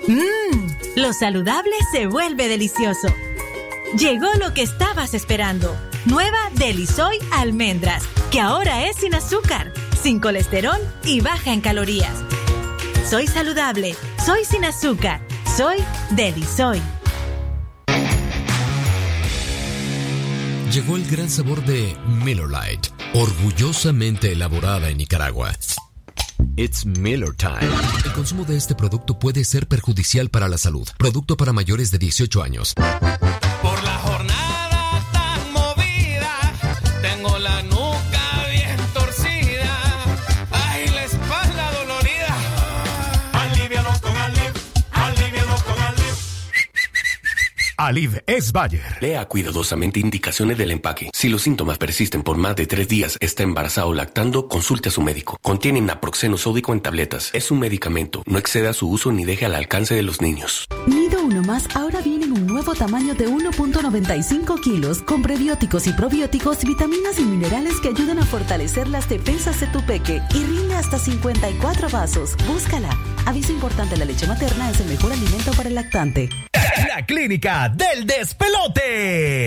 Mmm, 0.07 0.67
lo 0.95 1.13
saludable 1.13 1.73
se 1.91 2.07
vuelve 2.07 2.47
delicioso. 2.47 3.07
Llegó 3.97 4.27
lo 4.39 4.53
que 4.53 4.61
estabas 4.61 5.13
esperando. 5.13 5.75
Nueva 6.05 6.39
Delisoy 6.53 7.17
Almendras, 7.31 8.03
que 8.31 8.39
ahora 8.39 8.85
es 8.85 8.97
sin 8.97 9.13
azúcar, 9.13 9.73
sin 10.01 10.19
colesterol 10.19 10.79
y 11.03 11.21
baja 11.21 11.53
en 11.53 11.61
calorías. 11.61 12.23
Soy 13.07 13.27
saludable, 13.27 13.95
soy 14.25 14.45
sin 14.45 14.65
azúcar, 14.65 15.21
soy 15.55 15.77
Delisoy. 16.11 16.81
Llegó 20.71 20.95
el 20.95 21.05
gran 21.05 21.29
sabor 21.29 21.65
de 21.65 21.97
Miller 22.23 22.47
Lite, 22.47 22.89
orgullosamente 23.13 24.31
elaborada 24.31 24.89
en 24.89 24.99
Nicaragua. 24.99 25.51
It's 26.55 26.85
Miller 26.85 27.35
Time. 27.35 27.59
El 28.05 28.13
consumo 28.13 28.45
de 28.45 28.55
este 28.55 28.73
producto 28.73 29.19
puede 29.19 29.43
ser 29.43 29.67
perjudicial 29.67 30.29
para 30.29 30.47
la 30.47 30.57
salud. 30.57 30.87
Producto 30.97 31.35
para 31.35 31.51
mayores 31.51 31.91
de 31.91 31.97
18 31.97 32.41
años. 32.41 32.73
Alid 47.91 48.19
es 48.25 48.53
Bayer. 48.53 48.99
Lea 49.01 49.25
cuidadosamente 49.25 49.99
indicaciones 49.99 50.57
del 50.57 50.71
empaque. 50.71 51.09
Si 51.11 51.27
los 51.27 51.41
síntomas 51.41 51.77
persisten 51.77 52.23
por 52.23 52.37
más 52.37 52.55
de 52.55 52.65
tres 52.65 52.87
días, 52.87 53.17
está 53.19 53.43
embarazado 53.43 53.89
o 53.89 53.93
lactando, 53.93 54.47
consulte 54.47 54.87
a 54.87 54.93
su 54.93 55.01
médico. 55.01 55.37
Contiene 55.41 55.81
naproxeno 55.81 56.37
sódico 56.37 56.71
en 56.71 56.79
tabletas. 56.79 57.31
Es 57.33 57.51
un 57.51 57.59
medicamento. 57.59 58.23
No 58.25 58.37
exceda 58.37 58.71
su 58.71 58.89
uso 58.89 59.11
ni 59.11 59.25
deje 59.25 59.45
al 59.45 59.55
alcance 59.55 59.93
de 59.93 60.03
los 60.03 60.21
niños. 60.21 60.69
Nido 60.87 61.21
Uno 61.21 61.41
Más 61.41 61.67
ahora 61.75 61.99
viene 61.99 62.20
tamaño 62.63 63.15
de 63.15 63.27
1.95 63.27 64.61
kilos 64.61 65.01
con 65.01 65.21
prebióticos 65.21 65.87
y 65.87 65.93
probióticos, 65.93 66.63
vitaminas 66.63 67.19
y 67.19 67.23
minerales 67.23 67.81
que 67.81 67.89
ayudan 67.89 68.19
a 68.19 68.25
fortalecer 68.25 68.87
las 68.87 69.09
defensas 69.09 69.59
de 69.59 69.67
tu 69.67 69.83
peque 69.85 70.21
y 70.33 70.43
rinde 70.43 70.75
hasta 70.75 70.97
54 70.99 71.89
vasos. 71.89 72.37
Búscala. 72.47 72.95
Aviso 73.25 73.51
importante, 73.51 73.97
la 73.97 74.05
leche 74.05 74.27
materna 74.27 74.69
es 74.69 74.79
el 74.79 74.87
mejor 74.87 75.11
alimento 75.11 75.51
para 75.53 75.69
el 75.69 75.75
lactante. 75.75 76.29
La 76.87 77.05
clínica 77.05 77.67
del 77.69 78.05
despelote. 78.05 79.41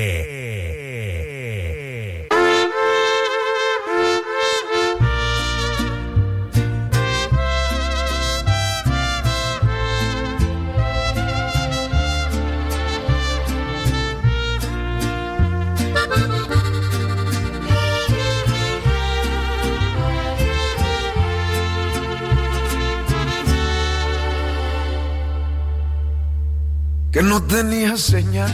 Que 27.15 27.23
no 27.23 27.41
tenía 27.45 27.97
señal, 27.97 28.53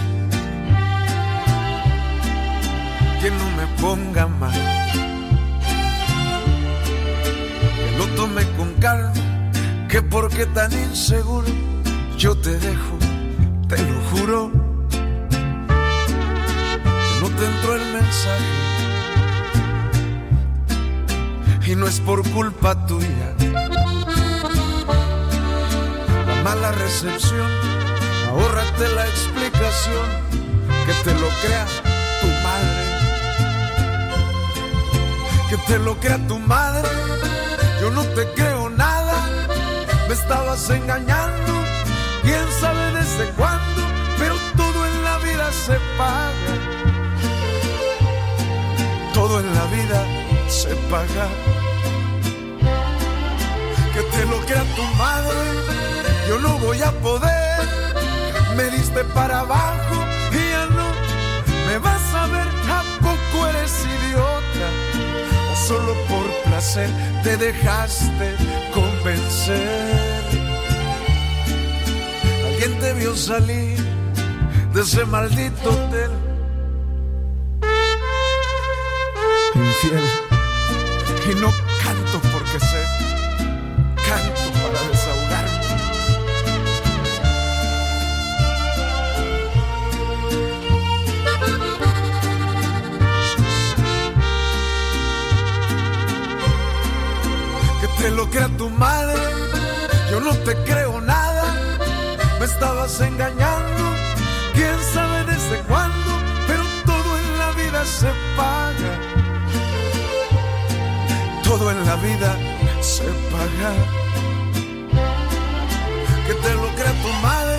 que 3.22 3.30
no 3.30 3.50
me 3.56 3.66
ponga 3.80 4.26
mal, 4.26 4.52
que 7.78 7.96
lo 7.96 8.06
tome 8.16 8.42
con 8.58 8.74
calma, 8.74 9.14
que 9.88 10.02
porque 10.02 10.44
tan 10.44 10.70
inseguro 10.72 11.48
yo 12.18 12.36
te 12.36 12.58
dejo, 12.58 12.98
te 13.66 13.78
lo 13.78 13.98
juro, 14.10 14.52
que 14.90 14.98
no 17.22 17.28
te 17.38 17.46
entró 17.46 17.76
el 17.76 17.92
mensaje 17.94 18.44
y 21.66 21.76
no 21.76 21.86
es 21.86 21.98
por 22.00 22.28
culpa 22.28 22.74
tuya. 22.86 23.34
La 26.26 26.42
mala 26.44 26.60
la 26.60 26.72
recepción. 26.72 27.89
Ahórrate 28.30 28.86
la 28.94 29.08
explicación, 29.08 30.06
que 30.86 30.92
te 31.02 31.12
lo 31.18 31.28
crea 31.42 31.66
tu 32.20 32.28
madre. 32.46 32.84
Que 35.48 35.56
te 35.66 35.78
lo 35.80 35.98
crea 35.98 36.18
tu 36.28 36.38
madre, 36.38 36.88
yo 37.80 37.90
no 37.90 38.04
te 38.04 38.24
creo 38.34 38.70
nada. 38.70 39.16
Me 40.06 40.14
estabas 40.14 40.70
engañando, 40.70 41.52
quién 42.22 42.46
sabe 42.60 42.92
desde 43.00 43.32
cuándo, 43.32 43.82
pero 44.16 44.36
todo 44.56 44.86
en 44.86 45.04
la 45.04 45.18
vida 45.18 45.50
se 45.66 45.76
paga. 45.98 46.54
Todo 49.12 49.40
en 49.40 49.54
la 49.56 49.64
vida 49.76 50.04
se 50.48 50.72
paga. 50.88 51.26
Que 53.92 54.02
te 54.14 54.24
lo 54.24 54.38
crea 54.46 54.62
tu 54.76 54.84
madre, 54.94 55.40
yo 56.28 56.38
no 56.38 56.58
voy 56.58 56.80
a 56.80 56.92
poder. 56.92 57.99
Me 58.56 58.70
diste 58.70 59.04
para 59.14 59.40
abajo 59.40 60.04
y 60.32 60.50
ya 60.50 60.66
no 60.66 60.88
me 61.66 61.78
vas 61.78 62.14
a 62.14 62.26
ver. 62.26 62.48
¿A 62.68 62.82
poco 63.00 63.46
eres 63.48 63.84
idiota? 63.84 64.68
O 65.52 65.56
solo 65.68 65.94
por 66.08 66.26
placer 66.44 66.90
te 67.22 67.36
dejaste 67.36 68.36
convencer. 68.74 70.24
Alguien 72.46 72.78
te 72.80 72.92
vio 72.94 73.16
salir 73.16 73.78
de 74.74 74.80
ese 74.80 75.04
maldito 75.04 75.70
hotel. 75.70 76.10
Infiel. 79.54 80.04
Y 81.30 81.34
no 81.40 81.48
no 100.30 100.36
te 100.44 100.54
creo 100.64 101.00
nada. 101.00 101.44
Me 102.38 102.46
estabas 102.46 103.00
engañando, 103.00 103.84
quién 104.54 104.76
sabe 104.94 105.24
desde 105.24 105.58
cuándo, 105.68 106.10
pero 106.46 106.62
todo 106.86 107.18
en 107.18 107.38
la 107.38 107.50
vida 107.52 107.84
se 107.84 108.10
paga. 108.36 108.92
Todo 111.42 111.70
en 111.70 111.84
la 111.84 111.96
vida 111.96 112.30
se 112.80 113.08
paga. 113.32 113.70
Que 116.26 116.34
te 116.34 116.54
lo 116.54 116.68
crea 116.76 116.94
tu 117.04 117.12
madre, 117.28 117.58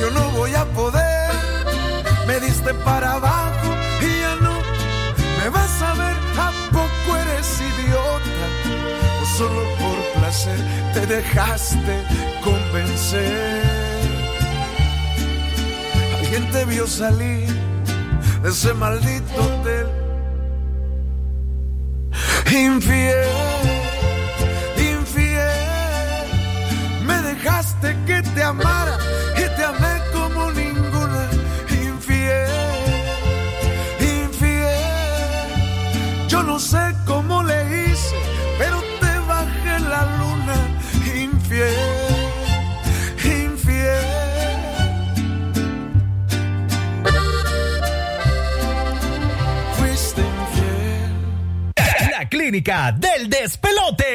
yo 0.00 0.10
no 0.10 0.22
voy 0.30 0.54
a 0.54 0.64
poder. 0.64 1.30
Me 2.26 2.40
diste 2.40 2.74
para 2.74 3.14
abajo 3.14 3.49
dejaste 11.10 11.94
convencer. 12.44 13.62
Alguien 16.18 16.48
te 16.52 16.64
vio 16.66 16.86
salir 16.86 17.48
de 18.42 18.48
ese 18.48 18.72
maldito 18.74 19.42
hotel. 19.42 19.88
Infiel, 22.46 23.39
clínica 52.50 52.90
del 52.90 53.30
despelote. 53.30 54.06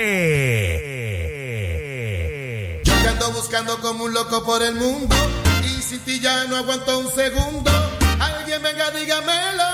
Yo 2.84 2.94
te 2.94 3.08
ando 3.08 3.32
buscando 3.32 3.80
como 3.80 4.04
un 4.04 4.14
loco 4.14 4.44
por 4.44 4.62
el 4.62 4.76
mundo 4.76 5.16
y 5.64 5.82
sin 5.82 6.02
ti 6.02 6.20
ya 6.20 6.44
no 6.46 6.58
aguanto 6.58 7.00
un 7.00 7.10
segundo. 7.16 7.72
Alguien 8.20 8.62
venga, 8.62 8.92
dígamelo 8.92 9.65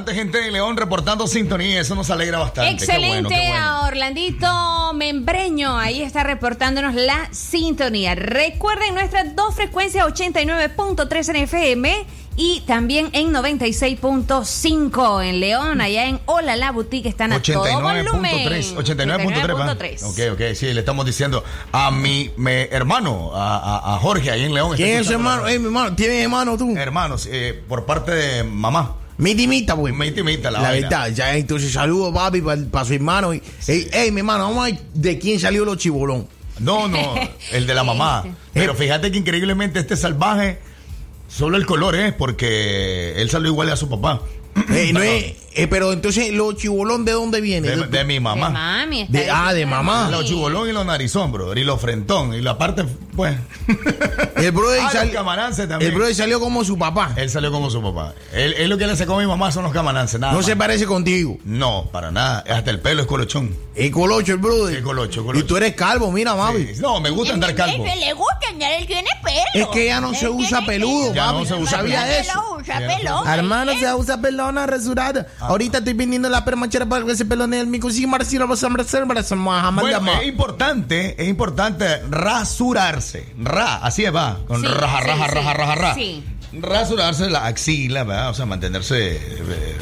bastante 0.00 0.14
gente 0.18 0.38
de 0.40 0.50
León 0.50 0.76
reportando 0.76 1.26
sintonía. 1.26 1.80
Eso 1.80 1.94
nos 1.94 2.10
alegra 2.10 2.38
bastante. 2.38 2.70
Qué 2.76 2.84
Excelente 2.84 3.08
bueno, 3.22 3.28
qué 3.28 3.36
bueno. 3.48 3.56
a 3.66 3.86
Orlandito 3.86 4.92
Membreño. 4.94 5.76
Ahí 5.78 6.02
está 6.02 6.22
reportándonos 6.24 6.94
la 6.94 7.28
sintonía. 7.32 8.14
Recuerden 8.14 8.94
nuestras 8.94 9.36
dos 9.36 9.54
frecuencias 9.54 10.06
89.3 10.06 11.28
en 11.30 11.36
FM 11.36 12.06
y 12.36 12.60
también 12.66 13.10
en 13.12 13.30
96.5 13.32 15.22
en 15.24 15.40
León. 15.40 15.80
Allá 15.82 16.06
en 16.06 16.18
Hola 16.24 16.56
la 16.56 16.72
Boutique 16.72 17.06
están 17.08 17.32
a 17.34 17.42
todo 17.42 17.62
volumen. 17.80 18.48
89.3. 18.48 18.76
89.3. 18.76 19.58
va. 19.58 19.74
89.3. 19.74 20.02
Ok, 20.04 20.18
ok, 20.40 20.54
sí, 20.54 20.72
le 20.72 20.80
estamos 20.80 21.04
diciendo 21.04 21.44
a 21.72 21.90
mi 21.90 22.30
me- 22.38 22.68
hermano, 22.70 23.32
a, 23.34 23.58
a- 23.58 23.96
a 23.96 23.98
Jorge 23.98 24.30
ahí 24.30 24.44
en 24.44 24.54
León. 24.54 24.74
¿Quién 24.76 25.00
es 25.00 25.06
su 25.06 25.12
hermano? 25.12 25.42
la- 25.44 25.52
Ey, 25.52 25.58
mi 25.58 25.66
hermano, 25.66 25.94
¿tienes 25.94 26.22
hermano 26.22 26.56
tú? 26.56 26.74
Hermanos, 26.76 27.28
eh, 27.30 27.62
por 27.68 27.84
parte 27.84 28.12
de 28.12 28.44
mamá. 28.44 28.94
Mi 29.20 29.34
timita, 29.34 29.76
pues. 29.76 29.94
Mi 29.94 30.10
timita, 30.10 30.50
la, 30.50 30.60
La 30.60 30.68
vaina. 30.70 30.88
verdad, 30.88 31.14
ya 31.14 31.36
entonces 31.36 31.72
saludo 31.72 32.12
papi 32.12 32.40
para 32.40 32.84
su 32.84 32.94
hermano. 32.94 33.34
Y, 33.34 33.42
ey, 33.66 33.88
ey, 33.92 34.10
mi 34.10 34.20
hermano, 34.20 34.44
vamos 34.44 34.62
a 34.64 34.70
ver 34.70 34.80
de 34.94 35.18
quién 35.18 35.38
salió 35.38 35.64
los 35.64 35.76
chibolón. 35.76 36.26
No, 36.58 36.88
no, 36.88 37.14
el 37.52 37.66
de 37.66 37.74
la 37.74 37.84
mamá. 37.84 38.24
Pero 38.52 38.74
fíjate 38.74 39.10
que 39.12 39.18
increíblemente 39.18 39.78
este 39.78 39.96
salvaje, 39.96 40.58
solo 41.28 41.56
el 41.56 41.66
color 41.66 41.94
es 41.96 42.12
porque 42.14 43.14
él 43.16 43.30
salió 43.30 43.48
igual 43.50 43.70
a 43.70 43.76
su 43.76 43.88
papá. 43.88 44.22
Ey, 44.68 44.92
no 44.92 45.00
es, 45.00 45.34
eh, 45.52 45.66
pero 45.66 45.92
entonces 45.92 46.32
los 46.32 46.56
chibolón 46.56 47.04
de 47.04 47.12
dónde 47.12 47.40
viene? 47.40 47.68
De, 47.68 47.86
de 47.86 48.04
mi 48.04 48.20
mamá. 48.20 48.46
De 48.48 48.52
mami, 48.52 49.06
De- 49.08 49.30
ah, 49.30 49.52
de 49.52 49.66
mamá. 49.66 50.08
Los 50.10 50.24
chibolón 50.26 50.68
y 50.68 50.72
los 50.72 50.84
narizón, 50.86 51.32
brother. 51.32 51.58
Y 51.58 51.64
los 51.64 51.80
frentón. 51.80 52.34
Y 52.34 52.40
la 52.40 52.56
parte, 52.58 52.84
pues. 53.16 53.36
El 54.36 54.52
brother, 54.52 54.80
Ah, 54.82 54.90
sal- 54.92 55.10
también. 55.12 55.82
el 55.90 55.92
brother 55.96 56.14
salió 56.14 56.40
como 56.40 56.64
su 56.64 56.78
papá. 56.78 57.12
Él 57.16 57.28
salió 57.30 57.50
como 57.50 57.70
su 57.70 57.82
papá. 57.82 58.14
Él, 58.32 58.54
él 58.58 58.70
lo 58.70 58.78
que 58.78 58.86
le 58.86 58.96
sacó 58.96 59.14
a 59.16 59.18
mi 59.20 59.26
mamá 59.26 59.50
son 59.52 59.64
los 59.64 59.72
camarances, 59.72 60.18
nada 60.20 60.32
No 60.32 60.38
más. 60.38 60.46
se 60.46 60.56
parece 60.56 60.86
contigo. 60.86 61.36
No, 61.44 61.88
para 61.92 62.10
nada. 62.10 62.44
Hasta 62.48 62.70
el 62.70 62.80
pelo 62.80 63.02
es 63.02 63.06
colochón. 63.08 63.54
Es 63.74 63.90
colocho 63.90 64.32
el 64.32 64.38
brother. 64.38 64.76
Es 64.76 64.82
colocho, 64.82 65.24
Y 65.34 65.42
tú 65.42 65.56
eres 65.56 65.74
calvo, 65.74 66.10
mira, 66.12 66.34
mami. 66.34 66.66
Sí. 66.74 66.80
No, 66.80 67.00
me 67.00 67.10
gusta 67.10 67.34
andar 67.34 67.54
calvo. 67.54 67.84
Le 67.84 68.12
gusta 68.12 68.48
andar, 68.50 68.72
él 68.72 68.86
tiene 68.86 69.08
pelo. 69.22 69.64
Es 69.66 69.66
que 69.68 69.86
ya 69.86 70.00
no 70.00 70.10
Él 70.10 70.16
se 70.16 70.28
usa 70.28 70.64
peludo, 70.64 71.12
Ya 71.14 71.26
no 71.26 71.32
mami. 71.34 71.46
se 71.46 71.54
usa 71.54 71.78
¿Sabía 71.78 72.02
peludo. 72.04 72.20
eso? 72.20 72.56
Usa 72.60 72.80
Ya. 72.80 72.86
pelón. 72.96 73.28
Hermano, 73.28 73.72
se 73.78 73.94
usa 73.94 74.20
pelona 74.20 74.66
resurada. 74.66 75.26
Ah. 75.40 75.48
Ahorita 75.48 75.78
estoy 75.78 75.94
vendiendo 75.94 76.28
la 76.28 76.44
permachera 76.44 76.86
para 76.86 77.04
que 77.04 77.12
ese 77.12 77.24
pelón 77.24 77.54
es 77.54 77.60
el 77.60 77.66
mico. 77.66 77.90
Sí, 77.90 78.06
Marcelo, 78.06 78.46
vas 78.46 78.62
a 78.62 78.68
Marcelo, 78.68 79.06
vas 79.06 79.32
a 79.32 79.36
Bueno, 79.70 80.12
es 80.20 80.28
importante, 80.28 81.20
es 81.22 81.28
importante 81.28 82.02
rasurarse. 82.10 83.26
Ra, 83.38 83.76
así 83.76 84.04
es, 84.04 84.14
va. 84.14 84.38
Con 84.46 84.60
Sí, 84.60 84.66
raja, 84.66 85.00
sí, 85.02 85.06
raja, 85.08 85.28
sí. 85.28 85.34
raja, 85.34 85.52
raja, 85.54 85.74
raja. 85.74 85.94
Sí. 85.94 86.24
Rasurarse 86.52 87.30
la 87.30 87.46
axila, 87.46 88.04
¿verdad? 88.04 88.30
O 88.30 88.34
sea, 88.34 88.44
mantenerse 88.44 89.16
eh, 89.16 89.76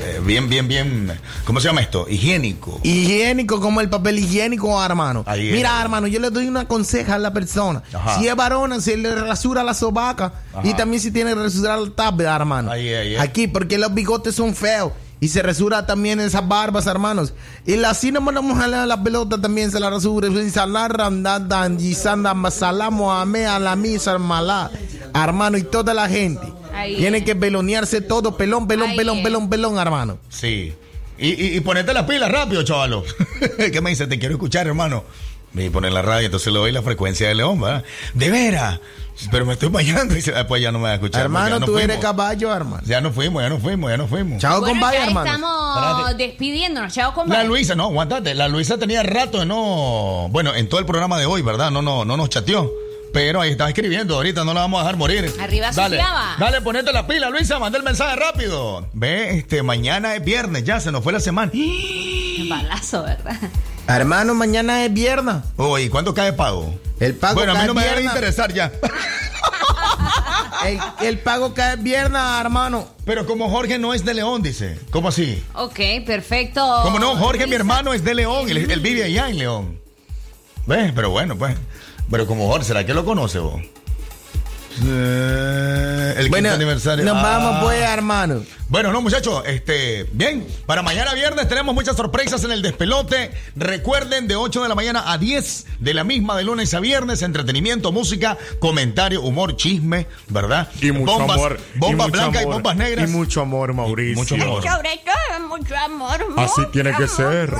eh, 0.00 0.20
bien, 0.24 0.48
bien, 0.48 0.66
bien. 0.66 1.18
¿Cómo 1.44 1.60
se 1.60 1.68
llama 1.68 1.80
esto? 1.82 2.06
Higiénico. 2.08 2.80
Higiénico 2.82 3.60
como 3.60 3.80
el 3.80 3.88
papel 3.90 4.18
higiénico, 4.18 4.82
hermano. 4.82 5.22
Ahí 5.26 5.48
es. 5.48 5.54
Mira, 5.54 5.80
hermano, 5.80 6.06
yo 6.06 6.20
le 6.20 6.30
doy 6.30 6.48
una 6.48 6.66
conseja 6.66 7.14
a 7.14 7.18
la 7.18 7.32
persona. 7.32 7.82
Ajá. 7.92 8.18
Si 8.18 8.26
es 8.26 8.34
varona, 8.34 8.80
se 8.80 8.96
le 8.96 9.14
rasura 9.14 9.62
la 9.62 9.74
sobaca. 9.74 10.32
Ajá. 10.54 10.66
Y 10.66 10.74
también 10.74 11.00
si 11.02 11.10
tiene 11.10 11.34
que 11.34 11.40
rasurar 11.42 11.78
el 11.78 11.92
tabla, 11.92 12.34
hermano. 12.34 12.70
Ahí 12.70 12.92
ahí. 12.92 13.16
Aquí, 13.16 13.46
porque 13.46 13.78
los 13.78 13.92
bigotes 13.94 14.34
son 14.34 14.54
feos. 14.54 14.92
Y 15.24 15.28
se 15.28 15.42
rasura 15.42 15.86
también 15.86 16.20
esas 16.20 16.46
barbas, 16.46 16.86
hermanos. 16.86 17.32
Y 17.64 17.76
la 17.76 17.94
la 18.30 18.42
mujer 18.42 18.68
la 18.68 19.02
pelota 19.02 19.40
también 19.40 19.70
se 19.70 19.80
la 19.80 19.88
rasura. 19.88 20.28
Y 20.28 20.32
masala, 22.34 22.90
mohamed, 22.90 23.46
la 23.58 23.74
misa, 23.74 24.18
malá. 24.18 24.70
Hermano, 25.14 25.56
y 25.56 25.62
toda 25.62 25.94
la 25.94 26.10
gente. 26.10 26.46
Ahí 26.74 26.96
Tiene 26.96 27.18
es. 27.18 27.24
que 27.24 27.34
pelonearse 27.34 28.02
todo. 28.02 28.36
Pelón, 28.36 28.68
pelón, 28.68 28.90
Ahí 28.90 28.96
pelón, 28.98 29.16
es. 29.16 29.24
pelón, 29.24 29.48
pelón, 29.48 29.78
hermano. 29.78 30.18
Sí. 30.28 30.74
Y, 31.16 31.28
y, 31.28 31.56
y 31.56 31.60
ponete 31.60 31.94
las 31.94 32.04
pilas 32.04 32.30
rápido, 32.30 32.62
chavalo. 32.62 33.02
¿Qué 33.72 33.80
me 33.80 33.88
dice? 33.88 34.06
Te 34.06 34.18
quiero 34.18 34.34
escuchar, 34.34 34.66
hermano. 34.66 35.04
Y 35.54 35.70
poner 35.70 35.92
la 35.92 36.02
radio, 36.02 36.26
entonces 36.26 36.52
le 36.52 36.58
doy 36.58 36.72
la 36.72 36.82
frecuencia 36.82 37.28
de 37.28 37.34
León, 37.36 37.60
¿verdad? 37.60 37.84
De 38.14 38.30
veras. 38.30 38.80
Pero 39.30 39.46
me 39.46 39.52
estoy 39.52 39.68
bañando. 39.68 40.12
Y 40.14 40.16
dice, 40.18 40.32
después 40.32 40.60
ya 40.60 40.72
no 40.72 40.78
me 40.80 40.84
va 40.86 40.90
a 40.90 40.94
escuchar. 40.94 41.22
hermano, 41.22 41.60
no 41.60 41.66
tú 41.66 41.78
eres 41.78 41.98
caballo, 41.98 42.52
hermano. 42.52 42.82
Ya 42.84 43.00
no 43.00 43.12
fuimos, 43.12 43.40
ya 43.42 43.48
no 43.48 43.58
fuimos, 43.58 43.88
ya 43.90 43.96
no 43.96 44.08
fuimos. 44.08 44.42
Chao, 44.42 44.58
Bueno, 44.60 44.72
compadre, 44.74 44.98
ya 44.98 45.04
hermano. 45.06 45.26
estamos 45.32 45.98
Espérate. 46.00 46.26
despidiéndonos. 46.26 46.92
Chao, 46.92 47.10
La 47.10 47.14
compadre. 47.14 47.44
Luisa, 47.46 47.74
no, 47.76 47.84
aguantate. 47.84 48.34
La 48.34 48.48
Luisa 48.48 48.78
tenía 48.78 49.02
rato 49.04 49.38
de 49.38 49.46
no. 49.46 50.28
Bueno, 50.30 50.54
en 50.54 50.68
todo 50.68 50.80
el 50.80 50.86
programa 50.86 51.18
de 51.18 51.26
hoy, 51.26 51.42
¿verdad? 51.42 51.70
No, 51.70 51.82
no, 51.82 52.04
no 52.04 52.16
nos 52.16 52.28
chateó. 52.30 52.68
Pero 53.12 53.40
ahí 53.40 53.52
está 53.52 53.68
escribiendo. 53.68 54.16
Ahorita 54.16 54.42
no 54.42 54.52
la 54.54 54.62
vamos 54.62 54.80
a 54.80 54.82
dejar 54.82 54.96
morir. 54.96 55.32
Arriba 55.40 55.70
dale, 55.70 56.02
dale, 56.36 56.60
ponete 56.62 56.92
la 56.92 57.06
pila, 57.06 57.30
Luisa. 57.30 57.60
Manda 57.60 57.78
el 57.78 57.84
mensaje 57.84 58.16
rápido. 58.16 58.88
Ve, 58.92 59.38
este, 59.38 59.62
mañana 59.62 60.16
es 60.16 60.24
viernes, 60.24 60.64
ya 60.64 60.80
se 60.80 60.90
nos 60.90 61.04
fue 61.04 61.12
la 61.12 61.20
semana. 61.20 61.52
Balazo, 62.48 63.04
¿verdad? 63.04 63.36
Hermano, 63.86 64.34
mañana 64.34 64.84
es 64.84 64.92
viernes. 64.92 65.36
Oye, 65.56 65.90
¿cuándo 65.90 66.14
cae 66.14 66.32
pago? 66.32 66.74
El 67.00 67.14
pago 67.14 67.34
bueno, 67.34 67.52
a 67.52 67.54
mí 67.54 67.58
cae 67.60 67.66
no 67.68 67.74
me 67.74 67.82
debe 67.82 67.94
viernes. 67.96 68.14
interesar 68.14 68.52
ya. 68.52 68.72
El, 70.64 70.78
el 71.06 71.18
pago 71.18 71.52
cae 71.52 71.76
viernes, 71.76 72.22
hermano. 72.40 72.88
Pero 73.04 73.26
como 73.26 73.50
Jorge 73.50 73.78
no 73.78 73.92
es 73.92 74.04
de 74.04 74.14
León, 74.14 74.42
dice. 74.42 74.78
¿Cómo 74.90 75.08
así? 75.08 75.42
Ok, 75.54 75.78
perfecto. 76.06 76.80
Como 76.82 76.98
no, 76.98 77.16
Jorge, 77.16 77.46
mi 77.46 77.54
hermano, 77.54 77.92
es 77.92 78.02
de 78.04 78.14
León. 78.14 78.48
Él, 78.48 78.70
él 78.70 78.80
vive 78.80 79.04
allá 79.04 79.28
en 79.28 79.38
León. 79.38 79.80
¿Ves? 80.66 80.92
Pero 80.94 81.10
bueno, 81.10 81.36
pues. 81.36 81.54
Pero 82.10 82.26
como 82.26 82.48
Jorge, 82.48 82.64
¿será 82.68 82.86
que 82.86 82.94
lo 82.94 83.04
conoce 83.04 83.38
vos? 83.38 83.60
Eh, 84.82 86.14
el 86.18 86.28
Bueno, 86.28 86.48
quinto 86.48 86.54
aniversario. 86.56 87.04
nos 87.04 87.16
Ah. 87.16 87.22
vamos 87.22 87.62
pues, 87.64 87.80
hermano. 87.80 88.42
Bueno, 88.68 88.90
no, 88.92 89.02
muchachos, 89.02 89.42
este, 89.46 90.06
bien, 90.12 90.46
para 90.66 90.82
mañana 90.82 91.14
viernes 91.14 91.48
tenemos 91.48 91.74
muchas 91.74 91.96
sorpresas 91.96 92.42
en 92.44 92.50
el 92.50 92.62
despelote. 92.62 93.30
Recuerden, 93.54 94.26
de 94.26 94.36
8 94.36 94.62
de 94.62 94.68
la 94.68 94.74
mañana 94.74 95.12
a 95.12 95.18
10 95.18 95.66
de 95.78 95.94
la 95.94 96.02
misma, 96.02 96.36
de 96.36 96.44
lunes 96.44 96.72
a 96.74 96.80
viernes, 96.80 97.22
entretenimiento, 97.22 97.92
música, 97.92 98.36
comentario, 98.58 99.22
humor, 99.22 99.56
chisme, 99.56 100.06
¿verdad? 100.28 100.68
Y 100.80 100.90
mucho 100.90 101.12
bombas, 101.12 101.36
amor. 101.36 101.60
Bombas 101.76 102.10
blancas 102.10 102.42
y 102.42 102.46
bombas 102.46 102.76
negras. 102.76 103.08
Y 103.08 103.12
mucho 103.12 103.42
amor, 103.42 103.74
Mauricio. 103.74 104.16
mucho 104.16 104.34
amor. 104.34 104.62
Sobre 104.62 105.00
todo, 105.04 105.48
mucho 105.48 105.76
amor. 105.76 106.26
Así 106.36 106.60
mucho 106.60 106.70
tiene 106.72 106.90
que 106.90 107.04
amor, 107.04 107.08
ser. 107.08 107.54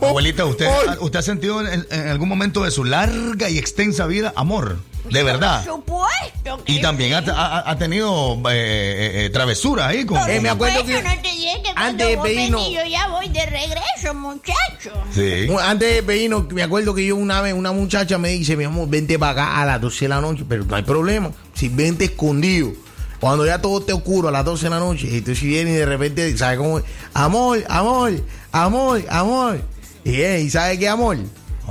Abuelita, 0.00 0.44
¿usted, 0.46 0.68
¿usted 1.00 1.18
ha 1.18 1.22
sentido 1.22 1.60
en, 1.66 1.86
en 1.90 2.08
algún 2.08 2.28
momento 2.28 2.64
de 2.64 2.70
su 2.70 2.84
larga 2.84 3.48
y 3.50 3.58
extensa 3.58 4.06
vida 4.06 4.32
amor? 4.36 4.78
De 5.10 5.22
verdad. 5.22 5.64
Por 5.64 5.74
supuesto 5.76 6.64
que 6.64 6.72
Y 6.72 6.80
también 6.80 7.14
ha, 7.14 7.18
ha- 7.18 7.70
ha 7.70 7.78
tenido 7.78 8.34
eh, 8.48 8.52
eh, 8.52 9.24
eh, 9.26 9.30
travesuras 9.30 9.86
ahí 9.88 10.04
con... 10.04 10.18
Eh, 10.30 10.40
me 10.40 10.48
acuerdo 10.50 10.84
que 10.84 11.02
no 11.02 11.10
te 11.22 11.30
antes 11.50 11.72
cuando 11.74 12.06
de 12.06 12.16
vos 12.16 12.26
pedirnos- 12.28 12.62
venís, 12.64 12.78
yo 12.78 12.84
ya 12.90 13.08
voy 13.08 13.28
de 13.28 13.46
regreso, 13.46 14.14
muchacho. 14.14 14.92
Sí. 15.14 15.48
Antes 15.62 15.94
de 15.96 16.02
pedirnos, 16.02 16.50
me 16.52 16.62
acuerdo 16.62 16.94
que 16.94 17.04
yo 17.06 17.16
una 17.16 17.40
vez, 17.40 17.54
una 17.54 17.72
muchacha 17.72 18.18
me 18.18 18.30
dice, 18.30 18.56
mi 18.56 18.64
amor, 18.64 18.88
vente 18.88 19.18
para 19.18 19.32
acá 19.32 19.60
a 19.62 19.64
las 19.66 19.80
12 19.80 20.04
de 20.04 20.08
la 20.10 20.20
noche, 20.20 20.44
pero 20.48 20.64
no 20.64 20.76
hay 20.76 20.82
problema. 20.82 21.30
Si 21.54 21.68
vente 21.68 22.04
escondido. 22.06 22.72
Cuando 23.20 23.44
ya 23.44 23.60
todo 23.60 23.82
te 23.82 23.92
oscuro 23.92 24.28
a 24.28 24.32
las 24.32 24.44
12 24.46 24.64
de 24.64 24.70
la 24.70 24.78
noche, 24.78 25.06
y 25.10 25.20
tú 25.20 25.34
si 25.34 25.46
vienes 25.46 25.74
y 25.74 25.76
de 25.76 25.86
repente, 25.86 26.36
¿sabes 26.38 26.58
cómo? 26.58 26.78
es? 26.78 26.84
Amor, 27.12 27.62
amor, 27.68 28.12
amor, 28.52 29.02
amor. 29.10 29.60
Y, 30.04 30.22
eh, 30.22 30.40
¿y 30.40 30.48
sabes 30.50 30.78
qué 30.78 30.88
amor? 30.88 31.18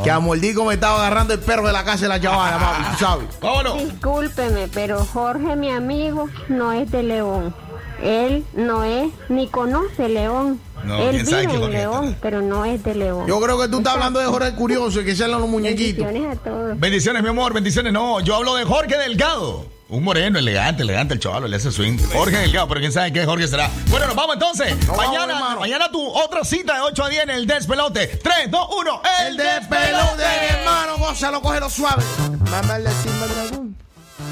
Que 0.04 0.12
a 0.12 0.20
Mordico 0.20 0.64
me 0.66 0.76
estaba 0.76 1.00
agarrando 1.00 1.34
el 1.34 1.40
perro 1.40 1.68
de 1.68 1.74
la 1.74 1.84
casa 1.84 2.04
de 2.04 2.10
la 2.10 2.22
chavala, 2.22 2.58
mami, 2.58 2.86
tú 2.92 3.06
sabes. 3.06 3.28
¿Cómo 3.40 3.74
Discúlpeme, 3.76 4.68
pero 4.74 5.04
Jorge, 5.04 5.56
mi 5.56 5.72
amigo, 5.72 6.30
no 6.48 6.72
es 6.72 6.90
de 6.92 7.04
León. 7.04 7.54
Él 8.02 8.46
no 8.54 8.84
es 8.84 9.12
ni 9.28 9.48
conoce 9.48 10.08
León. 10.08 10.62
No, 10.86 10.98
Él 11.00 11.26
vive 11.26 11.44
en 11.44 11.72
León, 11.72 12.18
pero 12.22 12.42
no 12.42 12.64
es 12.64 12.82
de 12.84 12.96
León. 12.96 13.28
Yo 13.28 13.42
creo 13.42 13.60
que 13.60 13.68
tú 13.68 13.80
estás 13.80 13.96
hablando 13.96 14.20
de 14.20 14.28
Jorge 14.28 14.54
Curioso, 14.54 15.04
que 15.04 15.16
sean 15.16 15.32
los 15.32 15.48
muñequitos. 15.50 16.06
Bendiciones 16.06 16.38
a 16.38 16.42
todos. 16.42 16.80
Bendiciones, 16.80 17.22
mi 17.22 17.30
amor, 17.30 17.54
bendiciones. 17.54 17.92
No, 17.92 18.22
yo 18.22 18.36
hablo 18.36 18.56
de 18.56 18.64
Jorge 18.64 18.98
Delgado. 18.98 19.79
Un 19.90 20.04
moreno, 20.04 20.38
elegante, 20.38 20.84
elegante 20.84 21.16
el 21.16 21.20
chaval, 21.20 21.50
le 21.50 21.56
hace 21.56 21.72
swing. 21.72 21.98
Jorge 22.14 22.38
Delgado, 22.38 22.68
pero 22.68 22.80
quién 22.80 22.92
sabe 22.92 23.12
qué 23.12 23.26
Jorge 23.26 23.48
será. 23.48 23.72
Bueno, 23.88 24.06
nos 24.06 24.16
vamos 24.16 24.36
entonces. 24.36 24.76
No 24.86 24.94
mañana, 24.94 25.34
vamos, 25.40 25.62
mañana 25.62 25.90
tu 25.90 26.08
otra 26.08 26.44
cita 26.44 26.76
de 26.76 26.82
8 26.82 27.04
a 27.04 27.10
10 27.10 27.24
en 27.24 27.30
el 27.32 27.48
despelote. 27.48 28.06
3, 28.06 28.52
2, 28.52 28.68
1, 28.82 29.02
el, 29.22 29.28
el 29.28 29.38
despelote. 29.38 29.78
despelote. 29.78 30.24
hermano, 30.60 30.98
gózalo, 31.00 31.42
cógelo 31.42 31.70
suave. 31.72 32.04
Mamá 32.52 32.78
le 32.78 32.90
el 32.90 33.50
dragón. 33.50 33.76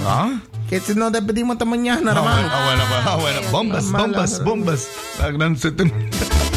¿Ah? 0.06 0.40
Que 0.70 0.80
si 0.80 0.94
nos 0.94 1.12
despedimos 1.12 1.56
hasta 1.56 1.66
mañana, 1.66 2.02
no, 2.02 2.12
hermano. 2.12 2.50
Ah, 2.52 2.66
bueno, 2.66 2.84
pues, 2.88 3.02
ah, 3.06 3.16
bueno. 3.16 3.42
Bombas, 3.52 3.92
bombas, 3.92 4.44
bombas. 4.44 4.88
La 5.20 5.32
gran 5.32 5.58
70. 5.58 6.57